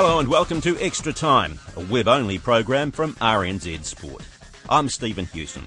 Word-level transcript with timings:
Hello 0.00 0.20
and 0.20 0.28
welcome 0.28 0.60
to 0.60 0.78
Extra 0.78 1.12
Time, 1.12 1.58
a 1.74 1.80
web 1.80 2.06
only 2.06 2.38
program 2.38 2.92
from 2.92 3.14
RNZ 3.14 3.82
Sport. 3.82 4.22
I'm 4.68 4.88
Stephen 4.88 5.26
Hewson. 5.26 5.64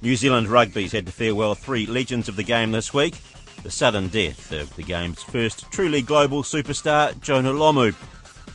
New 0.00 0.14
Zealand 0.14 0.46
Rugby's 0.46 0.92
had 0.92 1.06
to 1.06 1.12
farewell 1.12 1.56
three 1.56 1.84
legends 1.84 2.28
of 2.28 2.36
the 2.36 2.44
game 2.44 2.70
this 2.70 2.94
week. 2.94 3.16
The 3.64 3.70
sudden 3.72 4.06
death 4.06 4.52
of 4.52 4.72
the 4.76 4.84
game's 4.84 5.24
first 5.24 5.68
truly 5.72 6.02
global 6.02 6.44
superstar, 6.44 7.20
Jonah 7.20 7.52
Lomu. 7.52 7.96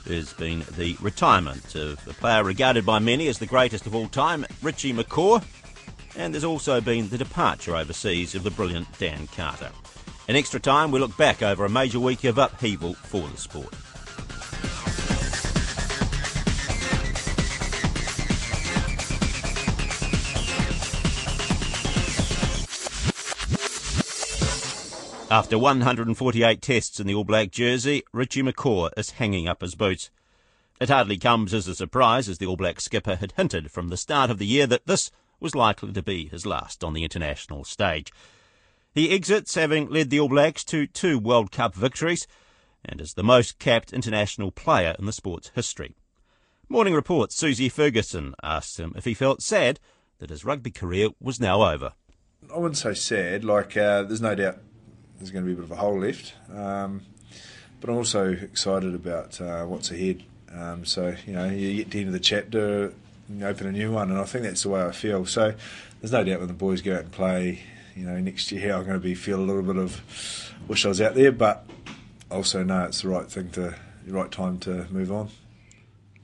There's 0.06 0.32
been 0.32 0.64
the 0.78 0.96
retirement 1.02 1.76
of 1.76 2.08
a 2.08 2.14
player 2.14 2.46
regarded 2.46 2.86
by 2.86 3.00
many 3.00 3.28
as 3.28 3.40
the 3.40 3.46
greatest 3.46 3.88
of 3.88 3.94
all 3.94 4.08
time, 4.08 4.46
Richie 4.62 4.94
McCaw. 4.94 5.44
And 6.16 6.34
there's 6.34 6.46
also 6.46 6.80
been 6.80 7.10
the 7.10 7.18
departure 7.18 7.76
overseas 7.76 8.36
of 8.36 8.44
the 8.44 8.52
brilliant 8.52 8.88
Dan 8.98 9.28
Carter. 9.36 9.70
In 10.30 10.38
extra 10.38 10.62
time, 10.62 10.92
we 10.92 11.02
look 11.02 11.18
back 11.18 11.44
over 11.44 11.66
a 11.66 11.70
major 11.70 12.00
week 12.00 12.24
of 12.24 12.38
upheaval 12.38 12.94
for 12.94 13.28
the 13.28 13.38
sport. 13.38 13.74
After 25.38 25.60
148 25.60 26.64
tests 26.64 27.00
in 27.00 27.06
the 27.06 27.14
All 27.14 27.24
Black 27.24 27.52
jersey, 27.52 28.02
Richie 28.12 28.42
McCaw 28.42 28.90
is 28.98 29.12
hanging 29.12 29.48
up 29.48 29.62
his 29.62 29.76
boots. 29.76 30.10
It 30.82 30.90
hardly 30.90 31.16
comes 31.16 31.54
as 31.54 31.68
a 31.68 31.76
surprise, 31.76 32.28
as 32.28 32.40
the 32.40 32.48
All 32.48 32.58
Black 32.58 32.82
skipper 32.82 33.18
had 33.18 33.34
hinted 33.34 33.70
from 33.70 33.90
the 33.90 33.98
start 33.98 34.32
of 34.32 34.40
the 34.40 34.48
year 34.48 34.66
that 34.66 34.88
this 34.88 35.12
was 35.40 35.54
likely 35.54 35.94
to 35.94 36.02
be 36.02 36.28
his 36.28 36.48
last 36.48 36.84
on 36.84 36.96
the 36.96 37.04
international 37.04 37.64
stage. 37.66 38.12
He 38.96 39.12
exits 39.12 39.54
having 39.54 39.92
led 39.92 40.10
the 40.10 40.20
All 40.20 40.28
Blacks 40.28 40.64
to 40.64 40.88
two 40.88 41.20
World 41.20 41.52
Cup 41.52 41.76
victories 41.76 42.26
and 42.84 43.00
is 43.00 43.14
the 43.14 43.22
most 43.22 43.60
capped 43.60 43.94
international 43.94 44.50
player 44.50 44.96
in 44.98 45.06
the 45.06 45.14
sport's 45.14 45.52
history. 45.54 45.96
Morning 46.68 46.96
Report's 46.96 47.36
Susie 47.36 47.70
Ferguson 47.70 48.34
asked 48.42 48.80
him 48.80 48.92
if 48.96 49.06
he 49.06 49.14
felt 49.14 49.44
sad 49.44 49.80
that 50.18 50.32
his 50.32 50.44
rugby 50.44 50.72
career 50.72 51.10
was 51.22 51.40
now 51.40 51.62
over. 51.62 51.94
I 52.52 52.58
wouldn't 52.58 52.78
say 52.78 52.96
sad. 52.96 53.44
Like, 53.44 53.78
uh, 53.78 54.02
there's 54.04 54.22
no 54.22 54.34
doubt 54.34 54.60
there's 55.18 55.32
going 55.32 55.44
to 55.44 55.48
be 55.48 55.54
a 55.54 55.56
bit 55.56 55.64
of 55.64 55.72
a 55.72 55.76
hole 55.76 56.00
left. 56.00 56.34
Um, 56.54 57.02
but 57.80 57.90
I'm 57.90 57.98
also 57.98 58.32
excited 58.32 58.96
about 58.96 59.40
uh, 59.40 59.66
what's 59.66 59.92
ahead. 59.92 60.24
Um, 60.54 60.86
so, 60.86 61.16
you 61.26 61.34
know, 61.34 61.50
you 61.50 61.76
get 61.76 61.92
to 61.92 61.98
the 61.98 62.00
end 62.00 62.08
of 62.08 62.14
the 62.14 62.20
chapter 62.20 62.94
open 63.44 63.68
a 63.68 63.72
new 63.72 63.92
one, 63.92 64.10
and 64.10 64.20
I 64.20 64.24
think 64.24 64.46
that's 64.46 64.64
the 64.64 64.70
way 64.70 64.82
I 64.82 64.92
feel. 64.92 65.26
So, 65.26 65.54
there's 66.02 66.12
no 66.12 66.24
doubt 66.24 66.40
when 66.40 66.48
the 66.48 66.54
boys 66.54 66.82
go 66.82 66.96
out 66.96 67.02
and 67.02 67.12
play, 67.12 67.62
you 67.96 68.06
know, 68.06 68.18
next 68.20 68.52
year 68.52 68.74
I'm 68.74 68.84
going 68.84 68.94
to 68.94 69.00
be 69.00 69.16
feel 69.16 69.40
a 69.40 69.44
little 69.44 69.64
bit 69.64 69.78
of 69.78 70.02
wish 70.68 70.86
I 70.86 70.90
was 70.90 71.02
out 71.02 71.16
there, 71.16 71.32
but 71.32 71.66
also 72.30 72.64
know 72.64 72.86
it's 72.86 73.02
the 73.02 73.10
right 73.10 73.30
thing 73.30 73.50
to, 73.52 73.76
the 74.06 74.14
right 74.14 74.32
time 74.32 74.60
to 74.60 74.88
move 74.90 75.12
on. 75.12 75.30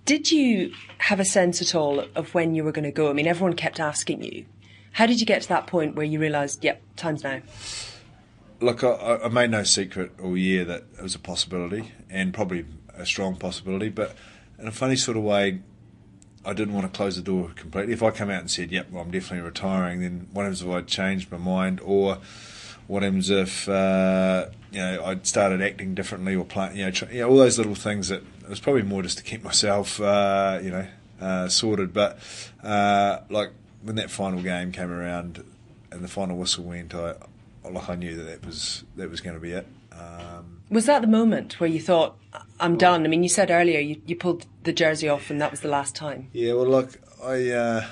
Did 0.05 0.31
you 0.31 0.73
have 0.97 1.19
a 1.19 1.25
sense 1.25 1.61
at 1.61 1.75
all 1.75 2.05
of 2.15 2.33
when 2.33 2.55
you 2.55 2.63
were 2.63 2.73
going 2.73 2.83
to 2.83 2.91
go? 2.91 3.09
I 3.09 3.13
mean, 3.13 3.27
everyone 3.27 3.55
kept 3.55 3.79
asking 3.79 4.21
you. 4.23 4.45
How 4.91 5.05
did 5.05 5.19
you 5.19 5.25
get 5.25 5.41
to 5.43 5.49
that 5.49 5.65
point 5.65 5.95
where 5.95 6.05
you 6.05 6.19
realised, 6.19 6.63
yep, 6.63 6.81
time's 6.95 7.23
now? 7.23 7.41
Look, 8.63 8.83
I, 8.83 9.19
I, 9.23 9.27
made 9.29 9.51
no 9.51 9.63
secret 9.63 10.11
all 10.21 10.37
year 10.37 10.65
that 10.65 10.83
it 10.97 11.01
was 11.01 11.15
a 11.15 11.19
possibility 11.19 11.91
and 12.09 12.33
probably 12.33 12.65
a 12.95 13.05
strong 13.05 13.35
possibility, 13.35 13.89
but 13.89 14.15
in 14.57 14.67
a 14.67 14.71
funny 14.71 14.95
sort 14.95 15.17
of 15.17 15.23
way, 15.23 15.59
I 16.45 16.53
didn't 16.53 16.73
want 16.73 16.91
to 16.91 16.95
close 16.95 17.15
the 17.15 17.21
door 17.21 17.51
completely. 17.55 17.93
If 17.93 18.03
I 18.03 18.11
come 18.11 18.29
out 18.29 18.41
and 18.41 18.51
said, 18.51 18.71
"Yep, 18.71 18.91
well, 18.91 19.03
I'm 19.03 19.11
definitely 19.11 19.45
retiring," 19.45 20.01
then 20.01 20.27
what 20.33 20.43
happens 20.43 20.61
if 20.61 20.69
I 20.69 20.81
changed 20.81 21.31
my 21.31 21.37
mind, 21.37 21.79
or 21.83 22.17
what 22.87 23.03
happens 23.03 23.29
if 23.29 23.69
uh, 23.69 24.47
you 24.71 24.79
know 24.79 25.03
I'd 25.05 25.25
started 25.25 25.61
acting 25.61 25.95
differently 25.95 26.35
or 26.35 26.43
playing, 26.43 26.77
you 26.77 26.85
know, 26.85 26.91
tr- 26.91 27.11
you 27.11 27.21
know, 27.21 27.29
all 27.29 27.37
those 27.37 27.57
little 27.57 27.75
things 27.75 28.09
that 28.09 28.23
it 28.41 28.49
was 28.49 28.59
probably 28.59 28.81
more 28.81 29.01
just 29.01 29.17
to 29.19 29.23
keep 29.23 29.43
myself, 29.43 30.01
uh, 30.01 30.59
you 30.61 30.71
know, 30.71 30.87
uh, 31.21 31.47
sorted. 31.47 31.93
But 31.93 32.19
uh, 32.61 33.19
like 33.29 33.51
when 33.81 33.95
that 33.95 34.11
final 34.11 34.41
game 34.41 34.73
came 34.73 34.91
around 34.91 35.43
and 35.91 36.03
the 36.03 36.09
final 36.09 36.37
whistle 36.37 36.65
went, 36.65 36.93
I 36.93 37.15
like 37.71 37.89
I 37.89 37.95
knew 37.95 38.15
that 38.17 38.23
that 38.23 38.45
was 38.45 38.83
that 38.95 39.09
was 39.09 39.21
going 39.21 39.35
to 39.35 39.39
be 39.39 39.51
it. 39.51 39.67
Um, 39.91 40.61
was 40.69 40.85
that 40.87 41.01
the 41.01 41.07
moment 41.07 41.59
where 41.59 41.69
you 41.69 41.79
thought, 41.79 42.17
"I'm 42.59 42.77
done"? 42.77 43.05
I 43.05 43.07
mean, 43.07 43.23
you 43.23 43.29
said 43.29 43.51
earlier 43.51 43.79
you, 43.79 44.01
you 44.05 44.15
pulled 44.15 44.45
the 44.63 44.73
jersey 44.73 45.07
off, 45.07 45.29
and 45.29 45.39
that 45.41 45.51
was 45.51 45.61
the 45.61 45.67
last 45.67 45.95
time. 45.95 46.29
Yeah, 46.33 46.53
well, 46.53 46.67
look, 46.67 46.99
I 47.23 47.51
uh, 47.51 47.87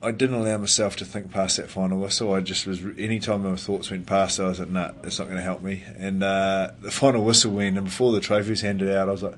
I 0.00 0.12
didn't 0.12 0.36
allow 0.36 0.58
myself 0.58 0.94
to 0.96 1.04
think 1.04 1.32
past 1.32 1.56
that 1.56 1.68
final 1.68 1.98
whistle. 1.98 2.32
I 2.32 2.40
just 2.40 2.66
was 2.66 2.80
any 2.96 3.18
time 3.18 3.42
my 3.42 3.56
thoughts 3.56 3.90
went 3.90 4.06
past, 4.06 4.38
I 4.38 4.44
was 4.44 4.60
like, 4.60 4.70
"Nah, 4.70 4.92
it's 5.02 5.18
not 5.18 5.24
going 5.24 5.38
to 5.38 5.42
help 5.42 5.62
me." 5.62 5.82
And 5.96 6.22
uh, 6.22 6.70
the 6.80 6.90
final 6.90 7.24
whistle 7.24 7.52
went, 7.52 7.76
and 7.76 7.86
before 7.86 8.12
the 8.12 8.20
trophy 8.20 8.50
was 8.50 8.60
handed 8.60 8.94
out, 8.94 9.08
I 9.08 9.12
was 9.12 9.24
like, 9.24 9.36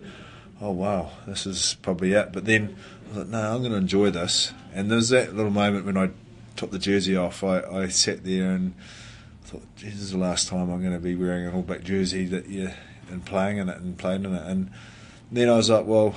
"Oh 0.61 0.73
wow, 0.73 1.13
this 1.27 1.47
is 1.47 1.77
probably 1.83 2.13
it." 2.13 2.33
But 2.33 2.45
then 2.45 2.77
I 3.07 3.09
was 3.09 3.19
like, 3.19 3.29
"No, 3.29 3.55
I'm 3.55 3.61
going 3.61 3.73
to 3.73 3.79
enjoy 3.79 4.11
this." 4.11 4.53
And 4.75 4.91
there's 4.91 5.09
that 5.09 5.35
little 5.35 5.51
moment 5.51 5.87
when 5.87 5.97
I 5.97 6.11
took 6.61 6.71
the 6.71 6.79
jersey 6.79 7.17
off, 7.17 7.43
I, 7.43 7.63
I 7.63 7.89
sat 7.89 8.23
there 8.23 8.51
and 8.51 8.75
thought, 9.45 9.63
this 9.77 9.95
is 9.95 10.11
the 10.11 10.19
last 10.19 10.47
time 10.47 10.71
I'm 10.71 10.83
going 10.83 10.93
to 10.93 10.99
be 10.99 11.15
wearing 11.17 11.47
an 11.47 11.55
All 11.55 11.63
Black 11.63 11.83
jersey 11.83 12.27
that 12.27 12.49
you 12.49 12.71
and 13.09 13.25
playing 13.25 13.57
in 13.57 13.71
it 13.71 13.79
and 13.79 13.97
playing 13.97 14.27
in 14.27 14.35
it. 14.35 14.43
And 14.47 14.71
then 15.33 15.49
I 15.49 15.57
was 15.57 15.71
like, 15.71 15.87
well, 15.87 16.15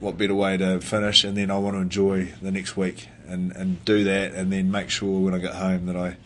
what 0.00 0.16
better 0.16 0.34
way 0.34 0.56
to 0.56 0.80
finish? 0.80 1.24
And 1.24 1.36
then 1.36 1.50
I 1.50 1.58
want 1.58 1.76
to 1.76 1.80
enjoy 1.80 2.32
the 2.40 2.50
next 2.50 2.74
week 2.74 3.08
and, 3.28 3.52
and 3.52 3.84
do 3.84 4.02
that, 4.04 4.32
and 4.32 4.50
then 4.50 4.70
make 4.70 4.88
sure 4.88 5.20
when 5.20 5.34
I 5.34 5.38
get 5.38 5.54
home 5.54 5.84
that 5.86 5.96
I 5.96 6.16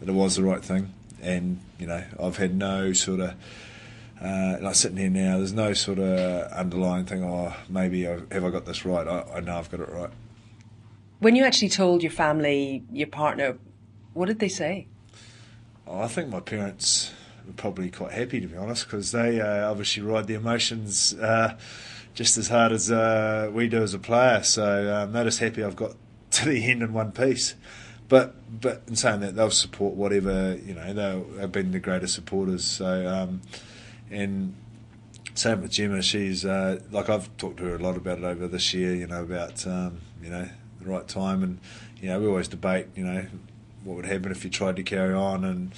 that 0.00 0.08
it 0.08 0.12
was 0.12 0.36
the 0.36 0.42
right 0.42 0.64
thing. 0.64 0.94
And 1.20 1.60
you 1.78 1.86
know, 1.86 2.02
I've 2.18 2.38
had 2.38 2.56
no 2.56 2.94
sort 2.94 3.20
of 3.20 3.34
uh, 4.22 4.56
like 4.62 4.74
sitting 4.74 4.96
here 4.96 5.10
now. 5.10 5.36
There's 5.36 5.52
no 5.52 5.74
sort 5.74 5.98
of 5.98 6.50
underlying 6.50 7.04
thing. 7.04 7.24
Oh, 7.24 7.54
maybe 7.68 8.08
I've, 8.08 8.32
have 8.32 8.42
I 8.42 8.48
got 8.48 8.64
this 8.64 8.86
right? 8.86 9.06
I, 9.06 9.34
I 9.34 9.40
know 9.40 9.58
I've 9.58 9.70
got 9.70 9.80
it 9.80 9.88
right. 9.90 10.10
When 11.24 11.36
you 11.36 11.44
actually 11.44 11.70
told 11.70 12.02
your 12.02 12.12
family, 12.12 12.84
your 12.92 13.06
partner, 13.06 13.56
what 14.12 14.26
did 14.26 14.40
they 14.40 14.48
say? 14.50 14.88
Oh, 15.86 16.02
I 16.02 16.06
think 16.06 16.28
my 16.28 16.40
parents 16.40 17.14
were 17.46 17.54
probably 17.54 17.90
quite 17.90 18.12
happy, 18.12 18.42
to 18.42 18.46
be 18.46 18.58
honest, 18.58 18.84
because 18.84 19.10
they 19.10 19.40
uh, 19.40 19.70
obviously 19.70 20.02
ride 20.02 20.26
the 20.26 20.34
emotions 20.34 21.14
uh, 21.14 21.56
just 22.12 22.36
as 22.36 22.48
hard 22.48 22.72
as 22.72 22.90
uh, 22.92 23.50
we 23.54 23.68
do 23.68 23.82
as 23.82 23.94
a 23.94 23.98
player. 23.98 24.42
So 24.42 24.94
um, 24.94 25.12
they're 25.12 25.24
just 25.24 25.38
happy 25.38 25.64
I've 25.64 25.76
got 25.76 25.94
to 26.32 26.50
the 26.50 26.70
end 26.70 26.82
in 26.82 26.92
one 26.92 27.10
piece. 27.10 27.54
But 28.06 28.34
but 28.60 28.82
in 28.86 28.94
saying 28.94 29.20
that, 29.20 29.34
they'll 29.34 29.50
support 29.50 29.94
whatever 29.94 30.58
you 30.62 30.74
know. 30.74 31.24
They've 31.38 31.50
been 31.50 31.70
the 31.70 31.80
greatest 31.80 32.14
supporters. 32.14 32.66
So 32.66 33.06
um, 33.06 33.40
and 34.10 34.54
same 35.32 35.62
with 35.62 35.70
Gemma. 35.70 36.02
She's 36.02 36.44
uh, 36.44 36.80
like 36.90 37.08
I've 37.08 37.34
talked 37.38 37.56
to 37.60 37.64
her 37.64 37.76
a 37.76 37.78
lot 37.78 37.96
about 37.96 38.18
it 38.18 38.24
over 38.24 38.46
this 38.46 38.74
year. 38.74 38.94
You 38.94 39.06
know 39.06 39.22
about 39.22 39.66
um, 39.66 40.02
you 40.22 40.28
know 40.28 40.50
the 40.84 40.90
right 40.90 41.06
time. 41.08 41.42
And 41.42 41.58
you 42.00 42.08
know, 42.08 42.20
we 42.20 42.26
always 42.26 42.48
debate, 42.48 42.88
you 42.94 43.04
know, 43.04 43.26
what 43.82 43.96
would 43.96 44.06
happen 44.06 44.30
if 44.30 44.44
you 44.44 44.50
tried 44.50 44.76
to 44.76 44.82
carry 44.82 45.14
on, 45.14 45.44
and 45.44 45.72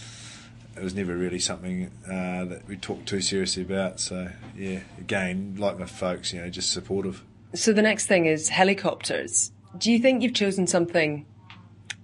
it 0.77 0.83
was 0.83 0.95
never 0.95 1.17
really 1.17 1.39
something 1.39 1.91
uh, 2.07 2.45
that 2.45 2.63
we 2.69 2.77
talked 2.77 3.07
too 3.07 3.21
seriously 3.21 3.63
about. 3.63 4.01
So 4.01 4.29
yeah, 4.57 4.81
again, 4.99 5.57
like 5.59 5.79
my 5.79 5.87
folks, 5.87 6.33
you 6.33 6.41
know, 6.41 6.51
just 6.51 6.71
supportive. 6.71 7.23
So 7.55 7.73
the 7.73 7.83
next 7.83 8.07
thing 8.07 8.27
is 8.27 8.51
helicopters. 8.51 9.53
Do 9.79 9.91
you 9.91 9.99
think 9.99 10.23
you've 10.23 10.35
chosen 10.35 10.67
something 10.67 11.27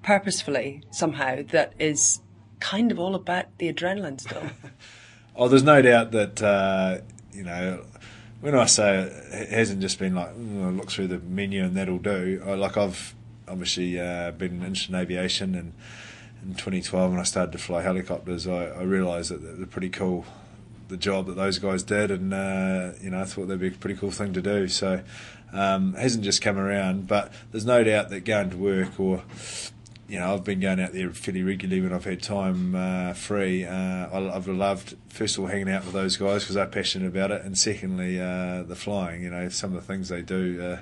purposefully 0.02 0.82
somehow 0.90 1.42
that 1.50 1.74
is 1.78 2.20
kind 2.60 2.90
of 2.90 2.98
all 2.98 3.14
about 3.14 3.46
the 3.58 3.72
adrenaline 3.72 4.20
still? 4.20 4.42
oh, 5.36 5.48
there's 5.48 5.62
no 5.62 5.82
doubt 5.82 6.12
that 6.12 6.42
uh, 6.42 6.98
you 7.32 7.44
know 7.44 7.84
when 8.42 8.56
I 8.56 8.66
say 8.66 8.98
it, 8.98 9.48
hasn't 9.50 9.80
just 9.80 9.98
been 9.98 10.14
like 10.14 10.36
mm, 10.36 10.76
look 10.76 10.90
through 10.90 11.06
the 11.06 11.20
menu 11.20 11.64
and 11.64 11.76
that'll 11.76 11.98
do. 11.98 12.42
I, 12.44 12.54
like 12.54 12.76
I've 12.76 13.14
obviously 13.48 13.98
uh, 13.98 14.32
been 14.32 14.62
interested 14.62 14.90
in 14.90 14.96
aviation, 14.96 15.54
and 15.54 15.72
in 16.42 16.54
2012 16.54 17.10
when 17.12 17.20
I 17.20 17.22
started 17.22 17.52
to 17.52 17.58
fly 17.58 17.82
helicopters, 17.82 18.46
I, 18.46 18.66
I 18.66 18.82
realised 18.82 19.30
that 19.30 19.38
they're 19.38 19.66
pretty 19.66 19.90
cool. 19.90 20.26
the 20.88 20.96
job 20.96 21.26
that 21.26 21.36
those 21.36 21.58
guys 21.58 21.84
did, 21.84 22.10
and 22.10 22.34
uh, 22.34 22.92
you 23.00 23.10
know, 23.10 23.20
I 23.20 23.24
thought 23.24 23.46
that'd 23.46 23.60
be 23.60 23.68
a 23.68 23.70
pretty 23.70 23.98
cool 23.98 24.10
thing 24.10 24.32
to 24.32 24.42
do. 24.42 24.66
So, 24.66 25.02
um, 25.52 25.94
hasn't 25.94 26.24
just 26.24 26.42
come 26.42 26.58
around, 26.58 27.06
but 27.06 27.32
there's 27.52 27.64
no 27.64 27.84
doubt 27.84 28.10
that 28.10 28.24
going 28.24 28.50
to 28.50 28.56
work 28.56 28.98
or 28.98 29.22
you 30.12 30.18
know, 30.18 30.34
I've 30.34 30.44
been 30.44 30.60
going 30.60 30.78
out 30.78 30.92
there 30.92 31.08
fairly 31.08 31.42
regularly 31.42 31.80
when 31.80 31.94
I've 31.94 32.04
had 32.04 32.22
time 32.22 32.74
uh, 32.74 33.14
free. 33.14 33.64
Uh, 33.64 34.08
I've 34.12 34.46
loved, 34.46 34.94
first 35.08 35.38
of 35.38 35.44
all, 35.44 35.48
hanging 35.48 35.70
out 35.70 35.86
with 35.86 35.94
those 35.94 36.18
guys 36.18 36.42
because 36.42 36.54
they're 36.54 36.66
passionate 36.66 37.06
about 37.06 37.30
it, 37.30 37.40
and 37.46 37.56
secondly, 37.56 38.20
uh, 38.20 38.62
the 38.62 38.76
flying. 38.76 39.22
You 39.22 39.30
know, 39.30 39.48
some 39.48 39.74
of 39.74 39.80
the 39.80 39.86
things 39.86 40.10
they 40.10 40.20
do, 40.20 40.60
uh, 40.62 40.80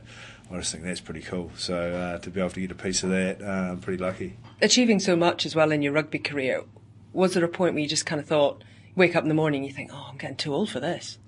I 0.52 0.58
just 0.58 0.72
think 0.72 0.82
that's 0.82 1.00
pretty 1.00 1.20
cool. 1.20 1.52
So 1.54 1.76
uh, 1.76 2.18
to 2.18 2.28
be 2.28 2.40
able 2.40 2.50
to 2.50 2.60
get 2.60 2.72
a 2.72 2.74
piece 2.74 3.04
of 3.04 3.10
that, 3.10 3.40
uh, 3.40 3.70
I'm 3.70 3.78
pretty 3.78 4.02
lucky. 4.02 4.36
Achieving 4.62 4.98
so 4.98 5.14
much 5.14 5.46
as 5.46 5.54
well 5.54 5.70
in 5.70 5.80
your 5.80 5.92
rugby 5.92 6.18
career, 6.18 6.64
was 7.12 7.34
there 7.34 7.44
a 7.44 7.48
point 7.48 7.74
where 7.74 7.82
you 7.82 7.88
just 7.88 8.06
kind 8.06 8.20
of 8.20 8.26
thought, 8.26 8.64
wake 8.96 9.14
up 9.14 9.22
in 9.22 9.28
the 9.28 9.34
morning, 9.36 9.62
you 9.62 9.72
think, 9.72 9.92
oh, 9.94 10.08
I'm 10.10 10.16
getting 10.16 10.38
too 10.38 10.52
old 10.52 10.70
for 10.70 10.80
this? 10.80 11.18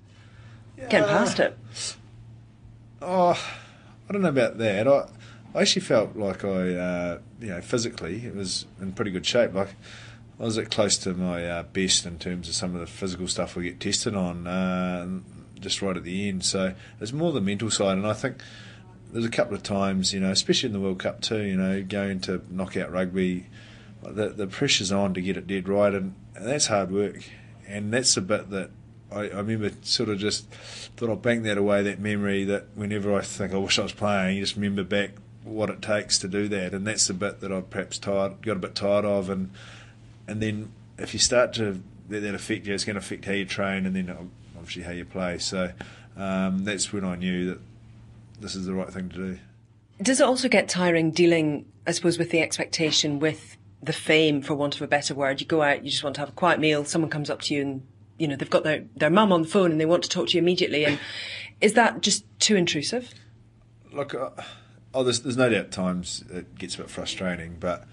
Getting 0.89 1.07
past 1.07 1.39
it? 1.39 1.57
Oh, 3.01 3.41
I 4.09 4.11
don't 4.11 4.23
know 4.23 4.27
about 4.27 4.57
that. 4.57 4.89
I, 4.89 5.07
I 5.55 5.61
actually 5.61 5.83
felt 5.83 6.15
like 6.15 6.43
I, 6.43 6.75
uh, 6.75 7.19
you 7.39 7.49
know, 7.49 7.61
physically 7.61 8.25
it 8.25 8.35
was 8.35 8.65
in 8.81 8.93
pretty 8.93 9.11
good 9.11 9.25
shape. 9.25 9.53
Like 9.53 9.75
I 10.39 10.43
was 10.43 10.57
at 10.57 10.71
close 10.71 10.97
to 10.99 11.13
my 11.13 11.45
uh, 11.45 11.63
best 11.63 12.05
in 12.05 12.17
terms 12.17 12.49
of 12.49 12.55
some 12.55 12.73
of 12.73 12.81
the 12.81 12.87
physical 12.87 13.27
stuff 13.27 13.55
we 13.55 13.65
get 13.65 13.79
tested 13.79 14.15
on, 14.15 14.47
uh, 14.47 15.07
just 15.59 15.81
right 15.81 15.95
at 15.95 16.03
the 16.03 16.27
end. 16.27 16.43
So 16.43 16.73
it's 16.99 17.13
more 17.13 17.31
the 17.31 17.41
mental 17.41 17.69
side, 17.69 17.97
and 17.97 18.07
I 18.07 18.13
think 18.13 18.41
there's 19.11 19.25
a 19.25 19.29
couple 19.29 19.55
of 19.55 19.61
times, 19.61 20.11
you 20.11 20.19
know, 20.19 20.31
especially 20.31 20.67
in 20.67 20.73
the 20.73 20.79
World 20.79 20.99
Cup 20.99 21.21
too, 21.21 21.41
you 21.41 21.55
know, 21.55 21.83
going 21.83 22.19
to 22.21 22.41
knockout 22.49 22.91
rugby, 22.91 23.47
the 24.01 24.29
the 24.29 24.47
pressure's 24.47 24.91
on 24.91 25.13
to 25.13 25.21
get 25.21 25.37
it 25.37 25.45
dead 25.45 25.69
right, 25.69 25.93
and, 25.93 26.15
and 26.35 26.47
that's 26.47 26.65
hard 26.65 26.91
work, 26.91 27.23
and 27.67 27.93
that's 27.93 28.15
the 28.15 28.21
bit 28.21 28.49
that 28.49 28.71
I, 29.11 29.29
I, 29.29 29.37
remember 29.37 29.69
sort 29.83 30.09
of 30.09 30.17
just 30.17 30.49
thought 30.97 31.11
I'd 31.11 31.21
bank 31.21 31.43
that 31.43 31.59
away, 31.59 31.83
that 31.83 31.99
memory 31.99 32.43
that 32.45 32.69
whenever 32.73 33.15
I 33.15 33.21
think 33.21 33.53
I 33.53 33.57
wish 33.57 33.77
I 33.77 33.83
was 33.83 33.93
playing, 33.93 34.37
you 34.37 34.43
just 34.43 34.55
remember 34.55 34.83
back 34.83 35.11
what 35.43 35.69
it 35.69 35.81
takes 35.81 36.17
to 36.19 36.27
do 36.27 36.47
that, 36.47 36.73
and 36.73 36.87
that's 36.87 37.07
the 37.07 37.13
bit 37.13 37.39
that 37.41 37.51
I've 37.51 37.69
perhaps 37.69 37.97
tired, 37.97 38.41
got 38.41 38.57
a 38.57 38.59
bit 38.59 38.75
tired 38.75 39.05
of, 39.05 39.29
and 39.29 39.51
and 40.27 40.41
then 40.41 40.71
if 40.97 41.13
you 41.13 41.19
start 41.19 41.53
to 41.53 41.81
let 42.09 42.21
that 42.21 42.35
affect 42.35 42.65
you, 42.65 42.73
it's 42.73 42.85
going 42.85 42.95
to 42.95 42.99
affect 42.99 43.25
how 43.25 43.33
you 43.33 43.45
train, 43.45 43.85
and 43.85 43.95
then 43.95 44.31
obviously 44.57 44.83
how 44.83 44.91
you 44.91 45.05
play. 45.05 45.37
So 45.37 45.71
um, 46.15 46.63
that's 46.63 46.93
when 46.93 47.03
I 47.03 47.15
knew 47.15 47.45
that 47.49 47.59
this 48.39 48.55
is 48.55 48.65
the 48.65 48.73
right 48.73 48.89
thing 48.89 49.09
to 49.09 49.15
do. 49.15 49.39
Does 50.01 50.19
it 50.19 50.23
also 50.23 50.49
get 50.49 50.67
tiring 50.67 51.11
dealing, 51.11 51.65
I 51.85 51.91
suppose, 51.91 52.17
with 52.17 52.31
the 52.31 52.41
expectation, 52.41 53.19
with 53.19 53.57
the 53.81 53.93
fame, 53.93 54.41
for 54.41 54.53
want 54.53 54.75
of 54.75 54.81
a 54.81 54.87
better 54.87 55.13
word? 55.13 55.41
You 55.41 55.47
go 55.47 55.61
out, 55.61 55.83
you 55.83 55.91
just 55.91 56.03
want 56.03 56.15
to 56.15 56.21
have 56.21 56.29
a 56.29 56.33
quiet 56.33 56.59
meal, 56.59 56.85
someone 56.85 57.09
comes 57.09 57.29
up 57.29 57.41
to 57.43 57.53
you 57.53 57.61
and 57.61 57.87
you 58.17 58.27
know 58.27 58.35
they've 58.35 58.49
got 58.49 58.63
their 58.63 58.85
their 58.95 59.09
mum 59.09 59.31
on 59.33 59.41
the 59.41 59.47
phone 59.47 59.71
and 59.71 59.81
they 59.81 59.85
want 59.85 60.03
to 60.03 60.09
talk 60.09 60.27
to 60.29 60.33
you 60.33 60.41
immediately, 60.41 60.85
and 60.85 60.99
is 61.61 61.73
that 61.73 62.01
just 62.01 62.23
too 62.39 62.55
intrusive? 62.55 63.13
Look. 63.91 64.13
Uh, 64.13 64.29
oh, 64.93 65.03
there's, 65.03 65.21
there's 65.21 65.37
no 65.37 65.49
doubt 65.49 65.71
times 65.71 66.23
it 66.31 66.55
gets 66.55 66.75
a 66.75 66.79
bit 66.79 66.89
frustrating, 66.89 67.57
but 67.59 67.85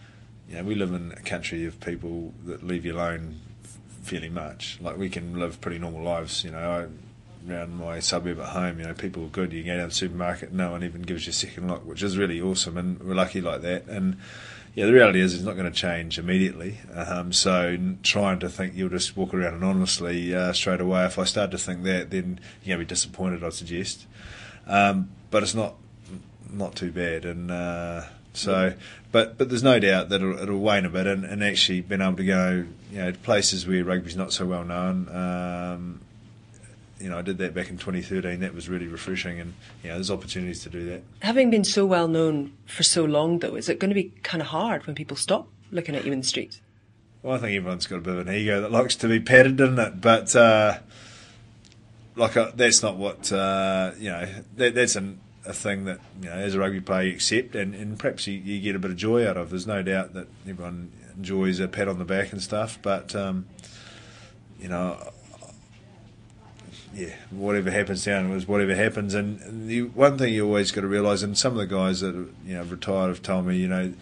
you 0.49 0.57
know, 0.57 0.65
we 0.65 0.75
live 0.75 0.93
in 0.93 1.13
a 1.13 1.23
country 1.23 1.65
of 1.65 1.81
people 1.81 2.35
that 2.45 2.63
leave 2.63 2.85
you 2.85 2.95
alone 2.95 3.41
fairly 4.03 4.29
much. 4.29 4.79
Like 4.81 4.97
we 4.97 5.09
can 5.09 5.39
live 5.39 5.61
pretty 5.61 5.79
normal 5.79 6.03
lives, 6.03 6.45
you 6.45 6.51
know. 6.51 6.59
I, 6.59 6.87
around 7.49 7.79
my 7.79 8.01
suburb 8.01 8.39
at 8.41 8.49
home, 8.49 8.81
you 8.81 8.87
know, 8.87 8.95
people 8.95 9.25
are 9.25 9.29
good. 9.29 9.53
You 9.53 9.63
go 9.63 9.77
down 9.77 9.89
the 9.89 9.95
supermarket, 9.95 10.53
no 10.53 10.73
one 10.73 10.85
even 10.85 11.03
gives 11.03 11.27
you 11.27 11.31
a 11.31 11.35
second 11.35 11.69
look, 11.69 11.87
which 11.87 12.03
is 12.03 12.19
really 12.19 12.41
awesome, 12.41 12.77
and 12.77 13.01
we're 13.01 13.15
lucky 13.15 13.41
like 13.41 13.63
that. 13.63 13.87
And 13.87 14.19
yeah, 14.75 14.87
the 14.87 14.93
reality 14.93 15.21
is 15.21 15.35
it's 15.35 15.43
not 15.43 15.57
going 15.57 15.71
to 15.71 15.77
change 15.77 16.19
immediately. 16.19 16.79
Um, 16.95 17.33
so 17.33 17.79
trying 18.03 18.41
to 18.41 18.49
think 18.49 18.75
you'll 18.75 18.91
just 18.91 19.17
walk 19.17 19.33
around 19.33 19.55
anonymously 19.55 20.35
uh, 20.35 20.53
straight 20.53 20.81
away, 20.81 21.05
if 21.07 21.19
I 21.19 21.25
start 21.25 21.51
to 21.53 21.59
think 21.59 21.83
that, 21.85 22.11
then 22.11 22.41
you're 22.63 22.77
going 22.77 22.81
to 22.81 22.85
be 22.85 22.95
disappointed. 22.95 23.43
I'd 23.43 23.55
suggest, 23.55 24.07
um, 24.67 25.11
but 25.31 25.43
it's 25.43 25.55
not 25.55 25.77
not 26.53 26.77
too 26.77 26.91
bad. 26.91 27.25
And 27.25 27.51
uh, 27.51 28.05
so, 28.33 28.75
but 29.13 29.39
but 29.39 29.49
there's 29.49 29.63
no 29.63 29.79
doubt 29.79 30.09
that 30.11 30.23
it'll, 30.23 30.39
it'll 30.39 30.61
wane 30.61 30.85
a 30.85 30.91
bit, 30.91 31.07
and, 31.07 31.25
and, 31.25 31.43
actually 31.43 31.81
being 31.81 32.01
able 32.01 32.17
to 32.17 32.25
go, 32.25 32.65
you 32.93 32.99
know, 32.99 33.11
to 33.11 33.19
places 33.19 33.67
where 33.67 33.85
rugby's 33.85 34.17
not 34.17 34.33
so 34.33 34.47
well 34.47 34.65
known. 34.65 35.09
Um, 35.09 36.01
you 37.01 37.09
know, 37.09 37.19
I 37.19 37.23
did 37.23 37.39
that 37.39 37.55
back 37.55 37.71
in 37.71 37.79
2013. 37.79 38.41
That 38.41 38.55
was 38.55 38.69
really 38.69 38.87
refreshing, 38.87 39.41
and 39.41 39.55
you 39.83 39.89
know, 39.89 39.95
there's 39.97 40.11
opportunities 40.11 40.63
to 40.65 40.71
do 40.71 40.85
that. 40.91 41.03
Having 41.21 41.51
been 41.51 41.65
so 41.65 41.87
well 41.87 42.09
known 42.09 42.53
for 42.67 42.83
so 42.83 43.05
long, 43.05 43.39
though, 43.39 43.57
is 43.57 43.69
it 43.69 43.79
going 43.79 43.89
to 43.89 43.95
be 43.95 44.13
kind 44.23 44.41
of 44.41 44.49
hard 44.49 44.87
when 44.87 44.95
people 44.95 45.17
stop 45.17 45.49
looking 45.73 45.97
at 45.97 46.05
you 46.05 46.13
in 46.13 46.21
the 46.21 46.27
streets? 46.27 46.61
Well, 47.23 47.35
I 47.35 47.39
think 47.39 47.57
everyone's 47.57 47.87
got 47.87 47.97
a 47.97 48.01
bit 48.01 48.15
of 48.15 48.29
an 48.29 48.35
ego 48.35 48.61
that 48.61 48.71
likes 48.71 48.97
to 48.97 49.09
be 49.09 49.21
patted, 49.21 49.57
doesn't 49.57 49.79
it? 49.79 50.01
But 50.01 50.35
uh, 50.37 50.79
like, 52.17 52.37
uh, 52.37 52.53
that's 52.55 52.83
not 52.83 52.97
what 52.97 53.33
uh, 53.33 53.93
you 53.99 54.11
know. 54.11 54.29
That, 54.57 54.75
that's 54.75 54.97
an 54.97 55.21
a 55.47 55.53
thing 55.53 55.85
that 55.87 55.99
you 56.21 56.29
know 56.29 56.35
as 56.35 56.55
a 56.55 56.59
rugby 56.59 56.81
player 56.81 57.09
you 57.09 57.15
accept 57.15 57.55
and, 57.55 57.75
and 57.75 57.99
perhaps 57.99 58.27
you, 58.27 58.35
you, 58.35 58.61
get 58.61 58.77
a 58.77 58.79
bit 58.79 58.91
of 58.91 58.97
joy 58.97 59.27
out 59.27 59.37
of. 59.37 59.51
There's 59.51 59.67
no 59.67 59.83
doubt 59.83 60.13
that 60.15 60.29
everyone 60.47 60.93
enjoys 61.17 61.61
a 61.61 61.69
pat 61.69 61.89
on 61.89 61.99
the 61.99 62.05
back 62.05 62.33
and 62.33 62.43
stuff, 62.43 62.79
but 62.83 63.15
um, 63.15 63.47
you 64.61 64.69
know, 64.69 64.99
yeah, 66.95 67.15
whatever 67.31 67.71
happens 67.71 68.05
down 68.05 68.31
was 68.31 68.47
whatever 68.47 68.75
happens. 68.75 69.15
And 69.15 69.69
the 69.69 69.83
one 69.83 70.19
thing 70.19 70.35
you 70.35 70.45
always 70.47 70.73
got 70.73 70.83
to 70.83 70.89
realise, 70.89 71.23
and 71.23 71.37
some 71.37 71.53
of 71.53 71.59
the 71.59 71.67
guys 71.67 72.01
that 72.01 72.15
you 72.15 72.55
know 72.55 72.65
retired 72.65 73.09
have 73.09 73.23
told 73.23 73.47
me, 73.47 73.57
you 73.57 73.69
know, 73.69 73.95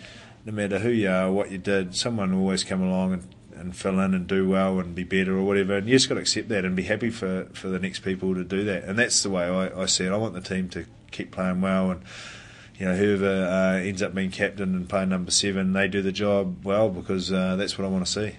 no 0.45 0.53
matter 0.53 0.81
who 0.81 0.91
you 0.91 1.09
are, 1.09 1.31
what 1.31 1.51
you 1.51 1.59
did, 1.59 1.95
someone 1.95 2.35
will 2.35 2.43
always 2.43 2.65
come 2.65 2.83
along 2.83 3.13
and 3.13 3.35
and 3.59 3.77
fill 3.77 3.99
in 4.01 4.15
and 4.15 4.27
do 4.27 4.49
well 4.49 4.79
and 4.79 4.95
be 4.95 5.05
better 5.05 5.37
or 5.37 5.43
whatever. 5.43 5.77
And 5.77 5.89
you 5.89 5.97
just 5.97 6.09
got 6.09 6.15
to 6.15 6.21
accept 6.21 6.49
that 6.49 6.65
and 6.65 6.77
be 6.77 6.85
happy 6.85 7.11
for, 7.11 7.49
for 7.53 7.69
the 7.69 7.79
next 7.79 8.01
people 8.01 8.35
to 8.35 8.45
do 8.45 8.63
that. 8.65 8.85
And 8.85 8.97
that's 8.97 9.23
the 9.23 9.31
way 9.31 9.45
I, 9.45 9.83
I 9.83 9.87
see 9.87 10.05
it. 10.05 10.13
I 10.13 10.17
want 10.17 10.35
the 10.35 10.41
team 10.41 10.69
to 10.71 10.87
keep 11.11 11.31
playing 11.31 11.61
well 11.61 11.91
and 11.91 12.03
you 12.79 12.87
know 12.87 12.95
whoever 12.95 13.47
uh, 13.47 13.79
ends 13.79 14.03
up 14.03 14.15
being 14.15 14.31
captain 14.31 14.75
and 14.75 14.89
playing 14.89 15.09
number 15.09 15.31
seven, 15.31 15.73
they 15.73 15.89
do 15.89 16.01
the 16.01 16.13
job 16.13 16.65
well 16.65 16.89
because 16.89 17.33
uh, 17.33 17.57
that's 17.57 17.77
what 17.77 17.85
I 17.85 17.89
want 17.89 18.07
to 18.07 18.13
see. 18.13 18.37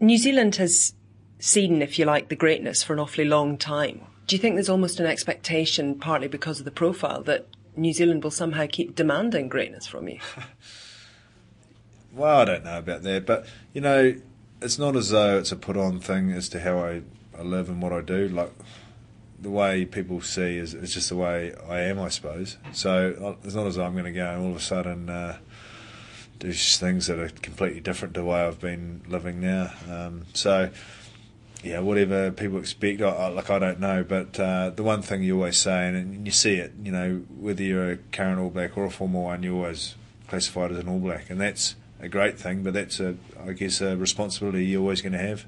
New 0.00 0.18
Zealand 0.18 0.56
has 0.56 0.94
seen, 1.38 1.82
if 1.82 1.98
you 1.98 2.04
like, 2.04 2.28
the 2.28 2.36
greatness 2.36 2.82
for 2.82 2.92
an 2.92 2.98
awfully 2.98 3.24
long 3.24 3.58
time. 3.58 4.02
Do 4.26 4.36
you 4.36 4.40
think 4.40 4.54
there's 4.54 4.68
almost 4.68 5.00
an 5.00 5.06
expectation, 5.06 5.96
partly 5.96 6.28
because 6.28 6.58
of 6.58 6.64
the 6.64 6.70
profile, 6.70 7.22
that 7.24 7.46
New 7.76 7.92
Zealand 7.92 8.22
will 8.22 8.30
somehow 8.30 8.66
keep 8.70 8.94
demanding 8.94 9.48
greatness 9.48 9.86
from 9.86 10.08
you? 10.08 10.18
Well, 12.14 12.40
I 12.40 12.44
don't 12.44 12.64
know 12.64 12.78
about 12.78 13.02
that, 13.02 13.26
but 13.26 13.46
you 13.72 13.80
know, 13.80 14.14
it's 14.62 14.78
not 14.78 14.94
as 14.94 15.10
though 15.10 15.38
it's 15.38 15.50
a 15.50 15.56
put 15.56 15.76
on 15.76 15.98
thing 15.98 16.30
as 16.30 16.48
to 16.50 16.60
how 16.60 16.78
I, 16.78 17.02
I 17.36 17.42
live 17.42 17.68
and 17.68 17.82
what 17.82 17.92
I 17.92 18.00
do. 18.02 18.28
Like 18.28 18.52
the 19.44 19.50
way 19.50 19.84
people 19.84 20.20
see 20.22 20.56
is 20.56 20.72
just 20.72 21.10
the 21.10 21.16
way 21.16 21.54
I 21.68 21.80
am, 21.82 22.00
I 22.00 22.08
suppose. 22.08 22.56
So 22.72 23.36
it's 23.44 23.54
not 23.54 23.66
as 23.66 23.76
though 23.76 23.84
I'm 23.84 23.92
going 23.92 24.06
to 24.06 24.12
go 24.12 24.26
and 24.26 24.42
all 24.42 24.50
of 24.50 24.56
a 24.56 24.60
sudden 24.60 25.10
uh, 25.10 25.36
do 26.38 26.52
things 26.52 27.06
that 27.06 27.18
are 27.18 27.28
completely 27.28 27.80
different 27.80 28.14
to 28.14 28.20
the 28.20 28.26
way 28.26 28.40
I've 28.40 28.58
been 28.58 29.02
living 29.06 29.40
now. 29.40 29.70
Um, 29.88 30.24
so 30.32 30.70
yeah, 31.62 31.80
whatever 31.80 32.30
people 32.30 32.58
expect, 32.58 33.02
I, 33.02 33.08
I, 33.08 33.28
like 33.28 33.50
I 33.50 33.58
don't 33.58 33.80
know. 33.80 34.02
But 34.02 34.40
uh, 34.40 34.70
the 34.70 34.82
one 34.82 35.02
thing 35.02 35.22
you 35.22 35.36
always 35.36 35.58
say, 35.58 35.88
and, 35.88 35.96
and 35.96 36.26
you 36.26 36.32
see 36.32 36.54
it, 36.54 36.72
you 36.82 36.90
know, 36.90 37.22
whether 37.38 37.62
you're 37.62 37.92
a 37.92 37.96
current 38.12 38.40
All 38.40 38.50
Black 38.50 38.76
or 38.78 38.86
a 38.86 38.90
former 38.90 39.20
one, 39.20 39.42
you're 39.42 39.54
always 39.54 39.94
classified 40.26 40.72
as 40.72 40.78
an 40.78 40.88
All 40.88 40.98
Black, 40.98 41.28
and 41.28 41.38
that's 41.40 41.76
a 42.00 42.08
great 42.08 42.38
thing, 42.38 42.62
but 42.62 42.72
that's 42.72 42.98
a, 42.98 43.16
I 43.46 43.52
guess, 43.52 43.82
a 43.82 43.96
responsibility 43.96 44.64
you're 44.64 44.80
always 44.80 45.02
going 45.02 45.12
to 45.12 45.18
have. 45.18 45.44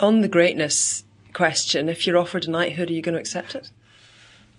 On 0.00 0.20
the 0.20 0.28
greatness 0.28 1.04
question, 1.34 1.88
if 1.88 2.06
you're 2.06 2.16
offered 2.16 2.46
a 2.46 2.50
knighthood, 2.50 2.88
are 2.88 2.92
you 2.92 3.02
going 3.02 3.14
to 3.14 3.20
accept 3.20 3.54
it? 3.54 3.70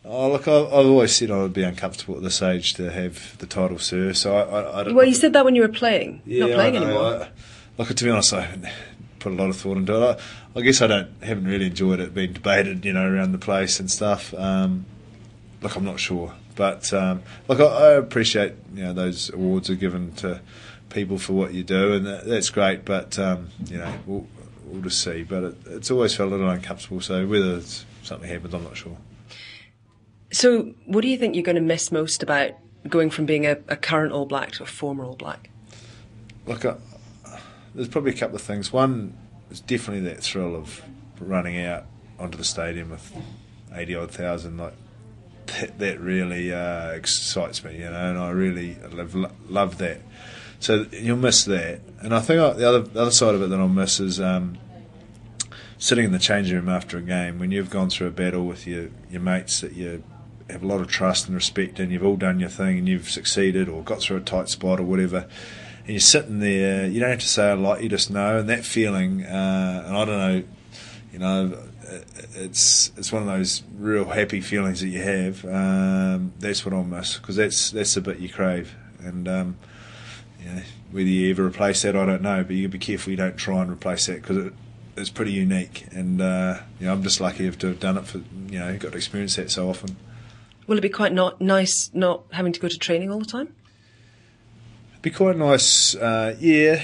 Oh, 0.07 0.31
look, 0.31 0.47
I've, 0.47 0.71
always 0.71 1.15
said 1.15 1.31
I 1.31 1.37
would 1.37 1.53
be 1.53 1.63
uncomfortable 1.63 2.17
at 2.17 2.21
this 2.21 2.41
age 2.43 2.75
to 2.75 2.91
have 2.91 3.35
the 3.39 3.47
title 3.47 3.79
Sir. 3.79 4.13
So 4.13 4.35
I, 4.35 4.41
I, 4.41 4.79
I 4.79 4.83
don't. 4.83 4.95
Well, 4.95 5.07
you 5.07 5.15
said 5.15 5.33
that 5.33 5.43
when 5.43 5.55
you 5.55 5.63
were 5.63 5.67
playing. 5.67 6.21
Yeah, 6.25 6.45
not 6.45 6.53
playing 6.53 6.77
I 6.77 6.81
anymore. 6.81 7.03
I, 7.03 7.29
look, 7.79 7.87
to 7.87 8.03
be 8.03 8.11
honest, 8.11 8.31
I 8.31 8.41
haven't 8.41 8.67
put 9.17 9.31
a 9.31 9.35
lot 9.35 9.49
of 9.49 9.57
thought 9.57 9.77
into 9.77 9.95
it. 9.95 10.19
I, 10.55 10.59
I, 10.59 10.61
guess 10.61 10.83
I 10.83 10.87
don't 10.87 11.23
haven't 11.23 11.45
really 11.45 11.65
enjoyed 11.65 11.99
it 11.99 12.13
being 12.13 12.33
debated, 12.33 12.85
you 12.85 12.93
know, 12.93 13.11
around 13.11 13.31
the 13.31 13.39
place 13.39 13.79
and 13.79 13.89
stuff. 13.89 14.31
Um, 14.35 14.85
look, 15.61 15.75
I'm 15.75 15.85
not 15.85 15.99
sure, 15.99 16.33
but 16.55 16.93
um, 16.93 17.23
look, 17.47 17.59
I, 17.59 17.63
I 17.63 17.91
appreciate 17.93 18.53
you 18.75 18.83
know 18.83 18.93
those 18.93 19.33
awards 19.33 19.71
are 19.71 19.75
given 19.75 20.11
to 20.17 20.39
people 20.91 21.17
for 21.17 21.33
what 21.33 21.55
you 21.55 21.63
do, 21.63 21.93
and 21.93 22.05
that, 22.05 22.25
that's 22.27 22.51
great. 22.51 22.85
But 22.85 23.17
um, 23.17 23.49
you 23.65 23.79
know, 23.79 23.91
we'll, 24.05 24.27
we'll, 24.65 24.81
just 24.81 25.03
see. 25.03 25.23
But 25.23 25.43
it, 25.43 25.55
it's 25.67 25.91
always 25.91 26.15
felt 26.15 26.31
a 26.31 26.35
little 26.35 26.49
uncomfortable. 26.49 27.01
So 27.01 27.25
whether 27.25 27.61
something 28.03 28.29
happens, 28.29 28.53
I'm 28.53 28.63
not 28.63 28.77
sure. 28.77 28.97
So, 30.31 30.73
what 30.85 31.01
do 31.01 31.07
you 31.07 31.17
think 31.17 31.35
you're 31.35 31.43
going 31.43 31.55
to 31.55 31.61
miss 31.61 31.91
most 31.91 32.21
about 32.21 32.51
going 32.87 33.09
from 33.09 33.25
being 33.25 33.45
a, 33.45 33.57
a 33.67 33.75
current 33.75 34.11
All 34.11 34.25
Black 34.25 34.51
to 34.53 34.63
a 34.63 34.65
former 34.65 35.05
All 35.05 35.15
Black? 35.15 35.49
Look, 36.45 36.65
uh, 36.65 36.75
there's 37.73 37.87
probably 37.87 38.11
a 38.11 38.17
couple 38.17 38.35
of 38.35 38.41
things. 38.41 38.73
One 38.73 39.15
is 39.49 39.61
definitely 39.61 40.09
that 40.09 40.21
thrill 40.21 40.55
of 40.55 40.81
running 41.19 41.63
out 41.63 41.85
onto 42.19 42.37
the 42.37 42.43
stadium 42.43 42.89
with 42.89 43.15
eighty 43.73 43.95
odd 43.95 44.11
thousand. 44.11 44.57
Like 44.57 44.73
that, 45.47 45.79
that 45.79 45.99
really 45.99 46.53
uh, 46.53 46.89
excites 46.89 47.63
me, 47.63 47.77
you 47.77 47.89
know, 47.89 48.09
and 48.09 48.17
I 48.17 48.31
really 48.31 48.77
love, 48.91 49.15
love 49.49 49.77
that. 49.77 50.01
So 50.59 50.85
you'll 50.91 51.17
miss 51.17 51.43
that, 51.45 51.81
and 52.01 52.13
I 52.13 52.19
think 52.19 52.37
the 52.57 52.67
other 52.67 52.79
the 52.79 53.01
other 53.01 53.11
side 53.11 53.35
of 53.35 53.41
it 53.41 53.49
that 53.49 53.59
I'll 53.59 53.67
miss 53.67 53.99
is, 53.99 54.19
um, 54.19 54.57
sitting 55.77 56.05
in 56.05 56.11
the 56.11 56.19
changing 56.19 56.55
room 56.55 56.69
after 56.69 56.97
a 56.97 57.01
game 57.01 57.37
when 57.37 57.51
you've 57.51 57.69
gone 57.69 57.89
through 57.89 58.07
a 58.07 58.11
battle 58.11 58.45
with 58.45 58.65
your 58.65 58.89
your 59.09 59.21
mates 59.21 59.61
that 59.61 59.73
you 59.73 60.03
have 60.49 60.63
a 60.63 60.67
lot 60.67 60.79
of 60.79 60.87
trust 60.87 61.27
and 61.27 61.35
respect 61.35 61.79
and 61.79 61.91
you've 61.91 62.05
all 62.05 62.15
done 62.15 62.39
your 62.39 62.49
thing 62.49 62.77
and 62.77 62.87
you've 62.87 63.09
succeeded 63.09 63.67
or 63.67 63.81
got 63.83 63.99
through 63.99 64.17
a 64.17 64.21
tight 64.21 64.47
spot 64.49 64.79
or 64.79 64.83
whatever. 64.83 65.27
And 65.79 65.89
you're 65.89 65.99
sitting 65.99 66.39
there, 66.39 66.87
you 66.87 66.99
don't 66.99 67.09
have 67.09 67.19
to 67.19 67.27
say 67.27 67.51
a 67.51 67.55
lot, 67.55 67.83
you 67.83 67.89
just 67.89 68.09
know, 68.09 68.39
and 68.39 68.49
that 68.49 68.63
feeling, 68.63 69.23
uh, 69.23 69.83
and 69.85 69.97
I 69.97 70.05
don't 70.05 70.17
know, 70.17 70.43
you 71.11 71.19
know, 71.19 71.57
it's 72.35 72.91
it's 72.97 73.11
one 73.11 73.21
of 73.21 73.27
those 73.27 73.63
real 73.77 74.05
happy 74.05 74.41
feelings 74.41 74.81
that 74.81 74.87
you 74.87 75.01
have. 75.01 75.45
Um, 75.45 76.33
that's 76.39 76.65
what 76.65 76.73
I'll 76.73 76.83
miss 76.83 77.17
because 77.17 77.35
that's 77.35 77.71
that's 77.71 77.93
the 77.93 78.01
bit 78.01 78.19
you 78.19 78.29
crave. 78.29 78.75
And 78.99 79.27
um, 79.27 79.57
you 80.45 80.51
know, 80.51 80.61
whether 80.91 81.07
you 81.07 81.31
ever 81.31 81.45
replace 81.45 81.81
that, 81.81 81.95
I 81.95 82.05
don't 82.05 82.21
know. 82.21 82.43
But 82.43 82.55
you 82.55 82.67
be 82.67 82.77
careful 82.77 83.11
you 83.11 83.17
don't 83.17 83.37
try 83.37 83.61
and 83.61 83.71
replace 83.71 84.05
that 84.05 84.21
because 84.21 84.37
it, 84.37 84.53
it's 84.95 85.09
pretty 85.09 85.31
unique. 85.31 85.87
And 85.91 86.21
uh, 86.21 86.59
you 86.79 86.85
know, 86.85 86.93
I'm 86.93 87.03
just 87.03 87.19
lucky 87.19 87.49
to 87.49 87.67
have 87.67 87.79
done 87.79 87.97
it 87.97 88.05
for 88.05 88.19
you 88.49 88.59
know 88.59 88.77
got 88.77 88.91
to 88.91 88.97
experience 88.97 89.35
that 89.37 89.49
so 89.51 89.69
often. 89.69 89.95
Will 90.67 90.77
it 90.77 90.81
be 90.81 90.89
quite 90.89 91.13
not 91.13 91.41
nice 91.41 91.91
not 91.93 92.23
having 92.31 92.53
to 92.53 92.59
go 92.59 92.67
to 92.67 92.77
training 92.77 93.11
all 93.11 93.19
the 93.19 93.25
time? 93.25 93.53
It'd 94.91 95.01
be 95.01 95.11
quite 95.11 95.37
nice, 95.37 95.95
uh, 95.95 96.35
yeah. 96.39 96.83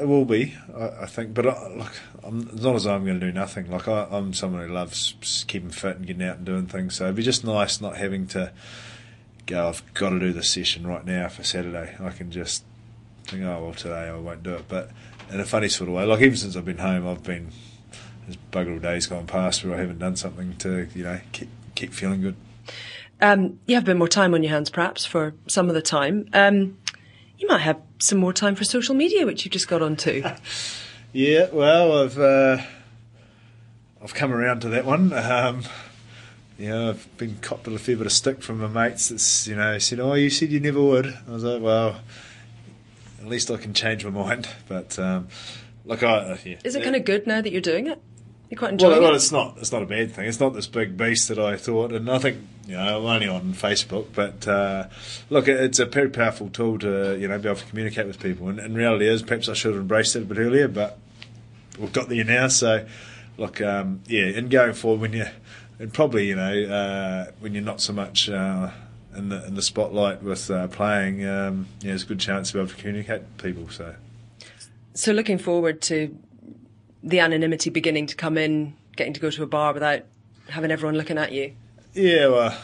It 0.00 0.08
will 0.08 0.24
be, 0.24 0.54
I, 0.76 1.02
I 1.02 1.06
think. 1.06 1.34
But 1.34 1.46
I, 1.46 1.68
look, 1.68 1.92
I'm, 2.24 2.48
as 2.48 2.62
long 2.64 2.74
as 2.74 2.86
I'm 2.86 3.04
going 3.04 3.20
to 3.20 3.26
do 3.26 3.32
nothing, 3.32 3.70
like 3.70 3.86
I, 3.86 4.08
I'm 4.10 4.32
someone 4.32 4.66
who 4.66 4.72
loves 4.72 5.44
keeping 5.46 5.70
fit 5.70 5.96
and 5.96 6.06
getting 6.06 6.22
out 6.22 6.38
and 6.38 6.46
doing 6.46 6.66
things. 6.66 6.96
So 6.96 7.04
it'd 7.04 7.16
be 7.16 7.22
just 7.22 7.44
nice 7.44 7.80
not 7.80 7.96
having 7.96 8.26
to 8.28 8.52
go. 9.46 9.68
I've 9.68 9.94
got 9.94 10.10
to 10.10 10.18
do 10.18 10.32
this 10.32 10.50
session 10.50 10.86
right 10.86 11.04
now 11.04 11.28
for 11.28 11.42
Saturday. 11.42 11.96
I 12.00 12.10
can 12.10 12.30
just 12.30 12.64
think, 13.24 13.42
oh 13.44 13.64
well, 13.64 13.74
today 13.74 14.08
I 14.08 14.16
won't 14.16 14.42
do 14.42 14.54
it. 14.54 14.66
But 14.68 14.90
in 15.30 15.40
a 15.40 15.44
funny 15.44 15.68
sort 15.68 15.88
of 15.88 15.94
way, 15.94 16.04
like 16.04 16.20
even 16.20 16.36
since 16.36 16.56
I've 16.56 16.64
been 16.64 16.78
home, 16.78 17.06
I've 17.06 17.22
been 17.22 17.50
there's 18.26 18.38
bugger 18.52 18.74
all 18.74 18.78
days 18.78 19.06
gone 19.06 19.26
past 19.26 19.64
where 19.64 19.74
I 19.74 19.80
haven't 19.80 19.98
done 19.98 20.16
something 20.16 20.56
to 20.58 20.88
you 20.94 21.04
know 21.04 21.20
keep 21.32 21.48
keep 21.74 21.92
feeling 21.92 22.22
good. 22.22 22.36
Um, 23.20 23.58
you 23.66 23.74
have 23.74 23.84
a 23.84 23.86
bit 23.86 23.96
more 23.96 24.08
time 24.08 24.34
on 24.34 24.42
your 24.42 24.52
hands, 24.52 24.70
perhaps, 24.70 25.06
for 25.06 25.34
some 25.46 25.68
of 25.68 25.74
the 25.74 25.82
time. 25.82 26.28
Um, 26.32 26.78
you 27.38 27.48
might 27.48 27.60
have 27.60 27.80
some 27.98 28.18
more 28.18 28.32
time 28.32 28.54
for 28.54 28.64
social 28.64 28.94
media, 28.94 29.24
which 29.24 29.44
you've 29.44 29.52
just 29.52 29.68
got 29.68 29.82
onto. 29.82 30.22
yeah, 31.12 31.48
well, 31.52 32.02
I've 32.02 32.18
uh, 32.18 32.58
I've 34.02 34.14
come 34.14 34.32
around 34.32 34.60
to 34.60 34.68
that 34.70 34.84
one. 34.84 35.12
Um, 35.12 35.62
you 36.58 36.68
know, 36.68 36.90
I've 36.90 37.16
been 37.16 37.38
copped 37.40 37.66
a 37.66 37.78
fair 37.78 37.96
bit 37.96 38.06
of 38.06 38.12
stick 38.12 38.42
from 38.42 38.60
my 38.60 38.68
mates 38.68 39.08
that's, 39.08 39.46
you 39.46 39.56
know, 39.56 39.78
said, 39.78 40.00
oh, 40.00 40.14
you 40.14 40.30
said 40.30 40.50
you 40.50 40.60
never 40.60 40.80
would. 40.80 41.06
I 41.06 41.30
was 41.30 41.44
like, 41.44 41.60
well, 41.60 42.00
at 43.20 43.26
least 43.26 43.50
I 43.50 43.56
can 43.56 43.74
change 43.74 44.04
my 44.04 44.10
mind. 44.10 44.48
But, 44.68 44.98
um, 44.98 45.28
look, 45.84 46.02
I, 46.02 46.16
uh, 46.16 46.36
yeah. 46.44 46.56
Is 46.64 46.76
it 46.76 46.84
kind 46.84 46.96
of 46.96 47.04
good 47.04 47.26
now 47.26 47.40
that 47.40 47.50
you're 47.50 47.60
doing 47.60 47.88
it? 47.88 48.00
You're 48.50 48.58
quite 48.58 48.72
enjoying 48.72 48.92
well, 48.92 49.00
well, 49.00 49.12
it? 49.14 49.16
it's 49.16 49.32
not. 49.32 49.56
It's 49.58 49.72
not 49.72 49.82
a 49.82 49.86
bad 49.86 50.12
thing. 50.12 50.28
It's 50.28 50.38
not 50.38 50.54
this 50.54 50.66
big 50.66 50.96
beast 50.96 51.28
that 51.28 51.38
I 51.38 51.56
thought, 51.56 51.92
and 51.92 52.10
I 52.10 52.18
think 52.18 52.38
you 52.68 52.76
know 52.76 52.98
I'm 52.98 53.06
only 53.06 53.26
on 53.26 53.54
Facebook. 53.54 54.08
But 54.14 54.46
uh, 54.46 54.88
look, 55.30 55.48
it's 55.48 55.78
a 55.78 55.86
very 55.86 56.10
powerful 56.10 56.50
tool 56.50 56.78
to 56.80 57.18
you 57.18 57.26
know 57.26 57.38
be 57.38 57.48
able 57.48 57.58
to 57.58 57.66
communicate 57.66 58.06
with 58.06 58.20
people. 58.20 58.48
And, 58.48 58.60
and 58.60 58.76
reality 58.76 59.08
is, 59.08 59.22
perhaps 59.22 59.48
I 59.48 59.54
should 59.54 59.72
have 59.72 59.80
embraced 59.80 60.14
it 60.14 60.22
a 60.22 60.24
bit 60.26 60.38
earlier, 60.38 60.68
but 60.68 60.98
we've 61.78 61.92
got 61.92 62.10
there 62.10 62.22
now. 62.22 62.48
So, 62.48 62.86
look, 63.38 63.62
um, 63.62 64.02
yeah, 64.06 64.26
and 64.26 64.50
going 64.50 64.74
forward, 64.74 65.00
when 65.00 65.14
you 65.14 65.26
and 65.78 65.92
probably 65.92 66.28
you 66.28 66.36
know 66.36 66.62
uh, 66.64 67.32
when 67.40 67.54
you're 67.54 67.64
not 67.64 67.80
so 67.80 67.92
much. 67.92 68.28
Uh, 68.28 68.70
in 69.16 69.28
the, 69.28 69.46
in 69.46 69.54
the 69.54 69.62
spotlight 69.62 70.24
with 70.24 70.50
uh, 70.50 70.66
playing, 70.66 71.24
um, 71.24 71.68
yeah, 71.80 71.90
there's 71.90 72.02
a 72.02 72.06
good 72.06 72.18
chance 72.18 72.48
to 72.48 72.54
be 72.54 72.58
able 72.60 72.70
to 72.70 72.74
communicate 72.74 73.20
with 73.20 73.38
people. 73.38 73.68
So, 73.68 73.94
so 74.92 75.12
looking 75.12 75.38
forward 75.38 75.80
to 75.82 76.18
the 77.04 77.20
anonymity 77.20 77.70
beginning 77.70 78.06
to 78.06 78.16
come 78.16 78.36
in, 78.36 78.74
getting 78.96 79.12
to 79.12 79.20
go 79.20 79.30
to 79.30 79.42
a 79.42 79.46
bar 79.46 79.72
without 79.72 80.02
having 80.48 80.70
everyone 80.70 80.96
looking 80.96 81.18
at 81.18 81.32
you? 81.32 81.52
Yeah, 81.92 82.28
well, 82.28 82.58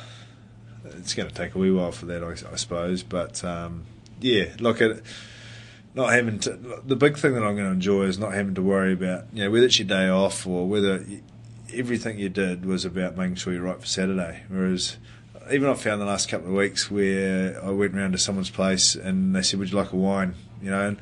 it's 0.85 1.15
going 1.15 1.29
to 1.29 1.35
take 1.35 1.55
a 1.55 1.59
wee 1.59 1.71
while 1.71 1.93
for 1.93 2.07
that, 2.07 2.25
I, 2.25 2.31
I 2.31 2.57
suppose. 2.57 3.03
But 3.03 3.45
um, 3.45 3.85
yeah, 4.21 4.47
look 4.59 4.81
at 4.81 5.03
not 5.95 6.13
having 6.13 6.39
to. 6.41 6.83
The 6.85 6.97
big 6.97 7.17
thing 7.17 7.35
that 7.35 7.43
I'm 7.43 7.55
going 7.55 7.67
to 7.67 7.73
enjoy 7.73 8.05
is 8.05 8.19
not 8.19 8.33
having 8.33 8.55
to 8.55 8.63
worry 8.63 8.93
about 8.93 9.27
you 9.33 9.45
know 9.45 9.51
whether 9.51 9.67
it's 9.67 9.79
your 9.79 9.89
day 9.89 10.09
off 10.09 10.47
or 10.47 10.67
whether 10.67 11.05
everything 11.75 12.19
you 12.19 12.29
did 12.29 12.65
was 12.65 12.85
about 12.85 13.17
making 13.17 13.37
sure 13.37 13.53
you're 13.53 13.63
right 13.63 13.81
for 13.81 13.87
Saturday. 13.87 14.45
Whereas 14.49 14.97
even 15.51 15.69
I've 15.69 15.81
found 15.81 16.01
the 16.01 16.07
last 16.07 16.29
couple 16.29 16.49
of 16.49 16.55
weeks 16.55 16.91
where 16.91 17.63
I 17.65 17.71
went 17.71 17.95
round 17.95 18.13
to 18.13 18.19
someone's 18.19 18.51
place 18.51 18.95
and 18.95 19.35
they 19.35 19.43
said, 19.43 19.59
"Would 19.59 19.71
you 19.71 19.77
like 19.77 19.93
a 19.93 19.97
wine?" 19.97 20.35
You 20.63 20.71
know, 20.71 20.89
and 20.89 20.99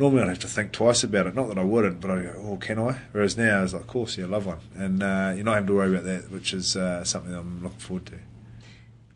normally 0.00 0.22
I'd 0.22 0.28
have 0.28 0.38
to 0.40 0.48
think 0.48 0.72
twice 0.72 1.04
about 1.04 1.26
it. 1.26 1.34
Not 1.34 1.48
that 1.48 1.58
I 1.58 1.62
wouldn't, 1.62 2.00
but 2.00 2.10
I 2.10 2.22
go, 2.22 2.34
oh, 2.38 2.56
can 2.56 2.78
I? 2.78 2.98
Whereas 3.12 3.36
now 3.36 3.58
I 3.58 3.62
was 3.62 3.74
like, 3.74 3.82
of 3.82 3.88
course, 3.88 4.16
yeah, 4.16 4.24
I 4.24 4.28
love 4.28 4.46
one. 4.46 4.58
And 4.74 5.02
uh, 5.02 5.32
you're 5.34 5.44
not 5.44 5.54
having 5.54 5.68
to 5.68 5.74
worry 5.74 5.90
about 5.90 6.04
that, 6.04 6.30
which 6.30 6.54
is 6.54 6.74
uh, 6.74 7.04
something 7.04 7.32
I'm 7.34 7.62
looking 7.62 7.78
forward 7.78 8.06
to. 8.06 8.12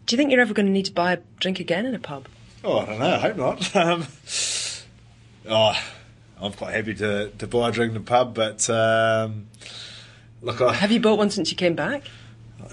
Do 0.06 0.14
you 0.14 0.18
think 0.18 0.30
you're 0.30 0.42
ever 0.42 0.52
going 0.52 0.66
to 0.66 0.72
need 0.72 0.84
to 0.84 0.92
buy 0.92 1.14
a 1.14 1.18
drink 1.40 1.58
again 1.58 1.86
in 1.86 1.94
a 1.94 1.98
pub? 1.98 2.26
Oh, 2.62 2.80
I 2.80 2.84
don't 2.84 2.98
know. 2.98 3.06
I 3.06 3.18
hope 3.18 3.36
not. 3.36 3.76
Um, 5.46 5.46
oh, 5.46 5.78
I'm 6.40 6.52
quite 6.52 6.74
happy 6.74 6.94
to, 6.94 7.30
to 7.30 7.46
buy 7.46 7.68
a 7.68 7.72
drink 7.72 7.90
in 7.90 7.94
the 7.94 8.06
pub, 8.06 8.34
but 8.34 8.68
um, 8.70 9.46
look, 10.44 10.60
I 10.60 10.74
have 10.74 10.92
you 10.92 11.00
bought 11.00 11.18
one 11.18 11.30
since 11.30 11.50
you 11.50 11.56
came 11.56 11.74
back? 11.74 12.02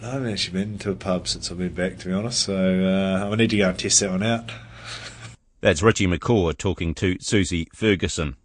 I 0.01 0.11
haven't 0.11 0.31
actually 0.31 0.59
been 0.59 0.77
to 0.79 0.91
a 0.91 0.95
pub 0.95 1.27
since 1.27 1.51
I've 1.51 1.57
been 1.57 1.73
back, 1.73 1.99
to 1.99 2.07
be 2.07 2.13
honest. 2.13 2.43
So 2.43 2.55
uh, 2.55 3.29
I 3.29 3.35
need 3.35 3.49
to 3.51 3.57
go 3.57 3.69
and 3.69 3.79
test 3.79 3.99
that 3.99 4.11
one 4.11 4.23
out. 4.23 4.51
That's 5.61 5.81
Richie 5.81 6.07
McCaw 6.07 6.57
talking 6.57 6.93
to 6.95 7.17
Susie 7.19 7.67
Ferguson. 7.73 8.35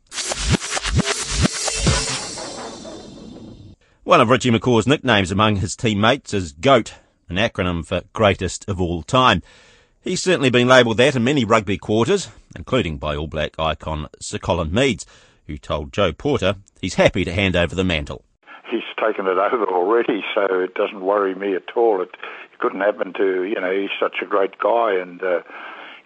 One 4.04 4.20
of 4.20 4.28
Richie 4.28 4.50
McCaw's 4.50 4.86
nicknames 4.86 5.32
among 5.32 5.56
his 5.56 5.74
teammates 5.74 6.32
is 6.32 6.52
GOAT, 6.52 6.94
an 7.28 7.36
acronym 7.36 7.84
for 7.84 8.02
greatest 8.12 8.68
of 8.68 8.80
all 8.80 9.02
time. 9.02 9.42
He's 10.02 10.22
certainly 10.22 10.50
been 10.50 10.68
labelled 10.68 10.98
that 10.98 11.16
in 11.16 11.24
many 11.24 11.44
rugby 11.44 11.78
quarters, 11.78 12.28
including 12.54 12.98
by 12.98 13.16
All 13.16 13.26
Black 13.26 13.58
icon 13.58 14.08
Sir 14.20 14.38
Colin 14.38 14.72
Meads, 14.72 15.06
who 15.46 15.58
told 15.58 15.92
Joe 15.92 16.12
Porter 16.12 16.56
he's 16.80 16.94
happy 16.94 17.24
to 17.24 17.32
hand 17.32 17.56
over 17.56 17.74
the 17.74 17.82
mantle. 17.82 18.25
He's 18.70 18.82
taken 18.98 19.26
it 19.26 19.38
over 19.38 19.66
already, 19.66 20.22
so 20.34 20.60
it 20.60 20.74
doesn't 20.74 21.00
worry 21.00 21.34
me 21.34 21.54
at 21.54 21.76
all. 21.76 22.02
It, 22.02 22.10
it 22.52 22.58
couldn't 22.58 22.80
happen 22.80 23.12
to, 23.14 23.44
you 23.44 23.60
know, 23.60 23.70
he's 23.70 23.90
such 24.00 24.16
a 24.22 24.26
great 24.26 24.58
guy 24.58 24.94
and 25.00 25.22
uh, 25.22 25.42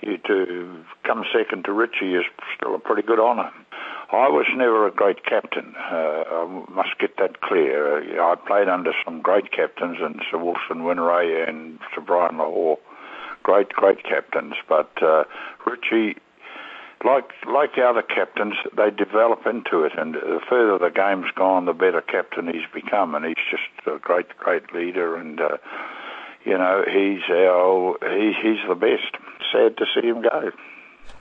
to 0.02 0.84
come 1.04 1.24
second 1.32 1.64
to 1.64 1.72
Richie 1.72 2.14
is 2.14 2.24
still 2.56 2.74
a 2.74 2.78
pretty 2.78 3.02
good 3.02 3.20
honour. 3.20 3.50
I 4.12 4.28
was 4.28 4.46
never 4.56 4.88
a 4.88 4.90
great 4.90 5.24
captain. 5.24 5.74
Uh, 5.76 6.24
I 6.26 6.64
must 6.68 6.98
get 6.98 7.16
that 7.18 7.42
clear. 7.42 8.18
Uh, 8.18 8.32
I 8.32 8.34
played 8.34 8.68
under 8.68 8.92
some 9.04 9.22
great 9.22 9.52
captains, 9.52 9.98
and 10.00 10.20
Sir 10.30 10.38
Wilson 10.38 10.82
Whineray 10.82 11.48
and 11.48 11.78
Sir 11.94 12.00
Brian 12.00 12.36
Lochore, 12.36 12.78
great, 13.44 13.68
great 13.68 14.02
captains. 14.02 14.54
But 14.68 14.90
uh, 15.00 15.24
Richie, 15.64 16.18
like 17.04 17.30
like 17.46 17.74
the 17.74 17.82
other 17.82 18.02
captains, 18.02 18.54
they 18.76 18.90
develop 18.90 19.46
into 19.46 19.84
it, 19.84 19.92
and 19.96 20.14
the 20.14 20.40
further 20.48 20.78
the 20.78 20.94
game's 20.94 21.30
gone, 21.34 21.64
the 21.64 21.72
better 21.72 22.00
captain 22.02 22.46
he's 22.46 22.68
become, 22.74 23.14
and 23.14 23.24
he's 23.24 23.44
just 23.50 23.86
a 23.86 23.98
great, 23.98 24.36
great 24.36 24.72
leader, 24.74 25.16
and 25.16 25.40
uh, 25.40 25.56
you 26.44 26.56
know 26.58 26.84
he's 26.86 27.22
our 27.30 27.96
he, 28.02 28.32
he's 28.42 28.68
the 28.68 28.74
best 28.74 29.16
sad 29.52 29.76
to 29.78 29.86
see 29.94 30.06
him 30.06 30.22
go. 30.22 30.50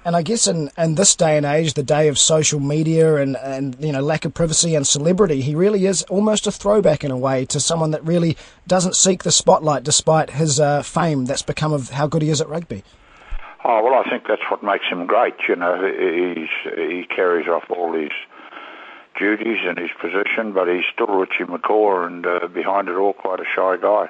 And 0.05 0.15
I 0.15 0.21
guess 0.21 0.47
in, 0.47 0.71
in 0.77 0.95
this 0.95 1.13
day 1.13 1.35
and 1.35 1.45
age, 1.45 1.73
the 1.73 1.83
day 1.83 2.07
of 2.07 2.17
social 2.17 2.59
media 2.59 3.17
and, 3.17 3.35
and 3.37 3.75
you 3.79 3.91
know 3.91 4.01
lack 4.01 4.25
of 4.25 4.33
privacy 4.33 4.75
and 4.75 4.85
celebrity, 4.85 5.41
he 5.41 5.55
really 5.55 5.85
is 5.85 6.03
almost 6.03 6.47
a 6.47 6.51
throwback 6.51 7.03
in 7.03 7.11
a 7.11 7.17
way 7.17 7.45
to 7.45 7.59
someone 7.59 7.91
that 7.91 8.03
really 8.05 8.37
doesn't 8.67 8.95
seek 8.95 9.23
the 9.23 9.31
spotlight 9.31 9.83
despite 9.83 10.31
his 10.31 10.59
uh, 10.59 10.83
fame 10.83 11.25
that's 11.25 11.41
become 11.41 11.73
of 11.73 11.91
how 11.91 12.07
good 12.07 12.21
he 12.21 12.29
is 12.29 12.41
at 12.41 12.49
rugby. 12.49 12.83
Oh 13.63 13.83
well, 13.83 13.93
I 13.93 14.09
think 14.09 14.23
that's 14.27 14.41
what 14.49 14.63
makes 14.63 14.85
him 14.89 15.05
great. 15.05 15.35
You 15.47 15.55
know, 15.55 15.75
he's 15.85 16.73
he 16.75 17.05
carries 17.13 17.47
off 17.47 17.63
all 17.69 17.93
his 17.93 18.11
duties 19.17 19.59
and 19.65 19.77
his 19.77 19.89
position, 20.01 20.53
but 20.53 20.67
he's 20.67 20.85
still 20.93 21.07
Richie 21.07 21.43
McCaw, 21.43 22.07
and 22.07 22.25
uh, 22.25 22.47
behind 22.47 22.87
it 22.87 22.95
all, 22.95 23.13
quite 23.13 23.39
a 23.39 23.45
shy 23.55 23.77
guy 23.81 24.07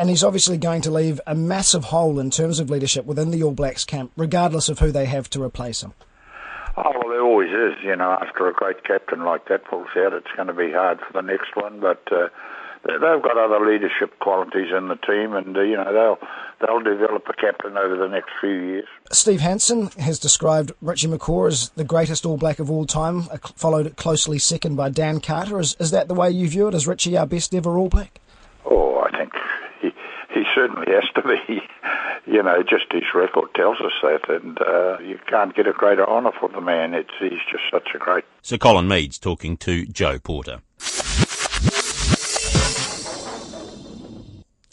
and 0.00 0.08
he's 0.08 0.24
obviously 0.24 0.56
going 0.56 0.80
to 0.80 0.90
leave 0.90 1.20
a 1.26 1.34
massive 1.34 1.84
hole 1.84 2.18
in 2.18 2.30
terms 2.30 2.58
of 2.58 2.70
leadership 2.70 3.04
within 3.04 3.30
the 3.30 3.42
All 3.42 3.52
Blacks 3.52 3.84
camp, 3.84 4.10
regardless 4.16 4.70
of 4.70 4.78
who 4.78 4.90
they 4.90 5.04
have 5.04 5.28
to 5.30 5.42
replace 5.42 5.82
him. 5.82 5.92
Oh, 6.74 6.92
well, 6.94 7.10
there 7.10 7.20
always 7.20 7.50
is. 7.50 7.84
You 7.84 7.96
know, 7.96 8.16
after 8.18 8.48
a 8.48 8.52
great 8.54 8.82
captain 8.82 9.24
like 9.24 9.48
that 9.48 9.66
pulls 9.66 9.88
out, 9.98 10.14
it's 10.14 10.30
going 10.34 10.48
to 10.48 10.54
be 10.54 10.72
hard 10.72 11.00
for 11.00 11.12
the 11.12 11.20
next 11.20 11.54
one. 11.54 11.80
But 11.80 12.02
uh, 12.10 12.28
they've 12.84 13.22
got 13.22 13.36
other 13.36 13.64
leadership 13.64 14.18
qualities 14.20 14.68
in 14.76 14.88
the 14.88 14.96
team, 14.96 15.34
and 15.34 15.56
uh, 15.56 15.60
you 15.60 15.76
know 15.76 15.92
they'll 15.92 16.28
they'll 16.60 16.80
develop 16.80 17.28
a 17.28 17.32
captain 17.32 17.76
over 17.76 17.96
the 17.96 18.08
next 18.08 18.30
few 18.40 18.50
years. 18.50 18.86
Steve 19.12 19.40
Hansen 19.40 19.88
has 19.98 20.18
described 20.18 20.72
Richie 20.80 21.08
McCaw 21.08 21.48
as 21.48 21.70
the 21.70 21.84
greatest 21.84 22.24
All 22.24 22.36
Black 22.36 22.58
of 22.58 22.70
all 22.70 22.86
time, 22.86 23.22
followed 23.56 23.96
closely 23.96 24.38
second 24.38 24.76
by 24.76 24.88
Dan 24.88 25.20
Carter. 25.20 25.60
Is 25.60 25.76
is 25.78 25.90
that 25.90 26.08
the 26.08 26.14
way 26.14 26.30
you 26.30 26.48
view 26.48 26.68
it? 26.68 26.74
Is 26.74 26.86
Richie 26.86 27.16
our 27.16 27.26
best 27.26 27.54
ever 27.54 27.78
All 27.78 27.88
Black? 27.88 28.20
Oh, 28.64 29.00
I 29.00 29.16
think 29.16 29.32
he 29.80 29.90
he 30.34 30.44
certainly 30.54 30.92
has 30.92 31.04
to 31.14 31.22
be. 31.22 31.62
You 32.26 32.44
know, 32.44 32.62
just 32.62 32.84
his 32.92 33.02
record 33.12 33.52
tells 33.56 33.80
us 33.80 33.92
that, 34.02 34.28
and 34.28 34.56
uh, 34.60 34.98
you 35.00 35.18
can't 35.26 35.56
get 35.56 35.66
a 35.66 35.72
greater 35.72 36.08
honour 36.08 36.30
for 36.38 36.48
the 36.48 36.60
man. 36.60 36.94
It's 36.94 37.10
he's 37.18 37.40
just 37.50 37.64
such 37.72 37.88
a 37.92 37.98
great. 37.98 38.24
Sir 38.42 38.56
Colin 38.56 38.86
Meads 38.86 39.18
talking 39.18 39.56
to 39.56 39.84
Joe 39.86 40.20
Porter. 40.20 40.60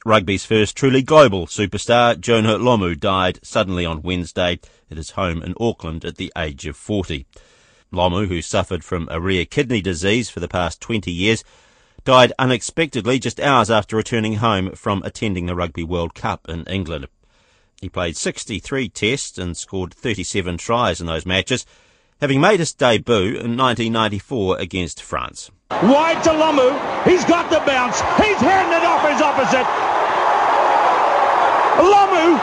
Rugby's 0.08 0.46
first 0.46 0.78
truly 0.78 1.02
global 1.02 1.48
superstar, 1.48 2.18
Jonah 2.18 2.58
Lomu, 2.58 2.98
died 2.98 3.40
suddenly 3.44 3.86
on 3.86 4.02
Wednesday 4.02 4.58
at 4.90 4.96
his 4.96 5.12
home 5.12 5.44
in 5.44 5.54
Auckland 5.60 6.06
at 6.06 6.16
the 6.16 6.32
age 6.38 6.66
of 6.66 6.78
40. 6.78 7.26
Lomu, 7.92 8.26
who 8.30 8.42
suffered 8.42 8.86
from 8.86 9.10
a 9.12 9.20
rare 9.20 9.44
kidney 9.44 9.82
disease 9.82 10.30
for 10.30 10.40
the 10.40 10.48
past 10.48 10.80
20 10.80 11.12
years, 11.12 11.44
died 12.06 12.32
unexpectedly 12.40 13.20
just 13.20 13.42
hours 13.42 13.70
after 13.70 13.98
returning 13.98 14.36
home 14.36 14.72
from 14.76 15.04
attending 15.04 15.46
the 15.46 15.56
Rugby 15.56 15.84
World 15.84 16.16
Cup 16.16 16.48
in 16.48 16.64
England. 16.68 17.10
He 17.82 17.90
played 17.90 18.16
63 18.16 18.88
tests 18.88 19.38
and 19.38 19.58
scored 19.58 19.94
37 19.94 20.58
tries 20.58 21.02
in 21.02 21.08
those 21.08 21.26
matches, 21.26 21.66
having 22.22 22.40
made 22.40 22.62
his 22.62 22.72
debut 22.72 23.36
in 23.36 23.58
1994 23.58 24.58
against 24.58 25.04
France. 25.04 25.52
Wide 25.70 26.24
to 26.24 26.30
Lomu. 26.30 27.04
He's 27.04 27.26
got 27.26 27.50
the 27.50 27.60
bounce. 27.66 28.00
He's 28.16 28.42
it 28.42 28.84
off 28.86 29.06
his 29.12 29.22
opposite. 29.22 29.97
Lomu. 31.78 32.40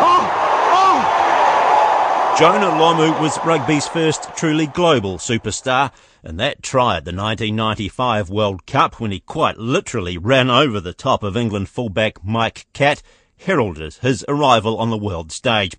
Oh, 0.00 0.24
oh. 0.72 2.36
Jonah 2.38 2.66
Lomu 2.66 3.20
was 3.20 3.38
rugby's 3.38 3.88
first 3.88 4.28
truly 4.36 4.66
global 4.66 5.16
superstar, 5.16 5.90
and 6.22 6.38
that 6.38 6.62
try 6.62 6.98
at 6.98 7.04
the 7.04 7.14
1995 7.14 8.28
World 8.28 8.66
Cup 8.66 9.00
when 9.00 9.10
he 9.10 9.20
quite 9.20 9.56
literally 9.56 10.18
ran 10.18 10.50
over 10.50 10.80
the 10.80 10.92
top 10.92 11.22
of 11.22 11.36
England 11.36 11.68
fullback 11.68 12.22
Mike 12.24 12.66
Catt 12.72 13.02
heralded 13.38 13.94
his 13.94 14.24
arrival 14.28 14.76
on 14.76 14.90
the 14.90 14.98
world 14.98 15.32
stage. 15.32 15.76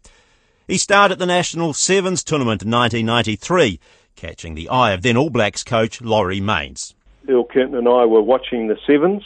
He 0.68 0.78
starred 0.78 1.12
at 1.12 1.20
the 1.20 1.28
National 1.28 1.74
Sevens 1.74 2.24
tournament 2.24 2.64
in 2.64 2.72
1993, 2.72 3.80
catching 4.16 4.56
the 4.56 4.70
eye 4.70 4.94
of 4.94 5.04
then 5.04 5.18
All 5.18 5.30
Blacks 5.30 5.64
coach 5.64 6.02
Laurie 6.02 6.42
Mains. 6.42 6.96
Bill 7.26 7.44
Kirton 7.44 7.76
and 7.76 7.88
I 7.88 8.06
were 8.06 8.22
watching 8.22 8.68
the 8.68 8.78
Sevens, 8.88 9.24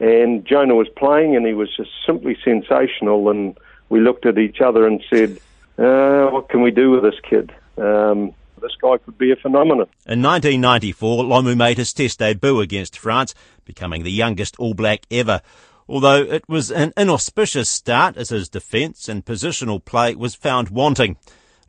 and 0.00 0.44
Jonah 0.44 0.74
was 0.74 0.88
playing, 0.96 1.36
and 1.36 1.46
he 1.46 1.54
was 1.54 1.74
just 1.76 1.90
simply 2.04 2.36
sensational. 2.44 3.28
And 3.30 3.56
we 3.88 4.00
looked 4.00 4.26
at 4.26 4.38
each 4.38 4.60
other 4.60 4.86
and 4.86 5.02
said, 5.10 5.38
uh, 5.78 6.26
"What 6.30 6.48
can 6.48 6.62
we 6.62 6.70
do 6.70 6.90
with 6.90 7.02
this 7.02 7.20
kid?" 7.28 7.52
Um, 7.78 8.32
this 8.60 8.74
guy 8.80 8.96
could 8.98 9.18
be 9.18 9.30
a 9.32 9.36
phenomenon. 9.36 9.86
In 10.06 10.22
1994, 10.22 11.24
Lomu 11.24 11.56
made 11.56 11.76
his 11.76 11.92
Test 11.92 12.18
debut 12.18 12.60
against 12.60 12.98
France, 12.98 13.34
becoming 13.64 14.02
the 14.02 14.10
youngest 14.10 14.56
All 14.58 14.74
Black 14.74 15.00
ever 15.10 15.40
although 15.88 16.22
it 16.22 16.48
was 16.48 16.70
an 16.70 16.92
inauspicious 16.96 17.68
start 17.68 18.16
as 18.16 18.30
his 18.30 18.48
defence 18.48 19.08
and 19.08 19.24
positional 19.24 19.84
play 19.84 20.14
was 20.14 20.34
found 20.34 20.68
wanting. 20.68 21.16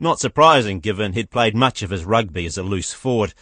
Not 0.00 0.20
surprising 0.20 0.80
given 0.80 1.12
he'd 1.12 1.30
played 1.30 1.56
much 1.56 1.82
of 1.82 1.90
his 1.90 2.04
rugby 2.04 2.46
as 2.46 2.58
a 2.58 2.62
loose 2.62 2.92
forward. 2.92 3.34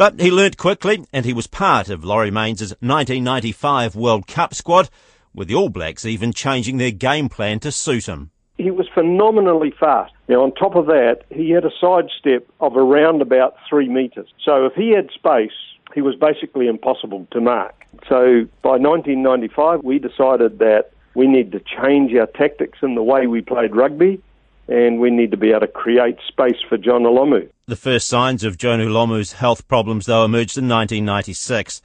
But 0.00 0.18
he 0.18 0.30
learnt 0.30 0.56
quickly 0.56 1.04
and 1.12 1.26
he 1.26 1.34
was 1.34 1.46
part 1.46 1.90
of 1.90 2.06
Laurie 2.06 2.30
Mains' 2.30 2.70
1995 2.80 3.94
World 3.94 4.26
Cup 4.26 4.54
squad, 4.54 4.88
with 5.34 5.48
the 5.48 5.54
All 5.54 5.68
Blacks 5.68 6.06
even 6.06 6.32
changing 6.32 6.78
their 6.78 6.90
game 6.90 7.28
plan 7.28 7.60
to 7.60 7.70
suit 7.70 8.08
him. 8.08 8.30
He 8.56 8.70
was 8.70 8.88
phenomenally 8.94 9.74
fast. 9.78 10.14
Now, 10.26 10.42
on 10.42 10.54
top 10.54 10.74
of 10.74 10.86
that, 10.86 11.24
he 11.28 11.50
had 11.50 11.66
a 11.66 11.70
sidestep 11.78 12.48
of 12.60 12.78
around 12.78 13.20
about 13.20 13.56
three 13.68 13.90
metres. 13.90 14.26
So 14.42 14.64
if 14.64 14.72
he 14.72 14.92
had 14.96 15.10
space, 15.10 15.52
he 15.94 16.00
was 16.00 16.14
basically 16.16 16.66
impossible 16.66 17.28
to 17.32 17.40
mark. 17.42 17.84
So 18.08 18.46
by 18.62 18.78
1995, 18.78 19.84
we 19.84 19.98
decided 19.98 20.60
that 20.60 20.92
we 21.14 21.26
need 21.26 21.52
to 21.52 21.60
change 21.60 22.14
our 22.14 22.24
tactics 22.24 22.78
in 22.80 22.94
the 22.94 23.02
way 23.02 23.26
we 23.26 23.42
played 23.42 23.76
rugby, 23.76 24.22
and 24.70 25.00
we 25.00 25.10
need 25.10 25.32
to 25.32 25.36
be 25.36 25.50
able 25.50 25.60
to 25.60 25.66
create 25.66 26.16
space 26.28 26.56
for 26.68 26.78
Jonah 26.78 27.08
Lomu. 27.08 27.50
The 27.66 27.74
first 27.74 28.06
signs 28.06 28.44
of 28.44 28.56
Jonah 28.56 28.84
Lomu's 28.84 29.32
health 29.32 29.66
problems, 29.66 30.06
though, 30.06 30.24
emerged 30.24 30.56
in 30.56 30.68
1996. 30.68 31.82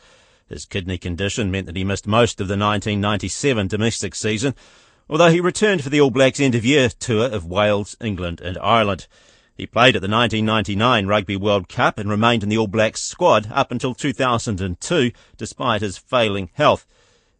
His 0.47 0.65
kidney 0.65 0.99
condition 0.99 1.49
meant 1.49 1.65
that 1.65 1.75
he 1.75 1.83
missed 1.83 2.05
most 2.05 2.39
of 2.39 2.47
the 2.47 2.53
1997 2.53 3.67
domestic 3.67 4.13
season, 4.13 4.53
although 5.09 5.31
he 5.31 5.39
returned 5.39 5.83
for 5.83 5.89
the 5.89 5.99
All 5.99 6.11
Blacks 6.11 6.39
end 6.39 6.53
of 6.53 6.63
year 6.63 6.89
tour 6.89 7.25
of 7.25 7.47
Wales, 7.47 7.97
England, 7.99 8.39
and 8.39 8.55
Ireland. 8.59 9.07
He 9.57 9.65
played 9.65 9.95
at 9.95 10.03
the 10.03 10.07
1999 10.07 11.07
Rugby 11.07 11.37
World 11.37 11.67
Cup 11.67 11.97
and 11.97 12.07
remained 12.07 12.43
in 12.43 12.49
the 12.49 12.57
All 12.57 12.67
Blacks 12.67 13.01
squad 13.01 13.49
up 13.51 13.71
until 13.71 13.95
2002 13.95 15.11
despite 15.37 15.81
his 15.81 15.97
failing 15.97 16.51
health. 16.53 16.85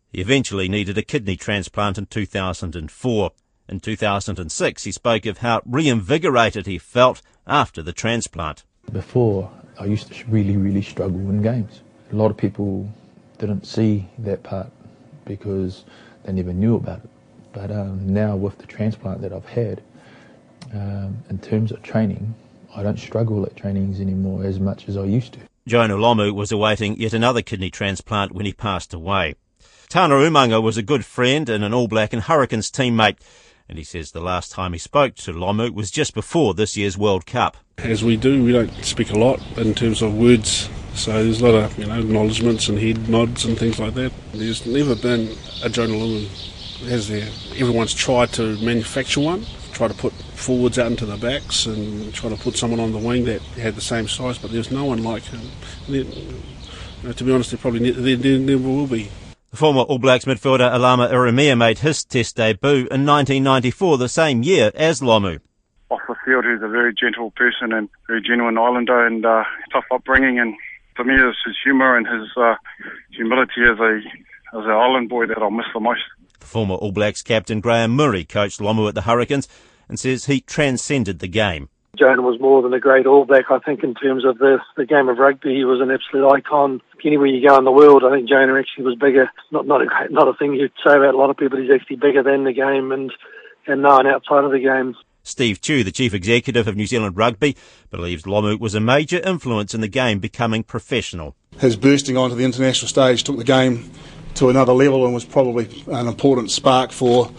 He 0.09 0.21
eventually 0.21 0.67
needed 0.67 0.97
a 0.97 1.03
kidney 1.03 1.35
transplant 1.35 1.99
in 1.99 2.07
2004. 2.07 3.31
In 3.67 3.79
2006, 3.79 4.83
he 4.83 4.91
spoke 4.91 5.25
of 5.25 5.39
how 5.39 5.61
reinvigorated 5.65 6.67
he 6.67 6.77
felt 6.77 7.21
after 7.47 7.81
the 7.81 7.93
transplant. 7.93 8.63
Before, 8.91 9.51
I 9.79 9.85
used 9.85 10.11
to 10.11 10.25
really, 10.27 10.55
really 10.55 10.83
struggle 10.83 11.19
in 11.19 11.41
games. 11.41 11.81
A 12.11 12.15
lot 12.15 12.29
of 12.29 12.37
people 12.37 12.89
didn't 13.39 13.65
see 13.65 14.07
that 14.19 14.43
part 14.43 14.71
because 15.25 15.83
they 16.23 16.31
never 16.31 16.53
knew 16.53 16.75
about 16.75 16.99
it. 17.03 17.09
But 17.53 17.71
um, 17.71 18.13
now, 18.13 18.35
with 18.35 18.57
the 18.59 18.67
transplant 18.67 19.21
that 19.21 19.33
I've 19.33 19.45
had, 19.45 19.81
um, 20.73 21.17
in 21.29 21.39
terms 21.39 21.71
of 21.71 21.81
training, 21.81 22.35
I 22.75 22.83
don't 22.83 22.99
struggle 22.99 23.45
at 23.45 23.55
trainings 23.55 23.99
anymore 23.99 24.43
as 24.43 24.59
much 24.59 24.87
as 24.87 24.97
I 24.97 25.05
used 25.05 25.33
to. 25.33 25.39
Jonah 25.67 25.95
Lomu 25.95 26.31
was 26.31 26.51
awaiting 26.51 26.99
yet 26.99 27.13
another 27.13 27.41
kidney 27.41 27.71
transplant 27.71 28.33
when 28.33 28.45
he 28.45 28.53
passed 28.53 28.93
away. 28.93 29.35
Tana 29.89 30.15
Umaga 30.15 30.61
was 30.61 30.77
a 30.77 30.83
good 30.83 31.05
friend 31.05 31.47
and 31.49 31.63
an 31.63 31.73
All 31.73 31.87
Black 31.87 32.13
and 32.13 32.23
Hurricanes 32.23 32.69
teammate, 32.69 33.17
and 33.67 33.77
he 33.77 33.83
says 33.83 34.11
the 34.11 34.21
last 34.21 34.51
time 34.51 34.73
he 34.73 34.79
spoke 34.79 35.15
to 35.15 35.33
Lomu 35.33 35.73
was 35.73 35.91
just 35.91 36.13
before 36.13 36.53
this 36.53 36.77
year's 36.77 36.97
World 36.97 37.25
Cup. 37.25 37.57
As 37.77 38.03
we 38.03 38.15
do, 38.15 38.43
we 38.43 38.51
don't 38.51 38.71
speak 38.83 39.11
a 39.11 39.17
lot 39.17 39.41
in 39.57 39.73
terms 39.73 40.01
of 40.01 40.17
words, 40.17 40.69
so 40.93 41.11
there's 41.11 41.41
a 41.41 41.45
lot 41.45 41.55
of 41.55 41.77
you 41.77 41.85
know 41.85 41.99
acknowledgements 41.99 42.69
and 42.69 42.79
head 42.79 43.09
nods 43.09 43.45
and 43.45 43.57
things 43.57 43.79
like 43.79 43.93
that. 43.95 44.11
There's 44.33 44.65
never 44.65 44.95
been 44.95 45.35
a 45.63 45.69
Jonah 45.69 45.93
Lomu, 45.93 46.27
has 46.87 47.07
there? 47.07 47.27
Everyone's 47.59 47.93
tried 47.93 48.31
to 48.33 48.57
manufacture 48.63 49.21
one, 49.21 49.45
try 49.73 49.87
to 49.87 49.93
put 49.93 50.13
forwards 50.13 50.79
out 50.79 50.87
into 50.87 51.05
the 51.05 51.17
backs 51.17 51.65
and 51.65 52.13
try 52.13 52.29
to 52.29 52.35
put 52.35 52.55
someone 52.55 52.79
on 52.79 52.91
the 52.91 52.97
wing 52.97 53.25
that 53.25 53.41
had 53.41 53.75
the 53.75 53.81
same 53.81 54.07
size, 54.07 54.37
but 54.37 54.51
there's 54.51 54.71
no 54.71 54.85
one 54.85 55.03
like 55.03 55.23
him. 55.23 55.41
you 55.87 56.05
know, 57.03 57.11
to 57.11 57.23
be 57.23 57.31
honest, 57.31 57.51
there 57.51 57.57
probably 57.57 57.79
ne- 57.79 58.15
there, 58.15 58.39
never 58.39 58.67
will 58.67 58.87
be. 58.87 59.09
Former 59.55 59.81
All 59.81 59.99
Blacks 59.99 60.25
midfielder 60.25 60.73
Alama 60.73 61.07
Ieremia 61.07 61.57
made 61.57 61.79
his 61.79 62.03
Test 62.03 62.35
debut 62.35 62.87
in 62.91 63.05
1994, 63.05 63.97
the 63.97 64.09
same 64.09 64.43
year 64.43 64.71
as 64.75 65.01
Lomu. 65.01 65.39
Off 65.89 66.01
the 66.07 66.15
field, 66.25 66.45
he's 66.45 66.61
a 66.63 66.67
very 66.67 66.93
gentle 66.93 67.31
person 67.31 67.71
and 67.71 67.89
very 68.07 68.21
genuine 68.21 68.57
Islander 68.57 69.05
and 69.05 69.25
uh, 69.25 69.43
tough 69.71 69.85
upbringing. 69.91 70.39
And 70.39 70.55
for 70.95 71.03
me, 71.03 71.13
it's 71.15 71.37
his 71.45 71.55
humour 71.63 71.95
and 71.97 72.07
his 72.07 72.29
uh, 72.37 72.55
humility 73.11 73.61
as 73.71 73.79
a 73.79 74.01
as 74.57 74.63
an 74.63 74.71
island 74.71 75.09
boy 75.09 75.25
that 75.27 75.37
I'll 75.37 75.51
miss 75.51 75.65
the 75.73 75.79
most. 75.79 76.01
The 76.39 76.45
Former 76.45 76.75
All 76.75 76.91
Blacks 76.91 77.21
captain 77.21 77.59
Graham 77.59 77.95
Mourie 77.95 78.25
coached 78.25 78.59
Lomu 78.59 78.87
at 78.87 78.95
the 78.95 79.01
Hurricanes 79.01 79.47
and 79.89 79.99
says 79.99 80.25
he 80.25 80.41
transcended 80.41 81.19
the 81.19 81.27
game. 81.27 81.69
Jonah 81.97 82.21
was 82.21 82.39
more 82.39 82.61
than 82.61 82.73
a 82.73 82.79
great 82.79 83.05
All 83.05 83.25
Black, 83.25 83.45
I 83.49 83.59
think, 83.59 83.83
in 83.83 83.93
terms 83.93 84.25
of 84.25 84.37
the, 84.37 84.59
the 84.77 84.85
game 84.85 85.09
of 85.09 85.17
rugby. 85.17 85.55
He 85.55 85.65
was 85.65 85.81
an 85.81 85.91
absolute 85.91 86.29
icon. 86.29 86.81
Anywhere 87.03 87.27
you 87.27 87.47
go 87.47 87.57
in 87.57 87.65
the 87.65 87.71
world, 87.71 88.03
I 88.03 88.11
think 88.11 88.27
Jonah 88.27 88.59
actually 88.59 88.85
was 88.85 88.95
bigger. 88.95 89.29
Not 89.51 89.67
not 89.67 89.81
a, 89.81 89.87
not 90.09 90.27
a 90.27 90.33
thing 90.33 90.53
you'd 90.53 90.71
say 90.83 90.95
about 90.95 91.13
a 91.13 91.17
lot 91.17 91.29
of 91.29 91.37
people. 91.37 91.59
He's 91.59 91.71
actually 91.71 91.97
bigger 91.97 92.23
than 92.23 92.45
the 92.45 92.53
game 92.53 92.91
and, 92.91 93.13
and 93.67 93.81
known 93.81 94.07
outside 94.07 94.43
of 94.43 94.51
the 94.51 94.59
game. 94.59 94.95
Steve 95.21 95.59
Tew, 95.59 95.83
the 95.83 95.91
chief 95.91 96.13
executive 96.13 96.67
of 96.67 96.75
New 96.75 96.85
Zealand 96.85 97.17
Rugby, 97.17 97.57
believes 97.89 98.23
Lomu 98.23 98.59
was 98.59 98.75
a 98.75 98.79
major 98.79 99.19
influence 99.19 99.73
in 99.73 99.81
the 99.81 99.87
game 99.87 100.19
becoming 100.19 100.63
professional. 100.63 101.35
His 101.57 101.75
bursting 101.75 102.15
onto 102.15 102.35
the 102.35 102.43
international 102.43 102.89
stage 102.89 103.23
took 103.23 103.37
the 103.37 103.43
game 103.43 103.89
to 104.35 104.49
another 104.49 104.73
level 104.73 105.05
and 105.05 105.13
was 105.13 105.25
probably 105.25 105.83
an 105.87 106.07
important 106.07 106.51
spark 106.51 106.91
for 106.91 107.31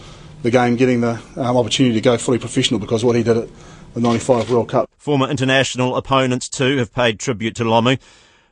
the 0.43 0.51
game 0.51 0.75
getting 0.75 1.01
the 1.01 1.21
um, 1.35 1.57
opportunity 1.57 1.95
to 1.95 2.01
go 2.01 2.17
fully 2.17 2.39
professional 2.39 2.79
because 2.79 3.03
what 3.03 3.15
he 3.15 3.23
did 3.23 3.37
at 3.37 3.49
the 3.97 4.03
95 4.03 4.51
World 4.51 4.69
Cup. 4.69 4.91
Former 4.95 5.27
international 5.27 5.95
opponents 5.95 6.47
too 6.47 6.77
have 6.77 6.93
paid 6.93 7.19
tribute 7.19 7.55
to 7.55 7.63
Lomu. 7.63 7.99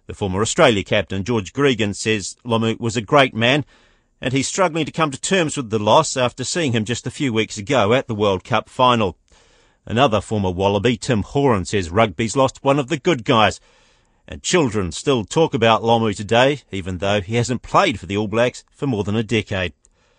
The 0.07 0.15
former 0.15 0.41
Australia 0.41 0.83
captain 0.83 1.23
George 1.23 1.53
Gregan 1.53 1.95
says 1.95 2.35
Lomu 2.43 2.79
was 2.79 2.97
a 2.97 3.01
great 3.01 3.35
man 3.35 3.63
and 4.19 4.33
he's 4.33 4.47
struggling 4.47 4.87
to 4.87 4.91
come 4.91 5.11
to 5.11 5.21
terms 5.21 5.55
with 5.55 5.69
the 5.69 5.77
loss 5.77 6.17
after 6.17 6.43
seeing 6.43 6.71
him 6.71 6.83
just 6.83 7.05
a 7.05 7.11
few 7.11 7.31
weeks 7.31 7.59
ago 7.59 7.93
at 7.93 8.07
the 8.07 8.15
World 8.15 8.43
Cup 8.43 8.69
final. 8.69 9.19
Another 9.85 10.19
former 10.19 10.49
Wallaby, 10.49 10.97
Tim 10.97 11.21
Horan, 11.21 11.65
says 11.65 11.91
rugby's 11.91 12.35
lost 12.35 12.63
one 12.63 12.79
of 12.79 12.87
the 12.87 12.97
good 12.97 13.23
guys 13.23 13.59
and 14.27 14.41
children 14.41 14.91
still 14.91 15.23
talk 15.23 15.53
about 15.53 15.83
Lomu 15.83 16.15
today, 16.15 16.61
even 16.71 16.97
though 16.97 17.21
he 17.21 17.35
hasn't 17.35 17.61
played 17.61 17.99
for 17.99 18.07
the 18.07 18.17
All 18.17 18.27
Blacks 18.27 18.63
for 18.71 18.87
more 18.87 19.03
than 19.03 19.15
a 19.15 19.21
decade. 19.21 19.73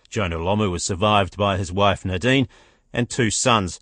Jonah 0.09 0.37
Lomu 0.37 0.71
was 0.71 0.85
survived 0.85 1.37
by 1.37 1.57
his 1.57 1.73
wife 1.73 2.05
Nadine 2.05 2.47
and 2.93 3.11
two 3.11 3.33
sons, 3.33 3.81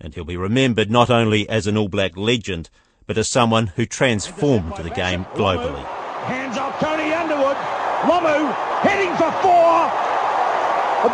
and 0.00 0.14
he'll 0.14 0.24
be 0.24 0.36
remembered 0.36 0.90
not 0.90 1.10
only 1.10 1.48
as 1.48 1.66
an 1.66 1.76
All 1.76 1.88
Black 1.88 2.16
legend, 2.16 2.70
but 3.06 3.18
as 3.18 3.28
someone 3.28 3.68
who 3.68 3.86
transformed 3.86 4.74
the 4.76 4.90
game 4.90 5.24
globally. 5.34 5.84
Hands 6.24 6.56
off 6.56 6.78
Tony 6.80 7.12
Underwood. 7.12 7.56
Lomu 8.04 8.52
heading 8.80 9.14
for 9.16 9.30
four. 9.42 9.90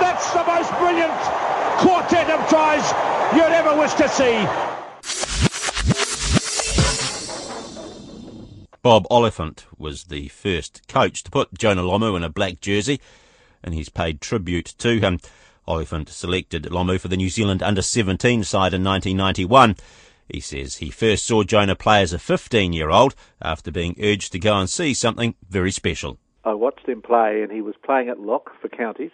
That's 0.00 0.32
the 0.32 0.44
most 0.44 0.70
brilliant 0.78 1.12
quartet 1.78 2.30
of 2.30 2.48
tries 2.48 2.84
you'd 3.34 3.52
ever 3.52 3.76
wish 3.78 3.92
to 3.94 4.08
see. 4.08 4.46
Bob 8.82 9.06
Oliphant 9.10 9.66
was 9.76 10.04
the 10.04 10.28
first 10.28 10.88
coach 10.88 11.22
to 11.24 11.30
put 11.30 11.52
Jonah 11.58 11.82
Lomu 11.82 12.16
in 12.16 12.24
a 12.24 12.30
black 12.30 12.60
jersey. 12.60 13.00
and 13.62 13.74
he's 13.74 13.90
paid 13.90 14.20
tribute 14.22 14.64
to 14.78 14.98
him. 15.00 15.20
Oliphant 15.70 16.09
selected 16.09 16.64
Lomu 16.64 16.98
for 16.98 17.06
the 17.06 17.16
New 17.16 17.28
Zealand 17.28 17.62
under 17.62 17.80
17 17.80 18.42
side 18.42 18.74
in 18.74 18.83
1991. 18.83 19.76
He 20.28 20.40
says 20.40 20.76
he 20.76 20.90
first 20.90 21.24
saw 21.24 21.44
Jonah 21.44 21.76
play 21.76 22.02
as 22.02 22.12
a 22.12 22.18
15 22.18 22.72
year 22.72 22.90
old 22.90 23.14
after 23.40 23.70
being 23.70 23.94
urged 24.02 24.33
to 24.33 24.40
go 24.40 24.59
and 24.59 24.68
see 24.68 24.94
something 24.94 25.37
very 25.48 25.70
special. 25.70 26.18
I 26.44 26.54
watched 26.54 26.88
him 26.88 27.02
play, 27.02 27.42
and 27.42 27.52
he 27.52 27.61
was 27.61 27.76
playing 27.85 28.09
at 28.09 28.18
lock 28.18 28.50
for 28.61 28.68
counties, 28.68 29.12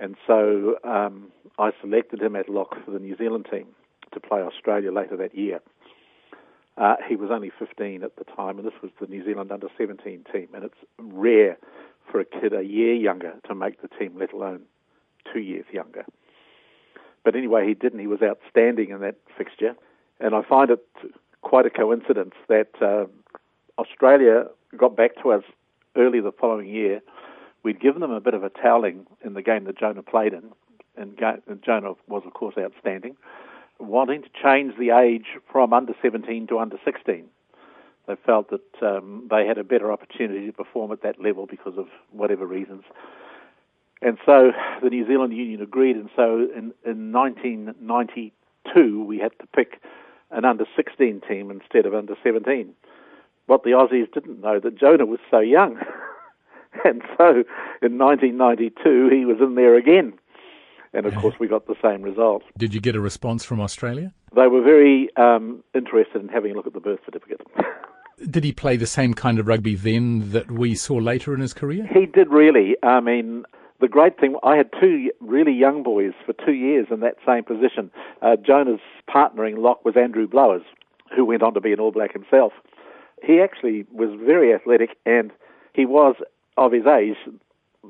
and 0.00 0.16
so 0.26 0.76
um, 0.82 1.30
I 1.56 1.70
selected 1.80 2.20
him 2.20 2.34
at 2.34 2.48
lock 2.48 2.74
for 2.84 2.90
the 2.90 2.98
New 2.98 3.16
Zealand 3.16 3.46
team 3.48 3.66
to 4.12 4.18
play 4.18 4.40
Australia 4.40 4.90
later 4.90 5.16
that 5.18 5.36
year. 5.36 5.60
Uh, 6.76 6.96
he 7.08 7.14
was 7.14 7.30
only 7.30 7.52
15 7.56 8.02
at 8.02 8.16
the 8.16 8.24
time, 8.24 8.58
and 8.58 8.66
this 8.66 8.80
was 8.82 8.90
the 9.00 9.06
New 9.06 9.24
Zealand 9.24 9.52
under 9.52 9.68
17 9.78 10.24
team, 10.32 10.48
and 10.52 10.64
it's 10.64 10.78
rare 10.98 11.58
for 12.10 12.18
a 12.18 12.24
kid 12.24 12.52
a 12.52 12.62
year 12.62 12.94
younger 12.94 13.34
to 13.46 13.54
make 13.54 13.80
the 13.82 13.88
team, 13.98 14.14
let 14.18 14.32
alone 14.32 14.62
two 15.32 15.40
years 15.40 15.64
younger. 15.72 16.04
But 17.24 17.36
anyway, 17.36 17.66
he 17.66 17.74
didn't. 17.74 17.98
He 17.98 18.06
was 18.06 18.20
outstanding 18.22 18.90
in 18.90 19.00
that 19.00 19.16
fixture, 19.36 19.74
and 20.20 20.34
I 20.34 20.42
find 20.42 20.70
it 20.70 20.86
quite 21.42 21.66
a 21.66 21.70
coincidence 21.70 22.34
that 22.48 22.70
uh, 22.80 23.06
Australia 23.80 24.46
got 24.76 24.96
back 24.96 25.22
to 25.22 25.32
us 25.32 25.44
early 25.96 26.20
the 26.20 26.32
following 26.32 26.68
year. 26.68 27.00
We'd 27.62 27.80
given 27.80 28.00
them 28.00 28.12
a 28.12 28.20
bit 28.20 28.34
of 28.34 28.44
a 28.44 28.50
toweling 28.50 29.06
in 29.24 29.34
the 29.34 29.42
game 29.42 29.64
that 29.64 29.78
Jonah 29.78 30.02
played 30.02 30.32
in, 30.32 30.52
and, 30.96 31.18
Jonah 31.64 31.94
was, 32.06 32.22
of 32.24 32.34
course, 32.34 32.54
outstanding 32.58 33.16
wanting 33.78 34.22
to 34.22 34.28
change 34.42 34.74
the 34.78 34.90
age 34.90 35.26
from 35.50 35.72
under 35.72 35.94
17 36.02 36.46
to 36.48 36.58
under 36.58 36.76
16. 36.84 37.24
They 38.06 38.14
felt 38.24 38.50
that 38.50 38.82
um, 38.82 39.28
they 39.30 39.46
had 39.46 39.58
a 39.58 39.64
better 39.64 39.92
opportunity 39.92 40.46
to 40.46 40.52
perform 40.52 40.92
at 40.92 41.02
that 41.02 41.20
level 41.20 41.46
because 41.46 41.74
of 41.76 41.86
whatever 42.10 42.46
reasons. 42.46 42.82
And 44.00 44.18
so 44.24 44.52
the 44.82 44.90
New 44.90 45.06
Zealand 45.06 45.36
Union 45.36 45.60
agreed, 45.60 45.96
and 45.96 46.08
so 46.14 46.46
in, 46.54 46.72
in 46.84 47.12
1992 47.12 49.04
we 49.04 49.18
had 49.18 49.32
to 49.40 49.46
pick 49.54 49.80
an 50.30 50.44
under 50.44 50.64
16 50.76 51.22
team 51.28 51.50
instead 51.50 51.86
of 51.86 51.94
under 51.94 52.14
17. 52.22 52.74
What 53.46 53.64
the 53.64 53.70
Aussies 53.70 54.12
didn't 54.12 54.40
know 54.40 54.60
that 54.60 54.78
Jonah 54.78 55.06
was 55.06 55.20
so 55.30 55.40
young. 55.40 55.78
and 56.84 57.02
so 57.16 57.44
in 57.82 57.98
1992 57.98 59.08
he 59.10 59.24
was 59.24 59.38
in 59.40 59.54
there 59.54 59.74
again 59.74 60.12
and 60.92 61.06
of 61.06 61.14
course 61.16 61.34
we 61.38 61.46
got 61.46 61.66
the 61.66 61.74
same 61.82 62.02
result. 62.02 62.42
Did 62.56 62.74
you 62.74 62.80
get 62.80 62.96
a 62.96 63.00
response 63.00 63.44
from 63.44 63.60
Australia? 63.60 64.12
They 64.34 64.46
were 64.46 64.62
very 64.62 65.08
um, 65.16 65.62
interested 65.74 66.22
in 66.22 66.28
having 66.28 66.52
a 66.52 66.54
look 66.54 66.66
at 66.66 66.72
the 66.72 66.80
birth 66.80 67.00
certificate. 67.04 67.40
did 68.30 68.44
he 68.44 68.52
play 68.52 68.76
the 68.76 68.86
same 68.86 69.14
kind 69.14 69.38
of 69.38 69.46
rugby 69.46 69.74
then 69.74 70.32
that 70.32 70.50
we 70.50 70.74
saw 70.74 70.96
later 70.96 71.34
in 71.34 71.40
his 71.40 71.54
career? 71.54 71.88
He 71.92 72.06
did 72.06 72.28
really. 72.28 72.76
I 72.82 73.00
mean, 73.00 73.44
the 73.80 73.88
great 73.88 74.18
thing, 74.18 74.36
I 74.42 74.56
had 74.56 74.70
two 74.80 75.10
really 75.20 75.52
young 75.52 75.82
boys 75.82 76.12
for 76.26 76.32
two 76.32 76.52
years 76.52 76.86
in 76.90 77.00
that 77.00 77.16
same 77.26 77.44
position. 77.44 77.90
Uh, 78.22 78.36
Jonah's 78.36 78.80
partnering 79.08 79.58
lock 79.58 79.84
was 79.84 79.96
Andrew 79.96 80.26
Blowers, 80.26 80.62
who 81.14 81.24
went 81.24 81.42
on 81.42 81.54
to 81.54 81.60
be 81.60 81.72
an 81.72 81.80
All 81.80 81.92
Black 81.92 82.12
himself. 82.12 82.52
He 83.22 83.40
actually 83.40 83.86
was 83.92 84.10
very 84.24 84.52
athletic 84.52 84.96
and 85.06 85.32
he 85.74 85.86
was, 85.86 86.16
of 86.56 86.72
his 86.72 86.86
age, 86.86 87.16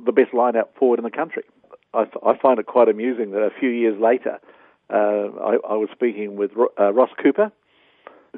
the 0.05 0.13
best 0.13 0.35
line-out 0.35 0.71
forward 0.79 0.99
in 0.99 1.05
the 1.05 1.11
country. 1.11 1.45
I, 1.95 2.05
I 2.25 2.37
find 2.37 2.59
it 2.59 2.67
quite 2.67 2.89
amusing 2.89 3.31
that 3.31 3.41
a 3.41 3.51
few 3.59 3.71
years 3.71 3.99
later, 4.01 4.39
uh, 4.91 4.97
I, 5.43 5.57
I, 5.69 5.75
was 5.75 5.89
speaking 5.93 6.37
with 6.37 6.51
uh, 6.79 6.93
Ross 6.93 7.11
Cooper, 7.23 7.51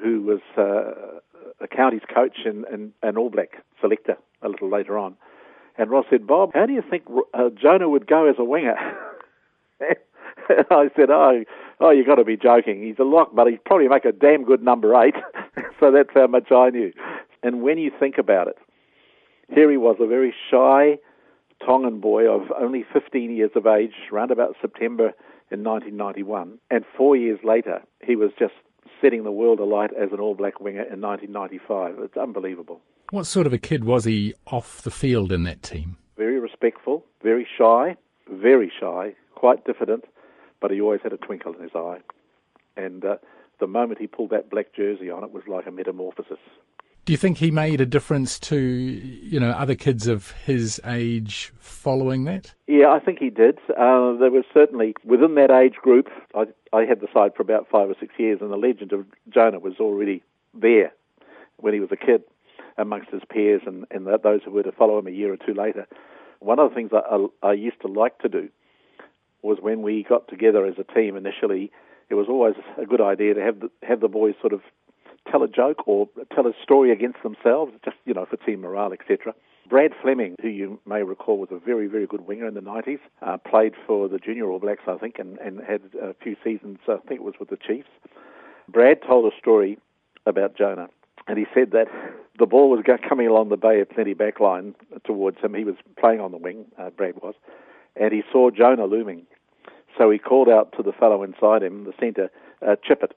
who 0.00 0.22
was 0.22 0.40
uh, 0.56 1.18
a 1.60 1.68
county's 1.68 2.02
coach 2.12 2.38
and, 2.44 2.64
and 2.66 2.92
an 3.02 3.16
All 3.16 3.30
Black 3.30 3.64
selector 3.80 4.16
a 4.42 4.48
little 4.48 4.70
later 4.70 4.98
on. 4.98 5.16
And 5.80 5.90
Ross 5.90 6.04
said, 6.10 6.26
Bob, 6.26 6.50
how 6.52 6.66
do 6.66 6.74
you 6.74 6.82
think 6.82 7.04
uh, 7.32 7.48
Jonah 7.58 7.88
would 7.88 8.06
go 8.06 8.28
as 8.28 8.34
a 8.38 8.44
winger? 8.44 8.76
I 9.80 10.90
said, 10.94 11.08
oh, 11.08 11.42
oh, 11.80 11.90
you've 11.90 12.06
got 12.06 12.16
to 12.16 12.24
be 12.24 12.36
joking. 12.36 12.82
He's 12.82 12.98
a 12.98 13.04
lock, 13.04 13.30
but 13.34 13.46
he'd 13.46 13.64
probably 13.64 13.88
make 13.88 14.04
a 14.04 14.12
damn 14.12 14.44
good 14.44 14.62
number 14.62 14.94
eight. 15.02 15.14
so 15.80 15.90
that's 15.90 16.10
how 16.12 16.26
much 16.26 16.52
I 16.52 16.68
knew. 16.68 16.92
And 17.42 17.62
when 17.62 17.78
you 17.78 17.90
think 17.98 18.18
about 18.18 18.46
it, 18.46 18.58
here 19.48 19.70
he 19.70 19.78
was, 19.78 19.96
a 20.00 20.06
very 20.06 20.34
shy, 20.50 20.98
Tongan 21.64 21.98
boy 21.98 22.28
of 22.28 22.52
only 22.60 22.84
15 22.92 23.34
years 23.34 23.52
of 23.56 23.66
age, 23.66 23.94
around 24.12 24.32
about 24.32 24.56
September 24.60 25.14
in 25.50 25.64
1991. 25.64 26.58
And 26.70 26.84
four 26.94 27.16
years 27.16 27.38
later, 27.42 27.80
he 28.04 28.16
was 28.16 28.32
just 28.38 28.52
setting 29.00 29.24
the 29.24 29.32
world 29.32 29.60
alight 29.60 29.92
as 29.98 30.12
an 30.12 30.20
All 30.20 30.34
Black 30.34 30.60
winger 30.60 30.82
in 30.82 31.00
1995. 31.00 31.94
It's 32.00 32.18
unbelievable. 32.18 32.82
What 33.10 33.26
sort 33.26 33.48
of 33.48 33.52
a 33.52 33.58
kid 33.58 33.84
was 33.84 34.04
he 34.04 34.34
off 34.46 34.82
the 34.82 34.90
field 34.90 35.32
in 35.32 35.42
that 35.42 35.64
team? 35.64 35.96
Very 36.16 36.38
respectful, 36.38 37.04
very 37.24 37.44
shy, 37.58 37.96
very 38.30 38.70
shy, 38.78 39.14
quite 39.34 39.64
diffident, 39.64 40.04
but 40.60 40.70
he 40.70 40.80
always 40.80 41.00
had 41.02 41.12
a 41.12 41.16
twinkle 41.16 41.52
in 41.54 41.60
his 41.60 41.74
eye. 41.74 41.98
And 42.76 43.04
uh, 43.04 43.16
the 43.58 43.66
moment 43.66 43.98
he 43.98 44.06
pulled 44.06 44.30
that 44.30 44.48
black 44.48 44.72
jersey 44.76 45.10
on, 45.10 45.24
it 45.24 45.32
was 45.32 45.42
like 45.48 45.66
a 45.66 45.72
metamorphosis. 45.72 46.38
Do 47.04 47.12
you 47.12 47.16
think 47.16 47.38
he 47.38 47.50
made 47.50 47.80
a 47.80 47.86
difference 47.86 48.38
to 48.40 48.56
you 48.56 49.40
know 49.40 49.50
other 49.50 49.74
kids 49.74 50.06
of 50.06 50.30
his 50.44 50.80
age 50.86 51.52
following 51.58 52.24
that? 52.26 52.54
Yeah, 52.68 52.90
I 52.90 53.00
think 53.00 53.18
he 53.18 53.30
did. 53.30 53.58
Uh, 53.70 54.14
there 54.18 54.30
was 54.30 54.44
certainly 54.54 54.94
within 55.04 55.34
that 55.34 55.50
age 55.50 55.74
group. 55.82 56.08
I, 56.36 56.44
I 56.72 56.84
had 56.84 57.00
the 57.00 57.08
side 57.12 57.34
for 57.34 57.42
about 57.42 57.66
five 57.68 57.90
or 57.90 57.96
six 57.98 58.14
years, 58.18 58.38
and 58.40 58.52
the 58.52 58.56
legend 58.56 58.92
of 58.92 59.04
Jonah 59.28 59.58
was 59.58 59.80
already 59.80 60.22
there 60.54 60.92
when 61.56 61.74
he 61.74 61.80
was 61.80 61.90
a 61.90 61.96
kid 61.96 62.22
amongst 62.78 63.10
his 63.10 63.22
peers 63.30 63.62
and, 63.66 63.84
and 63.90 64.06
those 64.22 64.40
who 64.44 64.50
were 64.50 64.62
to 64.62 64.72
follow 64.72 64.98
him 64.98 65.06
a 65.06 65.10
year 65.10 65.32
or 65.32 65.36
two 65.36 65.54
later. 65.54 65.86
One 66.40 66.58
of 66.58 66.70
the 66.70 66.74
things 66.74 66.90
I, 66.92 67.26
I 67.46 67.52
used 67.52 67.80
to 67.82 67.88
like 67.88 68.18
to 68.20 68.28
do 68.28 68.48
was 69.42 69.58
when 69.60 69.82
we 69.82 70.04
got 70.08 70.28
together 70.28 70.66
as 70.66 70.74
a 70.78 70.94
team 70.94 71.16
initially, 71.16 71.70
it 72.08 72.14
was 72.14 72.26
always 72.28 72.54
a 72.80 72.86
good 72.86 73.00
idea 73.00 73.34
to 73.34 73.40
have 73.40 73.60
the, 73.60 73.70
have 73.82 74.00
the 74.00 74.08
boys 74.08 74.34
sort 74.40 74.52
of 74.52 74.60
tell 75.30 75.42
a 75.42 75.48
joke 75.48 75.86
or 75.86 76.08
tell 76.34 76.46
a 76.46 76.52
story 76.62 76.90
against 76.92 77.22
themselves, 77.22 77.72
just, 77.84 77.96
you 78.04 78.14
know, 78.14 78.26
for 78.26 78.36
team 78.38 78.62
morale, 78.62 78.92
etc. 78.92 79.34
Brad 79.68 79.92
Fleming, 80.02 80.34
who 80.42 80.48
you 80.48 80.80
may 80.86 81.02
recall 81.02 81.38
was 81.38 81.50
a 81.52 81.58
very, 81.58 81.86
very 81.86 82.06
good 82.06 82.26
winger 82.26 82.46
in 82.46 82.54
the 82.54 82.60
90s, 82.60 82.98
uh, 83.22 83.36
played 83.38 83.74
for 83.86 84.08
the 84.08 84.18
Junior 84.18 84.50
All 84.50 84.58
Blacks, 84.58 84.82
I 84.88 84.96
think, 84.96 85.18
and, 85.18 85.38
and 85.38 85.60
had 85.60 85.82
a 86.02 86.14
few 86.14 86.36
seasons, 86.42 86.78
I 86.88 86.96
think 87.06 87.20
it 87.20 87.24
was 87.24 87.34
with 87.38 87.50
the 87.50 87.56
Chiefs. 87.56 87.88
Brad 88.68 88.98
told 89.06 89.32
a 89.32 89.36
story 89.38 89.78
about 90.26 90.56
Jonah, 90.56 90.88
and 91.28 91.38
he 91.38 91.46
said 91.54 91.70
that 91.72 91.86
the 92.40 92.46
ball 92.46 92.70
was 92.70 92.82
coming 93.06 93.28
along 93.28 93.50
the 93.50 93.56
Bay 93.56 93.80
of 93.80 93.90
Plenty 93.90 94.14
backline 94.14 94.74
towards 95.04 95.38
him. 95.40 95.54
He 95.54 95.64
was 95.64 95.76
playing 95.98 96.20
on 96.20 96.32
the 96.32 96.38
wing, 96.38 96.64
uh, 96.78 96.90
Brad 96.90 97.16
was, 97.22 97.34
and 97.94 98.12
he 98.12 98.22
saw 98.32 98.50
Jonah 98.50 98.86
looming. 98.86 99.26
So 99.98 100.10
he 100.10 100.18
called 100.18 100.48
out 100.48 100.72
to 100.76 100.82
the 100.82 100.92
fellow 100.92 101.22
inside 101.22 101.62
him, 101.62 101.84
the 101.84 101.92
centre, 102.00 102.30
uh, 102.66 102.76
chip 102.82 103.02
it. 103.02 103.14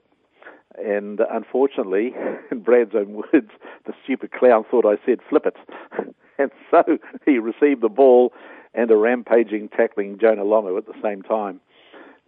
And 0.76 1.20
unfortunately, 1.32 2.14
in 2.50 2.60
Brad's 2.60 2.94
own 2.94 3.14
words, 3.14 3.50
the 3.86 3.94
stupid 4.04 4.32
clown 4.32 4.64
thought 4.70 4.84
I 4.84 4.96
said 5.06 5.20
flip 5.28 5.46
it. 5.46 5.56
and 6.38 6.50
so 6.70 6.98
he 7.24 7.38
received 7.38 7.80
the 7.80 7.88
ball 7.88 8.32
and 8.74 8.90
a 8.90 8.96
rampaging, 8.96 9.70
tackling 9.70 10.18
Jonah 10.18 10.44
Lomu 10.44 10.76
at 10.76 10.86
the 10.86 11.00
same 11.02 11.22
time. 11.22 11.60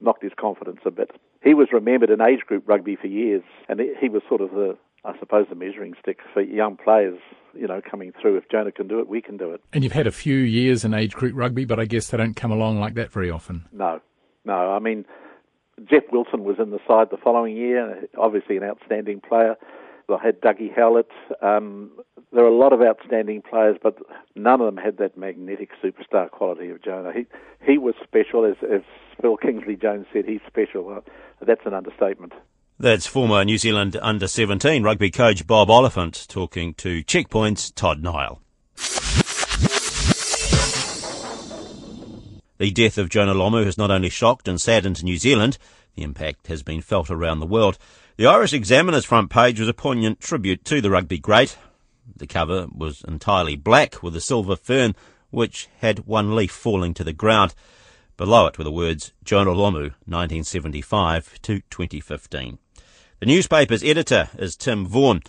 Knocked 0.00 0.22
his 0.22 0.32
confidence 0.38 0.80
a 0.87 0.90
bit. 0.90 1.11
He 1.42 1.54
was 1.54 1.68
remembered 1.72 2.11
in 2.11 2.20
age 2.20 2.40
group 2.40 2.64
rugby 2.66 2.96
for 2.96 3.06
years, 3.06 3.42
and 3.68 3.80
he 4.00 4.09
was 4.09 4.22
sort 4.28 4.40
of 4.40 4.50
the, 4.50 4.76
I 5.06 5.18
suppose, 5.18 5.46
the 5.48 5.54
measuring 5.54 5.94
stick 6.00 6.18
for 6.32 6.42
young 6.42 6.76
players, 6.76 7.18
you 7.54 7.66
know, 7.66 7.80
coming 7.80 8.12
through. 8.20 8.36
If 8.36 8.48
Jonah 8.50 8.72
can 8.72 8.88
do 8.88 8.98
it, 8.98 9.08
we 9.08 9.22
can 9.22 9.36
do 9.36 9.52
it. 9.52 9.62
And 9.72 9.84
you've 9.84 9.92
had 9.92 10.06
a 10.06 10.12
few 10.12 10.36
years 10.36 10.84
in 10.84 10.94
age 10.94 11.12
group 11.12 11.34
rugby, 11.36 11.64
but 11.64 11.78
I 11.78 11.84
guess 11.84 12.08
they 12.08 12.18
don't 12.18 12.34
come 12.34 12.50
along 12.50 12.80
like 12.80 12.94
that 12.94 13.12
very 13.12 13.30
often. 13.30 13.64
No, 13.72 14.00
no. 14.44 14.72
I 14.72 14.80
mean, 14.80 15.04
Jeff 15.88 16.04
Wilson 16.10 16.44
was 16.44 16.56
in 16.58 16.70
the 16.70 16.80
side 16.88 17.08
the 17.10 17.16
following 17.16 17.56
year, 17.56 18.08
obviously 18.18 18.56
an 18.56 18.64
outstanding 18.64 19.20
player. 19.20 19.56
I 20.08 20.24
had 20.24 20.40
Dougie 20.40 20.74
Howlett. 20.74 21.10
Um, 21.42 21.90
there 22.32 22.44
are 22.44 22.48
a 22.48 22.56
lot 22.56 22.72
of 22.72 22.80
outstanding 22.80 23.42
players, 23.42 23.76
but 23.82 23.98
none 24.34 24.60
of 24.60 24.66
them 24.66 24.76
had 24.76 24.98
that 24.98 25.16
magnetic 25.16 25.70
superstar 25.82 26.30
quality 26.30 26.70
of 26.70 26.82
Jonah. 26.82 27.12
He 27.12 27.26
he 27.64 27.78
was 27.78 27.94
special, 28.02 28.44
as, 28.44 28.56
as 28.62 28.82
Phil 29.20 29.36
Kingsley 29.36 29.76
Jones 29.76 30.06
said. 30.12 30.24
He's 30.26 30.40
special. 30.46 31.02
That's 31.44 31.62
an 31.64 31.74
understatement. 31.74 32.34
That's 32.78 33.06
former 33.06 33.42
New 33.42 33.56
Zealand 33.56 33.96
under 34.02 34.28
17 34.28 34.82
rugby 34.82 35.10
coach 35.10 35.46
Bob 35.46 35.70
Oliphant 35.70 36.26
talking 36.28 36.74
to 36.74 37.02
Checkpoint's 37.02 37.70
Todd 37.70 38.02
Niall. 38.02 38.42
The 42.58 42.70
death 42.70 42.98
of 42.98 43.08
Jonah 43.08 43.32
Lomu 43.32 43.64
has 43.64 43.78
not 43.78 43.90
only 43.90 44.10
shocked 44.10 44.46
and 44.46 44.60
saddened 44.60 45.02
New 45.02 45.16
Zealand, 45.16 45.56
the 45.94 46.02
impact 46.02 46.48
has 46.48 46.62
been 46.62 46.82
felt 46.82 47.10
around 47.10 47.40
the 47.40 47.46
world. 47.46 47.78
The 48.18 48.26
Irish 48.26 48.52
Examiner's 48.52 49.06
front 49.06 49.30
page 49.30 49.58
was 49.58 49.70
a 49.70 49.74
poignant 49.74 50.20
tribute 50.20 50.62
to 50.66 50.82
the 50.82 50.90
rugby 50.90 51.16
great. 51.16 51.56
The 52.14 52.26
cover 52.26 52.66
was 52.70 53.02
entirely 53.08 53.56
black 53.56 54.02
with 54.02 54.14
a 54.16 54.20
silver 54.20 54.54
fern 54.54 54.94
which 55.30 55.68
had 55.78 56.00
one 56.00 56.36
leaf 56.36 56.52
falling 56.52 56.92
to 56.92 57.04
the 57.04 57.14
ground. 57.14 57.54
Below 58.18 58.48
it 58.48 58.58
were 58.58 58.64
the 58.64 58.70
words 58.70 59.14
Jonah 59.24 59.52
Lomu, 59.52 59.94
1975 60.04 61.40
to 61.40 61.60
2015. 61.70 62.58
The 63.18 63.26
newspaper's 63.26 63.83
editor 63.83 64.29
is 64.38 64.57
Tim 64.57 64.85
Vaughan, 64.85 65.22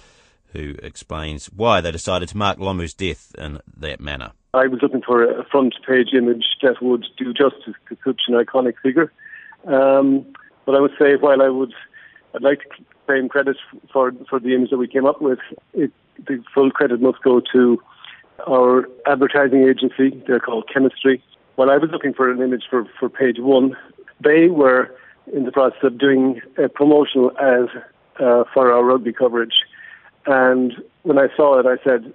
who 0.52 0.76
explains 0.84 1.46
why 1.46 1.80
they 1.80 1.90
decided 1.90 2.28
to 2.30 2.38
mark 2.38 2.60
Lomu's 2.60 2.94
death 2.94 3.34
in 3.38 3.60
that 3.78 4.02
manner. 4.02 4.34
I 4.54 4.68
was 4.68 4.82
looking 4.82 5.02
for 5.02 5.24
a 5.24 5.46
front 5.46 5.74
page 5.88 6.10
image 6.14 6.44
that 6.62 6.82
would 6.82 7.06
do 7.18 7.34
justice 7.34 7.76
to 7.88 7.98
such 8.04 8.24
an 8.28 8.34
iconic 8.34 8.74
figure. 8.84 9.14
Um, 9.66 10.26
but 10.66 10.76
I 10.76 10.82
would 10.82 10.92
say 11.00 11.16
while 11.16 11.42
I 11.42 11.48
would, 11.48 11.74
I'd 12.36 12.42
like 12.42 12.60
to 12.60 12.84
claim 13.06 13.30
credit 13.30 13.56
for 13.94 14.12
for 14.30 14.42
the 14.42 14.54
image 14.54 14.72
that 14.72 14.78
we 14.78 14.88
came 14.90 15.06
up 15.06 15.22
with. 15.22 15.40
It, 15.74 15.94
the 16.28 16.44
full 16.54 16.72
credit 16.72 17.00
must 17.00 17.22
go 17.22 17.42
to 17.54 17.82
our 18.50 18.86
advertising 19.06 19.64
agency. 19.64 20.22
They're 20.28 20.42
called 20.42 20.70
Chemistry. 20.72 21.24
When 21.56 21.70
I 21.70 21.78
was 21.78 21.90
looking 21.92 22.14
for 22.14 22.30
an 22.30 22.42
image 22.42 22.64
for, 22.70 22.86
for 23.00 23.08
page 23.08 23.38
one, 23.40 23.78
they 24.22 24.48
were 24.48 24.94
in 25.34 25.46
the 25.46 25.52
process 25.52 25.84
of 25.84 25.98
doing 25.98 26.42
a 26.58 26.70
promotional 26.70 27.32
ad 27.40 27.70
uh, 28.20 28.44
for 28.54 28.72
our 28.72 28.84
rugby 28.84 29.14
coverage. 29.14 29.56
And 30.26 30.74
when 31.04 31.18
I 31.18 31.28
saw 31.36 31.60
it, 31.60 31.66
I 31.66 31.82
said, 31.84 32.14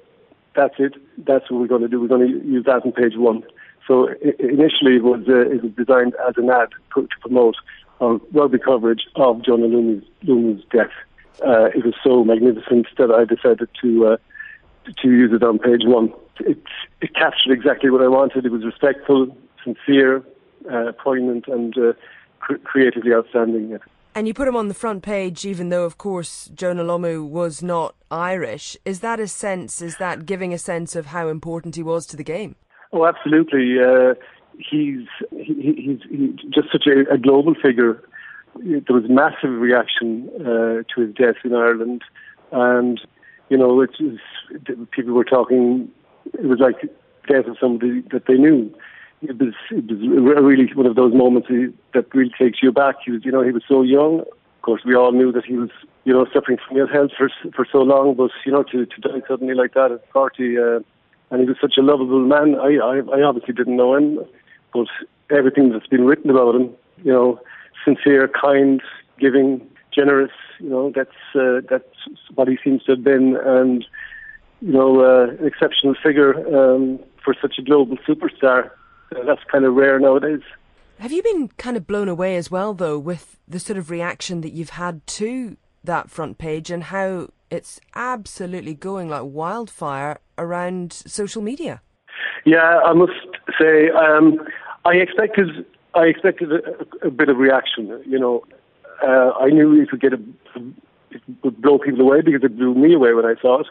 that's 0.55 0.75
it. 0.79 0.94
That's 1.18 1.51
what 1.51 1.61
we're 1.61 1.66
going 1.66 1.83
to 1.83 1.88
do. 1.88 2.01
We're 2.01 2.09
going 2.09 2.29
to 2.29 2.46
use 2.46 2.64
that 2.66 2.85
on 2.85 2.92
page 2.92 3.16
one. 3.16 3.42
So 3.87 4.09
initially 4.38 4.96
it 4.96 5.03
was, 5.03 5.25
uh, 5.29 5.51
it 5.51 5.62
was 5.62 5.72
designed 5.72 6.14
as 6.29 6.35
an 6.37 6.51
ad 6.51 6.68
to, 6.94 7.09
promote 7.20 7.57
our 8.01 8.20
rugby 8.33 8.59
coverage 8.59 9.07
of 9.16 9.42
Jonah 9.44 9.66
Lomu's, 9.66 10.05
Lomu's 10.22 10.62
death. 10.70 10.90
Uh, 11.44 11.66
it 11.75 11.85
was 11.85 11.94
so 12.05 12.25
magnificent 12.25 12.87
that 12.98 13.11
I 13.11 13.25
decided 13.25 13.68
to 13.81 14.07
uh, 14.07 14.16
to 15.01 15.09
use 15.09 15.33
it 15.33 15.42
on 15.42 15.59
page 15.59 15.83
one. 15.85 16.12
It, 16.40 16.59
it 17.01 17.14
captured 17.14 17.53
exactly 17.53 17.90
what 17.90 18.03
I 18.03 18.09
wanted. 18.09 18.44
It 18.44 18.53
was 18.53 18.64
respectful, 18.64 19.37
sincere, 19.64 20.22
uh, 20.70 20.92
poignant, 20.92 21.46
and 21.48 21.77
uh, 21.79 21.92
cr- 22.43 22.57
creatively 22.65 23.13
outstanding. 23.15 23.79
And 24.15 24.29
you 24.29 24.35
put 24.35 24.47
him 24.47 24.57
on 24.57 24.69
the 24.69 24.75
front 24.75 25.03
page, 25.03 25.47
even 25.47 25.71
though, 25.71 25.85
of 25.85 25.97
course, 25.97 26.51
Jonah 26.55 26.85
Lomu 26.85 27.27
was 27.27 27.63
not 27.63 27.95
Irish. 28.11 28.77
Is 28.85 29.01
that 29.01 29.19
a 29.19 29.27
sense? 29.27 29.81
Is 29.81 29.97
that 29.97 30.27
giving 30.27 30.53
a 30.53 30.59
sense 30.59 30.95
of 30.95 31.07
how 31.07 31.29
important 31.29 31.77
he 31.77 31.83
was 31.83 32.05
to 32.07 32.17
the 32.17 32.25
game? 32.25 32.57
Oh, 32.93 33.07
absolutely. 33.07 33.79
Uh, 33.83 34.15
he's 34.59 35.09
he, 35.31 35.73
he's 35.79 36.01
he, 36.11 36.37
just 36.51 36.71
such 36.71 36.87
a, 36.87 37.11
a, 37.15 37.17
global 37.17 37.55
figure. 37.55 38.03
There 38.57 38.95
was 38.95 39.05
massive 39.09 39.59
reaction 39.59 40.29
uh, 40.41 40.83
to 40.95 41.01
his 41.01 41.15
death 41.15 41.37
in 41.43 41.55
Ireland, 41.55 42.03
and 42.51 43.01
you 43.49 43.57
know, 43.57 43.81
it 43.81 43.91
was, 43.99 44.19
people 44.91 45.15
were 45.15 45.25
talking. 45.25 45.91
It 46.35 46.45
was 46.45 46.59
like 46.61 46.83
death 47.27 47.47
of 47.47 47.57
somebody 47.59 48.03
that 48.13 48.27
they 48.29 48.35
knew 48.35 48.71
it 49.23 49.39
was 49.39 49.55
it 49.71 49.85
was 49.89 50.43
really 50.43 50.73
one 50.75 50.87
of 50.87 50.97
those 50.97 51.15
moments 51.15 51.49
that 51.95 52.15
really 52.15 52.33
takes 52.39 52.63
you 52.63 52.73
back. 52.73 52.97
He 53.05 53.13
was, 53.13 53.25
you 53.25 53.33
know, 53.33 53.43
he 53.43 53.53
was 53.53 53.63
so 53.69 53.83
young. 53.83 54.21
Of 54.21 54.63
course, 54.63 54.83
we 54.85 54.95
all 54.95 55.13
knew 55.13 55.33
that 55.33 55.45
he 55.45 55.57
was, 55.57 55.71
you 56.05 56.13
know, 56.13 56.27
suffering 56.33 56.59
from 56.67 56.77
ill 56.77 56.89
health 56.89 57.13
for 57.17 57.31
for 57.55 57.67
so 57.71 57.79
long. 57.79 58.15
But 58.15 58.31
you 58.45 58.53
know, 58.53 58.63
to 58.65 58.87
to 58.87 59.01
die 59.01 59.23
suddenly 59.29 59.55
like 59.55 59.75
that 59.75 59.93
at 59.93 60.11
forty, 60.13 60.59
uh, 60.59 60.81
and 61.31 61.41
he 61.41 61.47
was 61.47 61.57
such 61.61 61.75
a 61.79 61.83
lovable 61.83 62.21
man. 62.21 62.57
I, 62.57 62.77
I 62.77 62.99
I 63.17 63.23
obviously 63.23 63.55
didn't 63.55 63.77
know 63.77 63.95
him, 63.97 64.19
but 64.73 64.89
everything 65.31 65.71
that's 65.71 65.87
been 65.87 66.05
written 66.05 66.31
about 66.31 66.57
him, 66.57 66.71
you 67.05 67.13
know, 67.13 67.41
sincere, 67.85 68.29
kind, 68.29 68.83
giving, 69.19 69.67
generous. 69.95 70.33
You 70.59 70.71
know, 70.71 70.93
that's 70.95 71.11
uh, 71.35 71.61
that's 71.71 71.95
what 72.35 72.49
he 72.49 72.59
seems 72.63 72.83
to 72.85 72.93
have 72.93 73.05
been, 73.05 73.37
and 73.45 73.85
you 74.61 74.73
know, 74.73 75.01
uh, 75.01 75.31
an 75.31 75.47
exceptional 75.47 75.95
figure 76.01 76.35
um, 76.57 77.01
for 77.25 77.35
such 77.41 77.59
a 77.59 77.63
global 77.63 77.97
superstar. 77.99 78.71
That's 79.27 79.42
kind 79.51 79.64
of 79.64 79.75
rare 79.75 79.98
nowadays. 79.98 80.42
Have 80.98 81.12
you 81.12 81.22
been 81.22 81.48
kind 81.57 81.77
of 81.77 81.87
blown 81.87 82.09
away 82.09 82.37
as 82.37 82.51
well, 82.51 82.75
though, 82.75 82.98
with 82.98 83.38
the 83.48 83.59
sort 83.59 83.79
of 83.79 83.90
reaction 83.90 84.40
that 84.42 84.53
you've 84.53 84.70
had 84.70 85.05
to 85.09 85.57
that 85.85 86.11
front 86.11 86.38
page 86.38 86.70
and 86.70 86.85
how 86.85 87.29
it's 87.51 87.81
absolutely 87.94 88.75
going 88.75 89.09
like 89.09 89.22
wildfire 89.25 90.20
around 90.38 90.92
social 90.92 91.42
media? 91.42 91.83
Yeah, 92.44 92.81
I 92.85 92.92
must 92.92 93.12
say, 93.61 93.90
um, 93.90 94.38
I 94.85 94.94
expected 94.94 95.66
I 95.94 96.05
expected 96.05 96.51
a, 96.53 97.07
a, 97.07 97.11
bit 97.11 97.29
of 97.29 97.37
reaction. 97.37 98.03
You 98.07 98.18
know, 98.18 98.44
uh, 99.07 99.33
I 99.38 99.51
knew 99.51 99.81
it 99.81 99.90
would 99.90 100.01
get 100.01 100.14
a, 100.14 100.20
it 101.11 101.22
would 101.42 101.61
blow 101.61 101.79
people 101.79 102.01
away 102.01 102.22
because 102.22 102.42
it 102.42 102.57
blew 102.57 102.75
me 102.75 102.94
away 102.94 103.12
when 103.12 103.27
I 103.27 103.35
saw 103.40 103.61
it, 103.61 103.66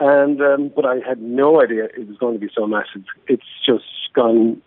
and 0.00 0.40
um, 0.42 0.70
but 0.74 0.84
I 0.84 0.96
had 0.96 1.22
no 1.22 1.62
idea 1.62 1.84
it 1.84 2.06
was 2.06 2.18
going 2.18 2.34
to 2.34 2.40
be 2.40 2.52
so 2.54 2.66
massive. 2.66 3.04
It's 3.26 3.46
just 3.64 3.84
gone 4.14 4.60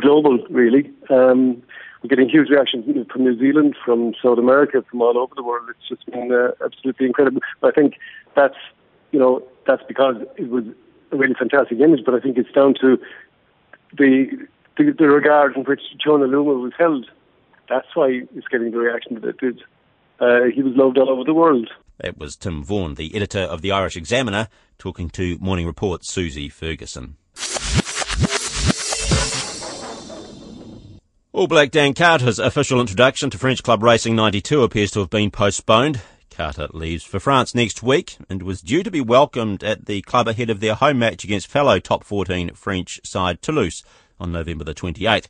global, 0.00 0.38
really. 0.50 0.90
Um, 1.10 1.62
we're 2.02 2.08
getting 2.08 2.28
huge 2.28 2.48
reactions 2.48 2.84
from 3.10 3.24
New 3.24 3.38
Zealand, 3.38 3.76
from 3.84 4.14
South 4.22 4.38
America, 4.38 4.84
from 4.90 5.02
all 5.02 5.16
over 5.16 5.34
the 5.36 5.42
world. 5.42 5.68
It's 5.70 5.88
just 5.88 6.04
been 6.06 6.32
uh, 6.32 6.50
absolutely 6.64 7.06
incredible. 7.06 7.40
But 7.60 7.68
I 7.68 7.80
think 7.80 7.94
that's, 8.34 8.56
you 9.12 9.18
know, 9.18 9.42
that's 9.66 9.82
because 9.86 10.16
it 10.36 10.50
was 10.50 10.64
a 11.12 11.16
really 11.16 11.34
fantastic 11.34 11.78
image. 11.78 12.00
But 12.04 12.14
I 12.14 12.20
think 12.20 12.38
it's 12.38 12.50
down 12.52 12.74
to 12.80 12.98
the 13.96 14.46
the, 14.78 14.94
the 14.98 15.08
regard 15.08 15.56
in 15.56 15.64
which 15.64 15.82
Jonah 16.02 16.26
Lomu 16.26 16.62
was 16.62 16.72
held. 16.78 17.06
That's 17.68 17.86
why 17.94 18.22
it's 18.34 18.48
getting 18.48 18.70
the 18.70 18.78
reaction 18.78 19.14
that 19.14 19.24
it 19.24 19.38
did. 19.38 19.60
Uh, 20.18 20.44
he 20.54 20.62
was 20.62 20.74
loved 20.76 20.98
all 20.98 21.10
over 21.10 21.24
the 21.24 21.34
world. 21.34 21.68
That 21.98 22.18
was 22.18 22.36
Tim 22.36 22.64
Vaughan, 22.64 22.94
the 22.94 23.14
editor 23.14 23.40
of 23.40 23.60
the 23.60 23.70
Irish 23.70 23.96
Examiner, 23.96 24.48
talking 24.78 25.10
to 25.10 25.38
Morning 25.38 25.66
Report's 25.66 26.10
Susie 26.10 26.48
Ferguson. 26.48 27.16
All 31.34 31.46
Black 31.46 31.70
Dan 31.70 31.94
Carter's 31.94 32.38
official 32.38 32.78
introduction 32.78 33.30
to 33.30 33.38
French 33.38 33.62
Club 33.62 33.82
Racing 33.82 34.14
92 34.14 34.62
appears 34.62 34.90
to 34.90 35.00
have 35.00 35.08
been 35.08 35.30
postponed. 35.30 36.02
Carter 36.28 36.68
leaves 36.74 37.04
for 37.04 37.18
France 37.18 37.54
next 37.54 37.82
week 37.82 38.18
and 38.28 38.42
was 38.42 38.60
due 38.60 38.82
to 38.82 38.90
be 38.90 39.00
welcomed 39.00 39.64
at 39.64 39.86
the 39.86 40.02
club 40.02 40.28
ahead 40.28 40.50
of 40.50 40.60
their 40.60 40.74
home 40.74 40.98
match 40.98 41.24
against 41.24 41.46
fellow 41.46 41.78
top 41.78 42.04
14 42.04 42.50
French 42.50 43.00
side 43.02 43.40
Toulouse 43.40 43.82
on 44.20 44.30
November 44.30 44.62
the 44.62 44.74
28th. 44.74 45.26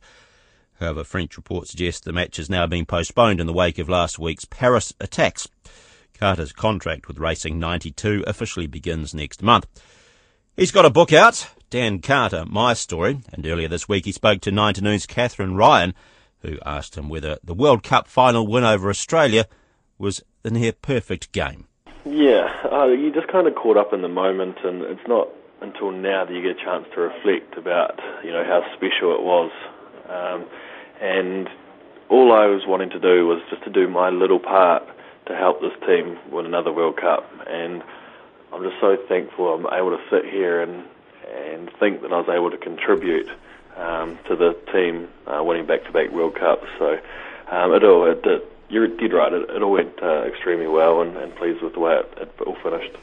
However, 0.77 1.05
French 1.05 1.37
reports 1.37 1.71
suggest 1.71 2.03
the 2.03 2.11
match 2.11 2.35
has 2.35 2.49
now 2.49 2.67
been 2.67 2.85
postponed 2.85 3.39
in 3.39 3.47
the 3.47 3.53
wake 3.53 3.79
of 3.79 3.87
last 3.87 4.19
week's 4.19 4.43
Paris 4.43 4.93
attacks. 4.99 5.47
Carter's 6.19 6.51
contract 6.51 7.07
with 7.07 7.17
Racing 7.17 7.59
92 7.59 8.25
officially 8.27 8.67
begins 8.67 9.13
next 9.13 9.41
month. 9.41 9.67
He's 10.57 10.71
got 10.71 10.85
a 10.85 10.89
book 10.89 11.13
out, 11.13 11.49
Dan 11.73 12.01
Carter, 12.01 12.45
My 12.45 12.75
Story, 12.75 13.21
and 13.31 13.47
earlier 13.47 13.67
this 13.67 13.89
week 13.89 14.05
he 14.05 14.11
spoke 14.11 14.41
to 14.41 14.51
9 14.51 14.75
to 14.75 14.81
Noon's 14.83 15.07
Kathryn 15.07 15.57
Ryan, 15.57 15.95
who 16.41 16.59
asked 16.63 16.95
him 16.95 17.09
whether 17.09 17.39
the 17.43 17.55
World 17.55 17.81
Cup 17.81 18.07
final 18.07 18.45
win 18.45 18.63
over 18.63 18.91
Australia 18.91 19.47
was 19.97 20.21
a 20.43 20.51
near 20.51 20.73
perfect 20.73 21.31
game. 21.31 21.65
Yeah, 22.05 22.45
uh, 22.71 22.89
you 22.89 23.11
just 23.11 23.27
kind 23.27 23.47
of 23.47 23.55
caught 23.55 23.75
up 23.75 23.91
in 23.91 24.03
the 24.03 24.07
moment, 24.07 24.57
and 24.63 24.83
it's 24.83 25.07
not 25.07 25.29
until 25.61 25.89
now 25.91 26.25
that 26.25 26.31
you 26.31 26.43
get 26.43 26.61
a 26.61 26.63
chance 26.63 26.85
to 26.93 27.01
reflect 27.01 27.57
about 27.57 27.99
you 28.23 28.29
know 28.29 28.43
how 28.43 28.61
special 28.77 29.15
it 29.15 29.23
was. 29.23 29.51
Um, 30.07 30.45
and 31.01 31.49
all 32.07 32.33
I 32.33 32.45
was 32.45 32.67
wanting 32.67 32.91
to 32.91 32.99
do 32.99 33.25
was 33.25 33.41
just 33.49 33.63
to 33.63 33.71
do 33.71 33.87
my 33.87 34.11
little 34.11 34.39
part 34.39 34.83
to 35.25 35.35
help 35.35 35.59
this 35.59 35.73
team 35.87 36.19
win 36.31 36.45
another 36.45 36.71
World 36.71 36.97
Cup, 36.97 37.27
and 37.47 37.81
I'm 38.53 38.61
just 38.61 38.79
so 38.79 38.95
thankful 39.09 39.55
I'm 39.55 39.65
able 39.73 39.97
to 39.97 40.03
sit 40.11 40.31
here 40.31 40.61
and 40.61 40.83
and 41.27 41.69
think 41.79 42.01
that 42.01 42.11
I 42.11 42.19
was 42.19 42.29
able 42.29 42.51
to 42.51 42.57
contribute 42.57 43.29
um, 43.77 44.17
to 44.27 44.35
the 44.35 44.57
team 44.71 45.07
uh, 45.27 45.43
winning 45.43 45.65
back-to-back 45.65 46.11
World 46.11 46.35
Cups. 46.35 46.67
So 46.77 46.99
um, 47.51 47.73
it 47.73 47.83
all, 47.83 48.09
it, 48.09 48.21
it, 48.25 48.51
you're 48.69 48.87
dead 48.87 49.13
right. 49.13 49.33
It, 49.33 49.49
it 49.49 49.61
all 49.61 49.71
went 49.71 50.01
uh, 50.01 50.23
extremely 50.23 50.67
well, 50.67 51.01
and, 51.01 51.15
and 51.17 51.35
pleased 51.35 51.61
with 51.61 51.73
the 51.73 51.79
way 51.79 51.95
it, 51.95 52.17
it 52.17 52.41
all 52.45 52.57
finished. 52.63 52.95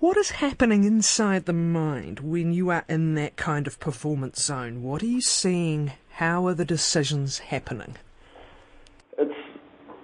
What 0.00 0.16
is 0.16 0.30
happening 0.30 0.84
inside 0.84 1.44
the 1.44 1.52
mind 1.52 2.20
when 2.20 2.52
you 2.52 2.70
are 2.70 2.84
in 2.88 3.14
that 3.16 3.36
kind 3.36 3.66
of 3.66 3.78
performance 3.78 4.42
zone? 4.42 4.82
What 4.82 5.02
are 5.02 5.06
you 5.06 5.20
seeing? 5.20 5.92
How 6.12 6.46
are 6.46 6.54
the 6.54 6.64
decisions 6.64 7.38
happening? 7.38 7.96
It's 9.18 9.34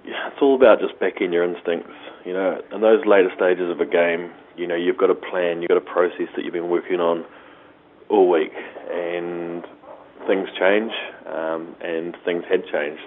yeah, 0.05 0.29
it's 0.29 0.41
all 0.41 0.55
about 0.55 0.79
just 0.79 0.99
backing 0.99 1.33
your 1.33 1.43
instincts. 1.43 1.93
You 2.25 2.33
know, 2.33 2.61
in 2.71 2.81
those 2.81 3.05
later 3.05 3.31
stages 3.35 3.71
of 3.71 3.81
a 3.81 3.85
game, 3.85 4.31
you 4.55 4.67
know, 4.67 4.75
you've 4.75 4.97
got 4.97 5.09
a 5.09 5.15
plan, 5.15 5.61
you've 5.61 5.69
got 5.69 5.77
a 5.77 5.81
process 5.81 6.27
that 6.35 6.45
you've 6.45 6.53
been 6.53 6.69
working 6.69 6.99
on 6.99 7.25
all 8.09 8.29
week, 8.29 8.53
and 8.91 9.65
things 10.25 10.49
change, 10.59 10.91
um, 11.25 11.75
and 11.81 12.15
things 12.25 12.43
had 12.49 12.65
changed. 12.65 13.01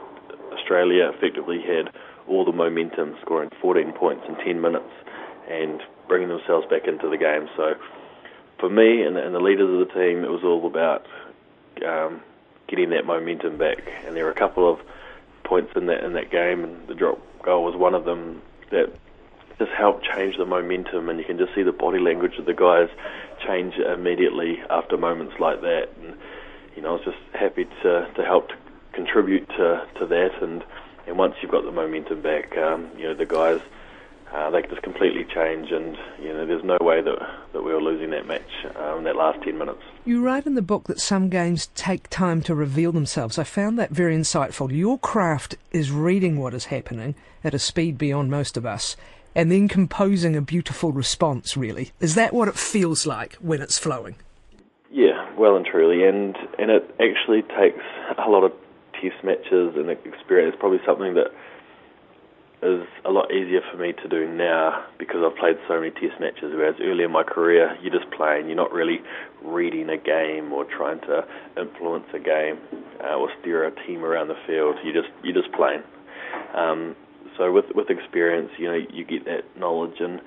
Australia 0.53 1.11
effectively 1.15 1.61
had 1.61 1.91
all 2.29 2.45
the 2.45 2.53
momentum, 2.53 3.17
scoring 3.21 3.51
14 3.61 3.93
points 3.93 4.25
in 4.29 4.37
10 4.37 4.61
minutes, 4.61 4.91
and 5.49 5.83
bringing 6.09 6.29
themselves 6.29 6.67
back 6.69 6.87
into 6.87 7.09
the 7.09 7.17
game. 7.17 7.49
So, 7.57 7.75
for 8.59 8.69
me 8.69 9.03
and 9.03 9.17
the, 9.17 9.25
and 9.25 9.35
the 9.35 9.41
leaders 9.41 9.69
of 9.69 9.89
the 9.89 9.95
team, 9.95 10.25
it 10.25 10.31
was 10.31 10.43
all 10.45 10.67
about 10.67 11.07
um, 11.87 12.21
getting 12.69 12.91
that 12.91 13.07
momentum 13.07 13.57
back. 13.59 13.79
And 14.07 14.17
there 14.17 14.25
were 14.25 14.31
a 14.31 14.35
couple 14.35 14.71
of 14.71 14.81
points 15.45 15.73
in 15.77 15.87
that 15.87 16.05
in 16.05 16.13
that 16.13 16.31
game, 16.31 16.65
and 16.65 16.87
the 16.87 16.95
drop 16.95 17.19
goal 17.43 17.65
was 17.65 17.75
one 17.75 17.95
of 17.95 18.05
them 18.05 18.43
that 18.71 18.93
just 19.61 19.71
helped 19.73 20.05
change 20.05 20.37
the 20.39 20.47
momentum, 20.47 21.09
and 21.09 21.19
you 21.19 21.25
can 21.25 21.39
just 21.39 21.55
see 21.55 21.63
the 21.63 21.71
body 21.71 22.01
language 22.01 22.39
of 22.39 22.47
the 22.47 22.55
guys 22.55 22.89
change 23.47 23.75
immediately 23.77 24.59
after 24.71 24.97
moments 24.97 25.35
like 25.39 25.61
that. 25.61 25.91
And 26.03 26.17
you 26.75 26.83
know, 26.83 26.89
I 26.89 26.93
was 26.93 27.05
just 27.05 27.19
happy 27.35 27.67
to 27.83 28.11
to 28.17 28.25
help 28.25 28.49
to 28.49 28.55
contribute 28.93 29.47
to 29.51 29.87
to 30.01 30.07
that. 30.07 30.43
And 30.43 30.65
and 31.07 31.19
once 31.19 31.35
you've 31.43 31.53
got 31.53 31.65
the 31.65 31.73
momentum 31.73 32.23
back, 32.23 32.57
um, 32.57 32.91
you 32.97 33.05
know, 33.05 33.15
the 33.15 33.27
guys 33.27 33.61
uh, 34.33 34.49
they 34.51 34.63
just 34.63 34.83
completely 34.83 35.25
change, 35.25 35.73
and 35.73 35.97
you 36.23 36.33
know 36.33 36.47
there's 36.47 36.63
no 36.63 36.79
way 36.81 37.03
that 37.03 37.19
that 37.53 37.63
we 37.63 37.73
were 37.73 37.83
losing 37.83 38.11
that 38.11 38.27
match 38.27 38.65
uh, 38.79 38.97
in 38.97 39.05
that 39.05 39.17
last 39.17 39.43
ten 39.43 39.59
minutes. 39.59 39.83
You 40.05 40.23
write 40.23 40.47
in 40.47 40.55
the 40.55 40.63
book 40.63 40.85
that 40.85 41.01
some 41.01 41.29
games 41.29 41.69
take 41.75 42.09
time 42.09 42.41
to 42.43 42.55
reveal 42.55 42.93
themselves. 42.93 43.39
I 43.39 43.45
found 43.45 43.79
that 43.79 43.91
very 43.91 44.17
insightful. 44.17 44.71
Your 44.71 44.99
craft 44.99 45.57
is 45.73 45.91
reading 45.91 46.39
what 46.39 46.55
is 46.55 46.67
happening 46.67 47.15
at 47.43 47.55
a 47.55 47.59
speed 47.59 47.99
beyond 47.99 48.31
most 48.31 48.57
of 48.57 48.65
us, 48.65 48.97
and 49.35 49.51
then 49.51 49.69
composing 49.69 50.37
a 50.37 50.41
beautiful 50.41 50.93
response. 50.93 51.57
Really, 51.57 51.93
is 52.01 52.15
that 52.15 52.33
what 52.33 52.49
it 52.49 52.57
feels 52.57 53.07
like 53.07 53.35
when 53.35 53.61
it's 53.61 53.79
flowing? 53.79 54.17
Yeah, 54.91 55.31
well 55.37 55.57
and 55.57 55.65
truly, 55.65 56.07
and 56.07 56.37
and 56.59 56.71
it 56.71 56.95
actually 57.01 57.43
takes 57.43 57.85
a 58.19 58.29
lot 58.29 58.45
of 58.45 58.53
test 58.95 59.25
matches 59.25 59.75
and 59.77 59.91
experience. 59.91 60.55
It's 60.55 60.61
probably 60.61 60.81
something 60.85 61.15
that 61.15 61.33
is 62.63 62.87
a 63.07 63.11
lot 63.11 63.33
easier 63.33 63.61
for 63.71 63.79
me 63.79 63.93
to 63.93 64.09
do 64.09 64.29
now 64.29 64.85
because 64.99 65.21
I've 65.25 65.37
played 65.39 65.57
so 65.67 65.81
many 65.81 65.91
test 65.91 66.21
matches. 66.21 66.53
Whereas 66.53 66.75
earlier 66.83 67.07
in 67.07 67.13
my 67.13 67.23
career, 67.23 67.77
you're 67.83 67.93
just 67.93 68.11
playing. 68.11 68.47
You're 68.49 68.57
not 68.57 68.73
really 68.73 69.01
reading 69.43 69.89
a 69.89 69.97
game 69.97 70.53
or 70.53 70.65
trying 70.65 71.01
to 71.03 71.27
influence 71.59 72.07
a 72.13 72.19
game 72.19 72.59
uh, 73.03 73.17
or 73.17 73.31
steer 73.41 73.65
a 73.65 73.87
team 73.87 74.05
around 74.05 74.29
the 74.29 74.37
field. 74.47 74.77
You 74.85 74.93
just 74.93 75.09
you're 75.23 75.41
just 75.41 75.53
playing. 75.55 75.83
Um, 76.55 76.97
so 77.41 77.51
with 77.51 77.65
with 77.75 77.89
experience, 77.89 78.51
you 78.59 78.67
know, 78.67 78.79
you 78.93 79.03
get 79.03 79.25
that 79.25 79.59
knowledge 79.59 79.99
and 79.99 80.21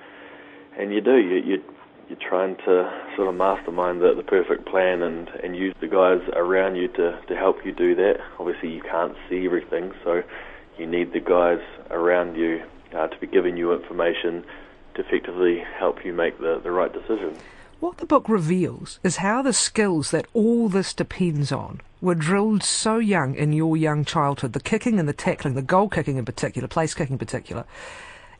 and 0.76 0.92
you 0.92 1.00
do 1.00 1.16
you 1.16 1.36
you 1.36 1.62
you're 2.08 2.18
trying 2.28 2.56
to 2.56 2.90
sort 3.16 3.28
of 3.28 3.34
mastermind 3.36 4.02
the, 4.02 4.12
the 4.14 4.22
perfect 4.24 4.66
plan 4.66 5.00
and, 5.00 5.28
and 5.42 5.56
use 5.56 5.74
the 5.80 5.86
guys 5.86 6.20
around 6.36 6.76
you 6.76 6.86
to, 6.88 7.18
to 7.28 7.34
help 7.34 7.64
you 7.64 7.72
do 7.72 7.94
that. 7.94 8.16
Obviously, 8.38 8.68
you 8.68 8.82
can't 8.82 9.14
see 9.30 9.46
everything, 9.46 9.92
so 10.04 10.22
you 10.76 10.86
need 10.86 11.14
the 11.14 11.20
guys 11.20 11.64
around 11.90 12.36
you 12.36 12.60
uh, 12.94 13.06
to 13.06 13.18
be 13.20 13.26
giving 13.26 13.56
you 13.56 13.72
information 13.72 14.44
to 14.96 15.00
effectively 15.00 15.62
help 15.78 16.04
you 16.04 16.12
make 16.12 16.38
the, 16.40 16.60
the 16.62 16.70
right 16.70 16.92
decision. 16.92 17.38
What 17.80 17.98
the 17.98 18.06
book 18.06 18.28
reveals 18.28 19.00
is 19.02 19.16
how 19.16 19.42
the 19.42 19.52
skills 19.52 20.10
that 20.12 20.26
all 20.32 20.68
this 20.68 20.94
depends 20.94 21.50
on 21.50 21.80
were 22.00 22.14
drilled 22.14 22.62
so 22.62 22.98
young 22.98 23.34
in 23.34 23.52
your 23.52 23.76
young 23.76 24.04
childhood 24.04 24.52
the 24.52 24.60
kicking 24.60 25.00
and 25.00 25.08
the 25.08 25.12
tackling, 25.12 25.54
the 25.54 25.62
goal 25.62 25.88
kicking 25.88 26.16
in 26.16 26.24
particular, 26.24 26.68
place 26.68 26.94
kicking 26.94 27.14
in 27.14 27.18
particular, 27.18 27.64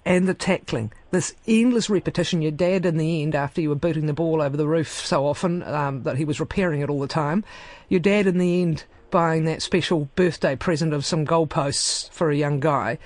and 0.05 0.29
the 0.29 0.35
tackling. 0.35 0.92
This 1.11 1.35
endless 1.49 1.90
repetition. 1.90 2.42
Your 2.42 2.53
dad, 2.53 2.87
in 2.87 2.97
the 2.97 3.23
end, 3.23 3.35
after 3.35 3.61
you 3.61 3.70
were 3.70 3.75
booting 3.75 4.07
the 4.07 4.12
ball 4.12 4.40
over 4.40 4.57
the 4.57 4.68
roof 4.68 4.88
so 4.88 5.27
often 5.27 5.62
um, 5.64 6.05
that 6.05 6.16
he 6.16 6.25
was 6.25 6.40
repairing 6.40 6.81
it 6.81 6.90
all 6.90 7.01
the 7.01 7.09
time, 7.09 7.44
your 7.88 8.01
dad, 8.01 8.27
in 8.27 8.38
the 8.38 8.62
end, 8.62 8.85
buying 9.11 9.44
that 9.44 9.62
special 9.62 10.09
birthday 10.14 10.55
present 10.55 10.92
of 10.92 11.05
some 11.05 11.27
goalposts 11.27 12.09
for 12.11 12.31
a 12.31 12.37
young 12.37 12.61
guy. 12.61 12.99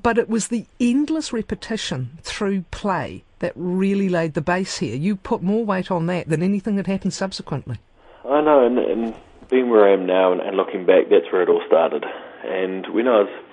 But 0.00 0.18
it 0.18 0.28
was 0.28 0.48
the 0.48 0.66
endless 0.78 1.32
repetition 1.32 2.18
through 2.22 2.62
play 2.70 3.24
that 3.40 3.52
really 3.56 4.08
laid 4.08 4.34
the 4.34 4.40
base 4.40 4.78
here. 4.78 4.94
You 4.94 5.16
put 5.16 5.42
more 5.42 5.64
weight 5.64 5.90
on 5.90 6.06
that 6.06 6.28
than 6.28 6.42
anything 6.42 6.76
that 6.76 6.86
happened 6.86 7.12
subsequently. 7.12 7.78
I 8.24 8.40
know, 8.40 8.64
and, 8.64 8.78
and 8.78 9.14
being 9.50 9.68
where 9.68 9.88
I 9.88 9.92
am 9.92 10.06
now 10.06 10.32
and, 10.32 10.40
and 10.40 10.56
looking 10.56 10.86
back, 10.86 11.08
that's 11.10 11.30
where 11.32 11.42
it 11.42 11.48
all 11.48 11.62
started. 11.66 12.04
And 12.44 12.86
when 12.94 13.08
I 13.08 13.22
was 13.22 13.44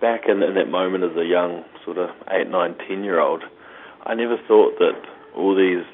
back 0.00 0.22
in, 0.28 0.42
in 0.42 0.54
that 0.54 0.68
moment 0.68 1.04
as 1.04 1.16
a 1.16 1.24
young, 1.24 1.64
sort 1.84 1.98
of 1.98 2.10
eight, 2.30 2.48
nine, 2.48 2.74
ten 2.88 3.04
year 3.04 3.20
old, 3.20 3.42
I 4.04 4.14
never 4.14 4.36
thought 4.48 4.78
that 4.78 5.00
all 5.36 5.54
these 5.54 5.84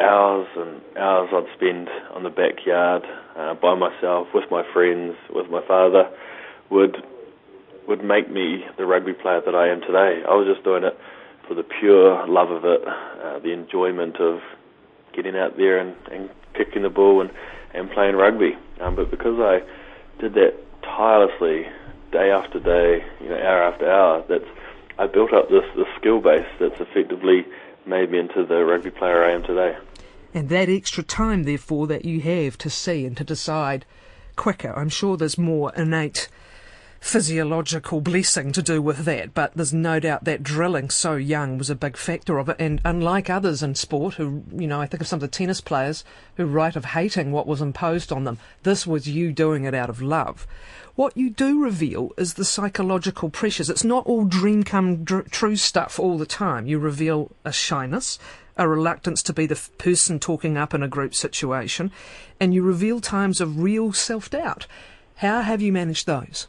hours 0.00 0.46
and 0.56 0.80
hours 0.96 1.28
I'd 1.32 1.46
spend 1.56 1.88
on 2.14 2.22
the 2.22 2.30
backyard 2.30 3.04
uh, 3.36 3.54
by 3.54 3.74
myself 3.74 4.28
with 4.34 4.44
my 4.50 4.64
friends, 4.72 5.14
with 5.30 5.50
my 5.50 5.64
father, 5.66 6.08
would 6.70 6.96
would 7.86 8.04
make 8.04 8.30
me 8.30 8.64
the 8.76 8.84
rugby 8.84 9.14
player 9.14 9.40
that 9.44 9.54
I 9.54 9.68
am 9.68 9.80
today. 9.80 10.22
I 10.28 10.34
was 10.34 10.46
just 10.46 10.62
doing 10.62 10.84
it 10.84 10.96
for 11.48 11.54
the 11.54 11.64
pure 11.64 12.28
love 12.28 12.50
of 12.50 12.64
it, 12.64 12.86
uh, 12.86 13.38
the 13.40 13.52
enjoyment 13.52 14.20
of 14.20 14.40
getting 15.14 15.34
out 15.34 15.56
there 15.56 15.78
and, 15.78 15.96
and 16.12 16.28
kicking 16.54 16.82
the 16.82 16.90
ball 16.90 17.22
and, 17.22 17.30
and 17.74 17.90
playing 17.90 18.14
rugby. 18.14 18.56
Um, 18.80 18.94
but 18.94 19.10
because 19.10 19.40
I 19.40 19.62
did 20.20 20.34
that 20.34 20.54
tirelessly, 20.82 21.66
day 22.12 22.30
after 22.30 22.60
day, 22.60 23.04
you 23.20 23.28
know, 23.28 23.36
hour 23.36 23.62
after 23.62 23.90
hour, 23.90 24.24
that's 24.28 24.44
I 24.98 25.06
built 25.06 25.32
up 25.32 25.48
this, 25.48 25.64
this 25.76 25.86
skill 25.98 26.20
base 26.20 26.46
that's 26.58 26.80
effectively 26.80 27.46
made 27.86 28.10
me 28.10 28.18
into 28.18 28.44
the 28.44 28.64
rugby 28.64 28.90
player 28.90 29.24
I 29.24 29.32
am 29.32 29.42
today. 29.42 29.76
And 30.34 30.48
that 30.48 30.68
extra 30.68 31.02
time, 31.02 31.44
therefore, 31.44 31.86
that 31.86 32.04
you 32.04 32.20
have 32.20 32.58
to 32.58 32.68
see 32.68 33.06
and 33.06 33.16
to 33.16 33.24
decide 33.24 33.86
quicker, 34.36 34.76
I'm 34.76 34.88
sure 34.88 35.16
there's 35.16 35.38
more 35.38 35.72
innate 35.74 36.28
physiological 37.00 38.00
blessing 38.00 38.52
to 38.52 38.62
do 38.62 38.82
with 38.82 39.04
that, 39.04 39.32
but 39.32 39.54
there's 39.54 39.72
no 39.72 40.00
doubt 40.00 40.24
that 40.24 40.42
drilling 40.42 40.90
so 40.90 41.14
young 41.14 41.56
was 41.56 41.70
a 41.70 41.74
big 41.74 41.96
factor 41.96 42.38
of 42.38 42.48
it. 42.48 42.56
And 42.58 42.80
unlike 42.84 43.30
others 43.30 43.62
in 43.62 43.74
sport, 43.74 44.14
who, 44.14 44.42
you 44.52 44.66
know, 44.66 44.80
I 44.80 44.86
think 44.86 45.00
of 45.00 45.06
some 45.06 45.18
of 45.18 45.20
the 45.20 45.28
tennis 45.28 45.60
players 45.60 46.04
who 46.36 46.46
write 46.46 46.76
of 46.76 46.86
hating 46.86 47.32
what 47.32 47.46
was 47.46 47.62
imposed 47.62 48.12
on 48.12 48.24
them, 48.24 48.38
this 48.64 48.86
was 48.86 49.08
you 49.08 49.32
doing 49.32 49.64
it 49.64 49.74
out 49.74 49.90
of 49.90 50.02
love. 50.02 50.46
What 50.96 51.16
you 51.16 51.30
do 51.30 51.62
reveal 51.62 52.10
is 52.16 52.34
the 52.34 52.44
psychological 52.44 53.30
pressures. 53.30 53.70
It's 53.70 53.84
not 53.84 54.04
all 54.06 54.24
dream 54.24 54.64
come 54.64 55.04
dr- 55.04 55.30
true 55.30 55.54
stuff 55.54 56.00
all 56.00 56.18
the 56.18 56.26
time. 56.26 56.66
You 56.66 56.80
reveal 56.80 57.30
a 57.44 57.52
shyness, 57.52 58.18
a 58.56 58.68
reluctance 58.68 59.22
to 59.22 59.32
be 59.32 59.46
the 59.46 59.54
f- 59.54 59.70
person 59.78 60.18
talking 60.18 60.56
up 60.56 60.74
in 60.74 60.82
a 60.82 60.88
group 60.88 61.14
situation, 61.14 61.92
and 62.40 62.52
you 62.52 62.64
reveal 62.64 63.00
times 63.00 63.40
of 63.40 63.60
real 63.60 63.92
self 63.92 64.28
doubt. 64.28 64.66
How 65.16 65.42
have 65.42 65.62
you 65.62 65.72
managed 65.72 66.06
those? 66.06 66.48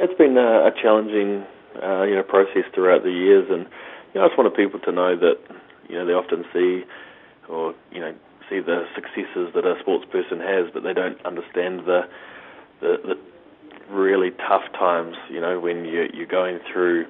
It's 0.00 0.16
been 0.16 0.36
a, 0.38 0.68
a 0.68 0.72
challenging, 0.80 1.44
uh, 1.82 2.02
you 2.02 2.14
know, 2.14 2.22
process 2.22 2.62
throughout 2.72 3.02
the 3.02 3.10
years, 3.10 3.46
and 3.50 3.66
you 4.14 4.20
know, 4.20 4.24
I 4.24 4.28
just 4.28 4.38
wanted 4.38 4.54
people 4.54 4.78
to 4.80 4.92
know 4.92 5.16
that 5.18 5.38
you 5.88 5.96
know 5.96 6.06
they 6.06 6.12
often 6.12 6.44
see, 6.52 6.84
or 7.48 7.74
you 7.90 8.00
know, 8.00 8.14
see 8.48 8.60
the 8.60 8.86
successes 8.94 9.50
that 9.54 9.66
a 9.66 9.74
sports 9.80 10.06
person 10.06 10.38
has, 10.38 10.70
but 10.72 10.84
they 10.84 10.94
don't 10.94 11.18
understand 11.26 11.80
the 11.80 12.06
the, 12.80 12.96
the 13.02 13.14
really 13.90 14.30
tough 14.30 14.70
times, 14.78 15.16
you 15.30 15.40
know, 15.40 15.58
when 15.58 15.84
you, 15.84 16.06
you're 16.14 16.26
going 16.26 16.60
through, 16.70 17.06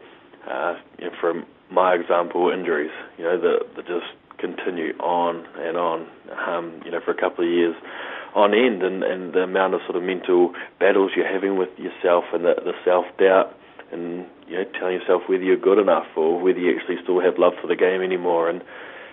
uh, 0.48 0.76
you 0.98 1.06
know, 1.06 1.12
from 1.20 1.44
my 1.70 1.92
example, 1.92 2.50
injuries, 2.50 2.90
you 3.18 3.24
know, 3.24 3.38
that, 3.38 3.84
just 3.86 4.06
continue 4.38 4.96
on 4.98 5.44
and 5.58 5.76
on, 5.76 6.06
um, 6.46 6.80
you 6.84 6.90
know, 6.90 7.00
for 7.04 7.10
a 7.10 7.20
couple 7.20 7.44
of 7.44 7.50
years 7.50 7.74
on 8.34 8.54
end, 8.54 8.82
and, 8.82 9.02
and 9.02 9.32
the 9.32 9.40
amount 9.40 9.74
of 9.74 9.80
sort 9.86 9.96
of 9.96 10.02
mental 10.02 10.54
battles 10.78 11.12
you're 11.16 11.30
having 11.30 11.56
with 11.56 11.70
yourself 11.78 12.24
and 12.32 12.44
the, 12.44 12.54
the 12.64 12.72
self-doubt 12.84 13.54
and, 13.90 14.26
you 14.46 14.56
know, 14.56 14.64
telling 14.78 15.00
yourself 15.00 15.22
whether 15.28 15.42
you're 15.42 15.56
good 15.56 15.78
enough 15.78 16.06
or 16.16 16.40
whether 16.40 16.58
you 16.58 16.76
actually 16.76 16.96
still 17.02 17.20
have 17.20 17.38
love 17.38 17.54
for 17.60 17.66
the 17.66 17.76
game 17.76 18.02
anymore. 18.02 18.50
And, 18.50 18.62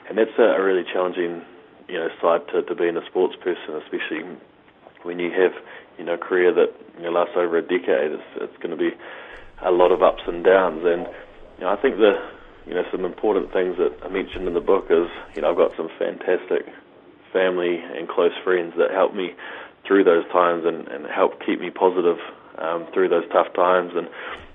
and 0.09 0.17
that's 0.17 0.37
a, 0.37 0.59
a 0.59 0.63
really 0.63 0.83
challenging, 0.83 1.41
you 1.87 1.95
know, 1.95 2.09
side 2.21 2.41
to, 2.51 2.61
to 2.63 2.75
being 2.75 2.97
a 2.97 3.05
sports 3.05 3.35
person, 3.41 3.81
especially 3.81 4.23
when 5.03 5.19
you 5.19 5.31
have 5.31 5.53
you 5.97 6.03
know, 6.03 6.17
career 6.17 6.53
that 6.53 6.73
you 6.97 7.03
know, 7.03 7.11
lasts 7.11 7.35
over 7.35 7.57
a 7.57 7.61
decade. 7.61 8.11
It's, 8.11 8.23
it's 8.35 8.57
going 8.57 8.71
to 8.71 8.77
be 8.77 8.91
a 9.63 9.71
lot 9.71 9.91
of 9.91 10.01
ups 10.01 10.23
and 10.27 10.43
downs. 10.43 10.81
And 10.83 11.07
you 11.57 11.63
know, 11.63 11.69
I 11.69 11.75
think 11.75 11.97
the 11.97 12.19
you 12.65 12.73
know 12.73 12.83
some 12.91 13.05
important 13.05 13.53
things 13.53 13.77
that 13.77 13.93
I 14.03 14.09
mentioned 14.09 14.47
in 14.47 14.53
the 14.53 14.61
book 14.61 14.85
is 14.89 15.07
you 15.35 15.41
know 15.41 15.51
I've 15.51 15.57
got 15.57 15.71
some 15.77 15.89
fantastic 15.97 16.67
family 17.35 17.83
and 17.83 18.07
close 18.07 18.31
friends 18.43 18.73
that 18.79 18.91
help 18.95 19.13
me 19.13 19.35
through 19.85 20.05
those 20.07 20.23
times 20.31 20.63
and, 20.65 20.87
and 20.87 21.05
help 21.05 21.43
keep 21.45 21.59
me 21.59 21.69
positive 21.69 22.17
um, 22.57 22.87
through 22.93 23.09
those 23.09 23.27
tough 23.31 23.51
times 23.53 23.91
and 23.95 24.07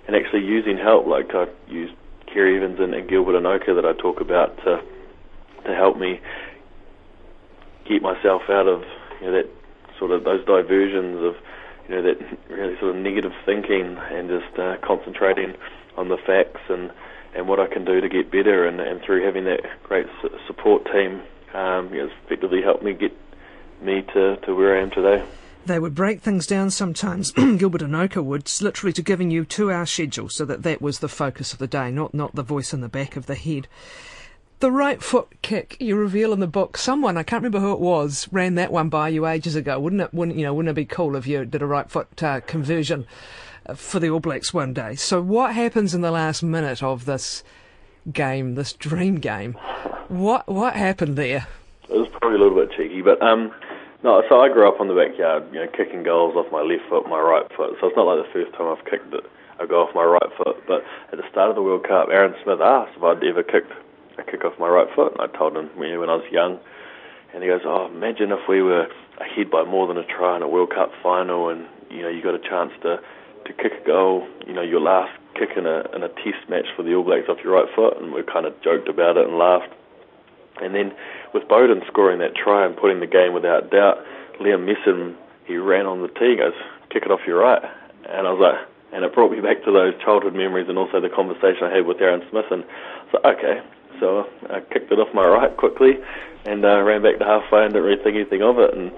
and 0.09 0.17
actually 0.17 0.41
using 0.43 0.79
help. 0.81 1.07
Like 1.07 1.35
I 1.35 1.45
used 1.69 1.93
Ceri 2.35 2.57
Evans 2.57 2.81
and, 2.81 2.93
Gilbert 3.09 3.37
and 3.37 3.45
Gilbert 3.45 3.69
Enoka 3.69 3.77
that 3.77 3.85
I 3.85 3.93
talk 4.01 4.21
about 4.21 4.57
to 4.65 4.81
to 5.67 5.75
help 5.75 5.99
me 5.99 6.21
keep 7.87 8.03
myself 8.03 8.43
out 8.49 8.67
of 8.67 8.83
you 9.21 9.27
know 9.27 9.33
that 9.33 9.49
sort 9.99 10.11
of 10.11 10.25
those 10.25 10.45
diversions 10.47 11.21
of 11.21 11.35
you 11.89 11.95
know 11.95 12.03
that 12.03 12.17
really 12.49 12.79
sort 12.81 12.97
of 12.97 13.03
negative 13.03 13.33
thinking 13.45 13.99
and 13.99 14.29
just 14.29 14.59
uh, 14.59 14.77
concentrating 14.83 15.55
on 15.97 16.09
the 16.09 16.17
facts 16.27 16.63
and 16.71 16.91
and 17.37 17.47
what 17.47 17.61
I 17.61 17.67
can 17.67 17.85
do 17.85 18.01
to 18.01 18.09
get 18.09 18.33
better 18.33 18.67
and, 18.67 18.81
and 18.81 19.01
through 19.03 19.25
having 19.25 19.45
that 19.45 19.61
great 19.85 20.07
su- 20.21 20.35
support 20.47 20.85
team 20.87 21.23
um, 21.55 21.91
has 21.91 22.11
effectively 22.25 22.63
helped 22.63 22.83
me 22.83 22.93
get 22.93 23.17
me 23.83 24.03
to, 24.15 24.37
to 24.37 24.55
where 24.55 24.77
I 24.77 24.83
am 24.83 24.91
today. 24.91 25.25
They 25.67 25.79
would 25.79 25.95
break 25.95 26.21
things 26.21 26.47
down 26.47 26.71
sometimes. 26.71 27.33
Gilbert 27.33 27.83
Enoka 27.83 28.25
would, 28.25 28.51
literally 28.63 28.93
to 28.95 29.03
giving 29.03 29.31
you 29.31 29.45
two-hour 29.45 29.87
schedule, 29.87 30.29
so 30.29 30.45
that 30.47 30.63
that 30.63 30.81
was 30.81 31.01
the 31.01 31.09
focus 31.09 31.53
of 31.53 31.59
the 31.59 31.67
day, 31.67 31.91
not 31.91 32.15
not 32.15 32.35
the 32.35 32.43
voice 32.43 32.73
in 32.73 32.81
the 32.81 32.89
back 32.89 33.17
of 33.17 33.27
the 33.27 33.35
head. 33.35 33.69
The 34.61 34.73
right 34.73 35.03
foot 35.03 35.29
kick 35.43 35.77
you 35.79 35.97
reveal 35.97 36.33
in 36.33 36.41
the 36.41 36.47
book. 36.47 36.77
Someone 36.77 37.17
I 37.17 37.23
can't 37.23 37.43
remember 37.43 37.61
who 37.67 37.73
it 37.73 37.81
was 37.81 38.29
ran 38.31 38.55
that 38.57 38.73
one 38.73 38.89
by 38.89 39.09
you 39.09 39.27
ages 39.27 39.55
ago. 39.55 39.79
Wouldn't 39.79 40.03
it? 40.03 40.15
Wouldn't 40.15 40.37
you 40.37 40.45
know? 40.45 40.55
Wouldn't 40.55 40.71
it 40.71 40.75
be 40.75 40.87
cool 40.87 41.15
if 41.15 41.27
you 41.27 41.45
did 41.45 41.63
a 41.63 41.67
right 41.67 41.91
foot 41.91 42.23
uh, 42.23 42.41
conversion 42.41 43.07
uh, 43.67 43.75
for 43.75 44.01
the 44.01 44.11
All 44.11 44.21
Blacks 44.21 44.55
one 44.55 44.73
day? 44.73 44.95
So 44.95 45.21
what 45.21 45.55
happens 45.55 45.95
in 45.95 46.01
the 46.01 46.11
last 46.11 46.43
minute 46.43 46.83
of 46.83 47.05
this 47.05 47.45
game, 48.13 48.55
this 48.55 48.73
dream 48.73 49.17
game? 49.17 49.55
What 50.09 50.49
what 50.49 50.75
happened 50.75 51.17
there? 51.17 51.47
It 51.89 51.97
was 51.97 52.09
probably 52.09 52.39
a 52.39 52.43
little 52.43 52.59
bit 52.59 52.77
cheeky, 52.77 53.03
but 53.03 53.21
um, 53.23 53.53
no. 54.03 54.23
So 54.29 54.41
I 54.41 54.49
grew 54.49 54.69
up 54.69 54.81
on 54.81 54.89
the 54.89 54.95
backyard, 54.95 55.45
you 55.53 55.61
know, 55.61 55.67
kicking 55.77 56.03
goals 56.03 56.37
off 56.37 56.51
my 56.53 56.63
left 56.63 56.89
foot, 56.89 57.09
my 57.09 57.21
right 57.21 57.47
foot. 57.57 57.77
So 57.81 57.89
it's 57.89 57.97
not 57.97 58.07
like 58.07 58.27
the 58.27 58.33
first 58.33 58.53
time 58.57 58.67
I've 58.67 58.85
kicked 58.85 59.13
it 59.15 59.25
I 59.61 59.67
go 59.67 59.83
off 59.83 59.95
my 59.95 60.05
right 60.05 60.33
foot. 60.37 60.57
But 60.67 60.83
at 61.13 61.19
the 61.19 61.29
start 61.31 61.51
of 61.51 61.55
the 61.55 61.63
World 61.63 61.87
Cup, 61.87 62.09
Aaron 62.11 62.35
Smith 62.43 62.61
asked 62.61 62.97
if 62.97 63.03
I'd 63.03 63.23
ever 63.23 63.43
kicked 63.43 63.73
a 64.19 64.25
kick 64.25 64.45
off 64.45 64.59
my 64.59 64.69
right 64.69 64.89
foot, 64.95 65.13
and 65.13 65.21
I 65.21 65.27
told 65.37 65.57
him 65.57 65.69
when 65.77 66.09
I 66.09 66.17
was 66.17 66.25
young. 66.33 66.59
And 67.33 67.43
he 67.43 67.49
goes, 67.49 67.61
"Oh, 67.65 67.87
imagine 67.87 68.33
if 68.33 68.49
we 68.49 68.63
were 68.63 68.89
ahead 69.21 69.51
by 69.51 69.65
more 69.65 69.87
than 69.87 69.99
a 69.99 70.05
try 70.05 70.37
in 70.37 70.43
a 70.43 70.49
World 70.49 70.71
Cup 70.71 70.91
final, 71.03 71.49
and 71.49 71.67
you 71.91 72.03
know 72.03 72.09
you 72.09 72.23
got 72.23 72.35
a 72.35 72.39
chance 72.39 72.73
to 72.83 73.01
to 73.51 73.63
kick 73.63 73.73
a 73.83 73.87
goal, 73.87 74.27
you 74.47 74.53
know 74.53 74.63
your 74.63 74.81
last 74.81 75.13
kick 75.35 75.51
in 75.57 75.67
a 75.67 75.85
in 75.95 76.03
a 76.03 76.09
Test 76.09 76.49
match 76.49 76.67
for 76.77 76.83
the 76.83 76.95
All 76.95 77.05
Blacks 77.05 77.29
off 77.29 77.39
your 77.43 77.55
right 77.55 77.69
foot." 77.75 78.01
And 78.01 78.13
we 78.13 78.23
kind 78.23 78.47
of 78.47 78.55
joked 78.63 78.89
about 78.89 79.17
it 79.17 79.27
and 79.27 79.37
laughed. 79.39 79.73
And 80.63 80.75
then 80.75 80.93
with 81.33 81.45
Beauden 81.49 81.87
scoring 81.87 82.19
that 82.21 82.35
try 82.35 82.65
and 82.67 82.77
putting 82.77 83.01
the 83.01 83.07
game 83.07 83.33
without 83.33 83.71
doubt, 83.71 83.99
Liam 84.41 84.69
Messam 84.69 85.15
he 85.45 85.57
ran 85.57 85.87
on 85.87 86.03
the 86.03 86.09
tee, 86.09 86.37
goes, 86.37 86.55
"Kick 86.91 87.05
it 87.05 87.11
off 87.11 87.27
your 87.27 87.39
right," 87.39 87.63
and 88.09 88.27
I 88.27 88.31
was 88.33 88.41
like, 88.41 88.61
and 88.93 89.05
it 89.05 89.15
brought 89.15 89.33
me 89.33 89.41
back 89.41 89.65
to 89.65 89.73
those 89.73 89.95
childhood 90.05 90.35
memories 90.35 90.69
and 90.69 90.79
also 90.79 91.01
the 91.01 91.09
conversation 91.09 91.65
I 91.65 91.75
had 91.75 91.87
with 91.87 92.01
Aaron 92.01 92.23
Smith, 92.31 92.47
and 92.51 92.65
like, 93.13 93.39
okay, 93.39 93.63
so 93.99 94.27
I 94.49 94.61
kicked 94.61 94.91
it 94.91 94.99
off 94.99 95.13
my 95.15 95.27
right 95.27 95.55
quickly 95.57 95.99
and 96.47 96.65
uh, 96.65 96.81
ran 96.83 97.03
back 97.03 97.19
to 97.19 97.25
halfway 97.25 97.65
and 97.65 97.73
didn't 97.73 97.87
really 97.87 98.03
think 98.03 98.17
anything 98.17 98.43
of 98.43 98.59
it. 98.59 98.75
And 98.75 98.91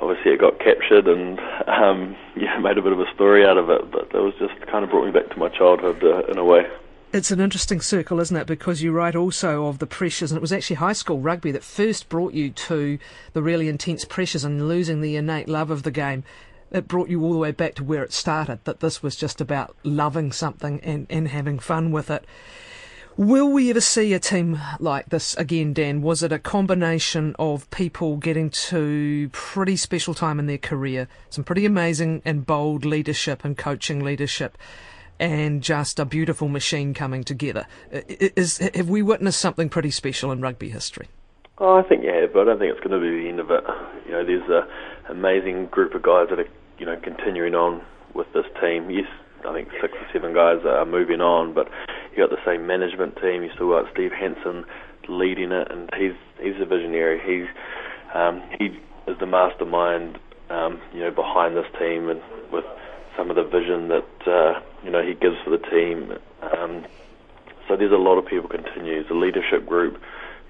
obviously 0.00 0.32
it 0.32 0.40
got 0.40 0.58
captured 0.58 1.06
and 1.06 1.38
um, 1.66 2.16
yeah, 2.36 2.58
made 2.58 2.78
a 2.78 2.82
bit 2.82 2.92
of 2.92 3.00
a 3.00 3.12
story 3.14 3.44
out 3.44 3.58
of 3.58 3.70
it. 3.70 3.90
But 3.90 4.10
that 4.12 4.22
was 4.22 4.34
just 4.38 4.54
kind 4.66 4.84
of 4.84 4.90
brought 4.90 5.06
me 5.06 5.12
back 5.12 5.30
to 5.30 5.38
my 5.38 5.48
childhood 5.48 6.02
uh, 6.02 6.30
in 6.30 6.38
a 6.38 6.44
way. 6.44 6.66
It's 7.12 7.30
an 7.30 7.40
interesting 7.40 7.80
circle, 7.80 8.20
isn't 8.20 8.36
it? 8.36 8.46
Because 8.46 8.82
you 8.82 8.92
write 8.92 9.14
also 9.14 9.66
of 9.66 9.78
the 9.78 9.86
pressures, 9.86 10.30
and 10.30 10.36
it 10.36 10.42
was 10.42 10.52
actually 10.52 10.76
high 10.76 10.92
school 10.92 11.20
rugby 11.20 11.52
that 11.52 11.62
first 11.64 12.08
brought 12.08 12.34
you 12.34 12.50
to 12.50 12.98
the 13.32 13.42
really 13.42 13.68
intense 13.68 14.04
pressures 14.04 14.44
and 14.44 14.68
losing 14.68 15.00
the 15.00 15.16
innate 15.16 15.48
love 15.48 15.70
of 15.70 15.82
the 15.82 15.90
game. 15.90 16.24
It 16.72 16.88
brought 16.88 17.08
you 17.08 17.22
all 17.22 17.32
the 17.32 17.38
way 17.38 17.52
back 17.52 17.76
to 17.76 17.84
where 17.84 18.02
it 18.02 18.12
started, 18.12 18.58
that 18.64 18.80
this 18.80 19.02
was 19.02 19.14
just 19.14 19.40
about 19.40 19.76
loving 19.84 20.32
something 20.32 20.80
and, 20.80 21.06
and 21.08 21.28
having 21.28 21.60
fun 21.60 21.92
with 21.92 22.10
it. 22.10 22.24
Will 23.18 23.50
we 23.50 23.70
ever 23.70 23.80
see 23.80 24.12
a 24.12 24.18
team 24.18 24.60
like 24.78 25.08
this 25.08 25.34
again, 25.38 25.72
Dan? 25.72 26.02
Was 26.02 26.22
it 26.22 26.32
a 26.32 26.38
combination 26.38 27.34
of 27.38 27.70
people 27.70 28.18
getting 28.18 28.50
to 28.50 29.30
pretty 29.32 29.76
special 29.76 30.12
time 30.12 30.38
in 30.38 30.44
their 30.44 30.58
career, 30.58 31.08
some 31.30 31.42
pretty 31.42 31.64
amazing 31.64 32.20
and 32.26 32.44
bold 32.44 32.84
leadership 32.84 33.42
and 33.42 33.56
coaching 33.56 34.04
leadership, 34.04 34.58
and 35.18 35.62
just 35.62 35.98
a 35.98 36.04
beautiful 36.04 36.48
machine 36.48 36.92
coming 36.92 37.24
together? 37.24 37.66
Is, 37.90 38.58
have 38.58 38.90
we 38.90 39.00
witnessed 39.00 39.40
something 39.40 39.70
pretty 39.70 39.92
special 39.92 40.30
in 40.30 40.42
rugby 40.42 40.68
history? 40.68 41.08
Oh, 41.56 41.78
I 41.78 41.88
think 41.88 42.04
you 42.04 42.12
have, 42.12 42.34
but 42.34 42.40
I 42.40 42.44
don't 42.44 42.58
think 42.58 42.72
it's 42.72 42.86
going 42.86 43.00
to 43.00 43.10
be 43.10 43.22
the 43.22 43.28
end 43.30 43.40
of 43.40 43.50
it. 43.50 43.64
You 44.04 44.12
know, 44.12 44.26
there's 44.26 44.66
an 45.08 45.16
amazing 45.16 45.68
group 45.68 45.94
of 45.94 46.02
guys 46.02 46.26
that 46.28 46.38
are, 46.38 46.48
you 46.78 46.84
know, 46.84 47.00
continuing 47.02 47.54
on 47.54 47.80
with 48.12 48.30
this 48.34 48.44
team. 48.60 48.90
Yes, 48.90 49.08
I 49.46 49.52
think 49.52 49.68
six 49.80 49.94
or 49.94 50.06
seven 50.12 50.34
guys 50.34 50.64
are 50.64 50.84
moving 50.84 51.20
on, 51.20 51.54
but 51.54 51.68
you 52.12 52.18
got 52.18 52.30
the 52.30 52.44
same 52.44 52.66
management 52.66 53.16
team. 53.16 53.42
You 53.42 53.50
still 53.54 53.70
got 53.70 53.90
Steve 53.92 54.12
Hansen 54.12 54.64
leading 55.08 55.52
it, 55.52 55.70
and 55.70 55.90
he's 55.96 56.14
he's 56.40 56.60
a 56.60 56.66
visionary. 56.66 57.20
He's 57.24 57.48
um, 58.14 58.42
he 58.58 58.78
is 59.10 59.18
the 59.18 59.26
mastermind, 59.26 60.18
um, 60.50 60.80
you 60.92 61.00
know, 61.00 61.10
behind 61.10 61.56
this 61.56 61.66
team, 61.78 62.08
and 62.08 62.20
with 62.52 62.64
some 63.16 63.30
of 63.30 63.36
the 63.36 63.44
vision 63.44 63.88
that 63.88 64.26
uh, 64.26 64.60
you 64.82 64.90
know 64.90 65.02
he 65.02 65.14
gives 65.14 65.36
for 65.44 65.50
the 65.50 65.62
team. 65.70 66.12
Um, 66.42 66.84
so 67.68 67.76
there's 67.76 67.92
a 67.92 67.96
lot 67.96 68.18
of 68.18 68.26
people 68.26 68.48
continue. 68.48 69.00
It's 69.00 69.10
a 69.10 69.14
leadership 69.14 69.66
group. 69.66 70.00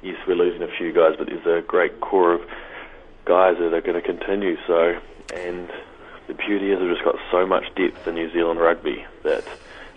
Yes, 0.03 0.17
we're 0.29 0.35
losing 0.35 0.63
a 0.63 0.69
few 0.79 0.93
guys, 0.93 1.15
but 1.19 1.29
there's 1.29 1.47
a 1.47 1.67
great 1.67 2.01
core 2.01 2.35
of 2.35 2.41
guys 3.25 3.57
that 3.59 3.73
are 3.73 3.81
going 3.81 4.01
to 4.01 4.03
continue. 4.03 4.57
So 4.67 4.95
and 5.35 5.69
the 6.27 6.35
beauty 6.35 6.71
is 6.71 6.81
we've 6.81 6.91
just 6.91 7.05
got 7.05 7.17
so 7.31 7.47
much 7.47 7.65
depth 7.75 8.07
in 8.07 8.15
New 8.15 8.31
Zealand 8.33 8.61
rugby 8.61 9.05
that 9.23 9.45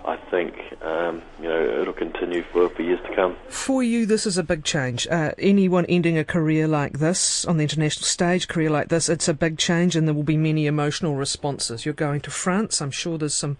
I 0.06 0.16
think 0.16 0.56
um, 0.82 1.22
you 1.42 1.48
know 1.48 1.82
it'll 1.82 1.94
continue 1.94 2.44
for, 2.44 2.70
for 2.70 2.82
years 2.82 3.00
to 3.08 3.16
come. 3.16 3.36
For 3.48 3.84
you, 3.84 4.06
this 4.06 4.26
is 4.26 4.38
a 4.38 4.44
big 4.44 4.64
change. 4.64 5.08
Uh, 5.08 5.32
anyone 5.38 5.86
ending 5.86 6.18
a 6.18 6.24
career 6.24 6.68
like 6.68 7.00
this 7.00 7.46
on 7.46 7.58
the 7.58 7.64
international 7.64 8.06
stage, 8.06 8.48
career 8.48 8.70
like 8.70 8.90
this, 8.90 9.10
it's 9.10 9.28
a 9.28 9.34
big 9.34 9.58
change, 9.58 9.96
and 9.96 10.08
there 10.08 10.16
will 10.16 10.24
be 10.24 10.38
many 10.38 10.68
emotional 10.68 11.16
responses. 11.16 11.86
You're 11.86 11.94
going 11.94 12.22
to 12.22 12.32
France. 12.32 12.82
I'm 12.82 12.92
sure 12.92 13.18
there's 13.18 13.34
some 13.34 13.58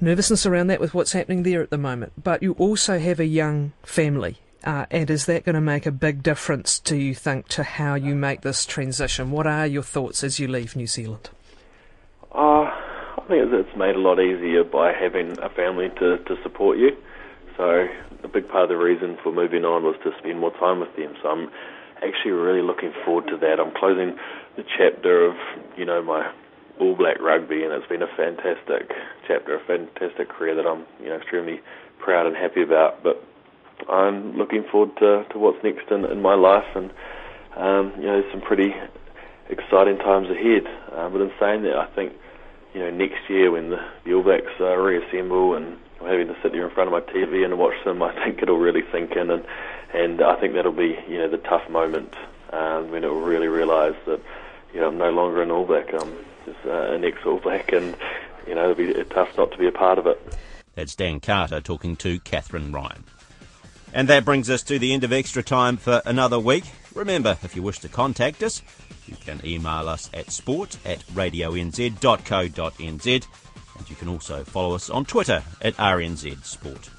nervousness 0.00 0.44
around 0.44 0.66
that 0.66 0.80
with 0.80 0.94
what's 0.94 1.12
happening 1.12 1.44
there 1.44 1.62
at 1.62 1.70
the 1.70 1.78
moment. 1.78 2.12
But 2.22 2.42
you 2.42 2.52
also 2.54 2.98
have 2.98 3.20
a 3.20 3.26
young 3.26 3.72
family. 3.82 4.38
Uh, 4.64 4.86
and 4.92 5.10
is 5.10 5.26
that 5.26 5.44
going 5.44 5.54
to 5.54 5.60
make 5.60 5.86
a 5.86 5.92
big 5.92 6.22
difference, 6.22 6.78
do 6.78 6.96
you 6.96 7.14
think, 7.16 7.48
to 7.48 7.64
how 7.64 7.94
you 7.94 8.14
make 8.14 8.42
this 8.42 8.64
transition? 8.64 9.32
What 9.32 9.46
are 9.46 9.66
your 9.66 9.82
thoughts 9.82 10.22
as 10.22 10.38
you 10.38 10.46
leave 10.46 10.76
New 10.76 10.86
Zealand? 10.86 11.30
I 13.22 13.28
think 13.28 13.52
it's 13.54 13.76
made 13.78 13.94
a 13.94 14.00
lot 14.02 14.18
easier 14.18 14.64
by 14.64 14.92
having 14.92 15.38
a 15.38 15.48
family 15.48 15.90
to, 16.00 16.18
to 16.18 16.34
support 16.42 16.76
you. 16.76 16.90
So 17.56 17.86
a 18.24 18.28
big 18.28 18.48
part 18.48 18.64
of 18.64 18.68
the 18.68 18.76
reason 18.76 19.16
for 19.22 19.30
moving 19.30 19.64
on 19.64 19.84
was 19.84 19.94
to 20.02 20.10
spend 20.18 20.40
more 20.40 20.50
time 20.58 20.80
with 20.80 20.90
them. 20.96 21.14
So 21.22 21.28
I'm 21.28 21.48
actually 22.02 22.32
really 22.32 22.62
looking 22.62 22.92
forward 23.04 23.28
to 23.28 23.36
that. 23.36 23.60
I'm 23.60 23.70
closing 23.78 24.18
the 24.56 24.64
chapter 24.76 25.24
of, 25.24 25.36
you 25.78 25.84
know, 25.84 26.02
my 26.02 26.32
all 26.80 26.96
black 26.96 27.20
rugby 27.20 27.62
and 27.62 27.72
it's 27.72 27.86
been 27.86 28.02
a 28.02 28.10
fantastic 28.16 28.90
chapter, 29.28 29.54
a 29.54 29.62
fantastic 29.70 30.28
career 30.28 30.56
that 30.56 30.66
I'm, 30.66 30.84
you 31.00 31.10
know, 31.10 31.16
extremely 31.16 31.60
proud 32.00 32.26
and 32.26 32.34
happy 32.34 32.62
about. 32.62 33.04
But 33.04 33.22
I'm 33.88 34.36
looking 34.36 34.64
forward 34.66 34.96
to, 34.98 35.24
to 35.30 35.38
what's 35.38 35.62
next 35.62 35.92
in, 35.92 36.04
in 36.06 36.20
my 36.22 36.34
life 36.34 36.66
and 36.74 36.90
um, 37.54 37.92
you 38.00 38.06
know, 38.06 38.22
some 38.32 38.40
pretty 38.40 38.74
exciting 39.48 39.98
times 39.98 40.26
ahead. 40.26 40.66
Uh, 40.90 41.08
but 41.08 41.20
in 41.20 41.30
saying 41.38 41.62
that, 41.62 41.76
I 41.78 41.86
think 41.94 42.14
you 42.74 42.80
know 42.80 42.90
next 42.90 43.28
year 43.28 43.50
when 43.50 43.70
the, 43.70 43.80
the 44.04 44.14
All 44.14 44.22
Blacks 44.22 44.52
uh, 44.60 44.76
reassemble 44.76 45.54
and 45.54 45.78
I'm 46.00 46.06
having 46.06 46.28
to 46.28 46.36
sit 46.42 46.52
there 46.52 46.66
in 46.66 46.74
front 46.74 46.92
of 46.92 46.92
my 46.92 47.12
TV 47.12 47.44
and 47.44 47.58
watch 47.58 47.76
them, 47.84 48.02
I 48.02 48.12
think 48.24 48.42
it'll 48.42 48.58
really 48.58 48.82
sink 48.90 49.12
in, 49.12 49.30
and 49.30 49.44
and 49.94 50.20
I 50.20 50.36
think 50.40 50.54
that'll 50.54 50.72
be 50.72 50.98
you 51.08 51.18
know 51.18 51.28
the 51.28 51.38
tough 51.38 51.68
moment 51.70 52.14
um, 52.52 52.90
when 52.90 53.04
it 53.04 53.08
will 53.08 53.20
really 53.20 53.48
realise 53.48 53.96
that 54.06 54.20
you 54.74 54.80
know 54.80 54.88
I'm 54.88 54.98
no 54.98 55.10
longer 55.10 55.42
an 55.42 55.50
All 55.50 55.64
Black, 55.64 55.92
I'm 55.92 56.12
just 56.44 56.58
uh, 56.66 56.92
an 56.92 57.04
ex 57.04 57.18
All 57.24 57.38
Black, 57.38 57.72
and 57.72 57.96
you 58.46 58.54
know 58.54 58.70
it'll 58.70 58.94
be 58.94 59.04
tough 59.04 59.36
not 59.36 59.52
to 59.52 59.58
be 59.58 59.66
a 59.66 59.72
part 59.72 59.98
of 59.98 60.06
it. 60.06 60.20
That's 60.74 60.96
Dan 60.96 61.20
Carter 61.20 61.60
talking 61.60 61.96
to 61.96 62.18
Kathryn 62.20 62.72
Ryan. 62.72 63.04
And 63.94 64.08
that 64.08 64.24
brings 64.24 64.48
us 64.48 64.62
to 64.64 64.78
the 64.78 64.94
end 64.94 65.04
of 65.04 65.12
extra 65.12 65.42
time 65.42 65.76
for 65.76 66.00
another 66.06 66.38
week. 66.38 66.64
Remember, 66.94 67.36
if 67.42 67.54
you 67.54 67.62
wish 67.62 67.78
to 67.80 67.90
contact 67.90 68.42
us, 68.42 68.62
you 69.06 69.16
can 69.24 69.40
email 69.44 69.88
us 69.88 70.10
at 70.14 70.30
sport 70.30 70.78
at 70.84 71.00
radionz.co.nz 71.08 73.26
and 73.78 73.90
you 73.90 73.96
can 73.96 74.08
also 74.08 74.44
follow 74.44 74.74
us 74.74 74.90
on 74.90 75.04
Twitter 75.04 75.42
at 75.60 75.76
RNZ 75.76 76.44
Sport. 76.44 76.90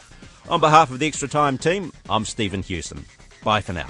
On 0.50 0.60
behalf 0.60 0.92
of 0.92 1.00
the 1.00 1.08
Extra 1.08 1.28
Time 1.28 1.58
team, 1.58 1.92
I'm 2.10 2.26
Stephen 2.26 2.64
Hewson. 2.64 3.06
Bye 3.44 3.62
for 3.62 3.74
now. 3.74 3.90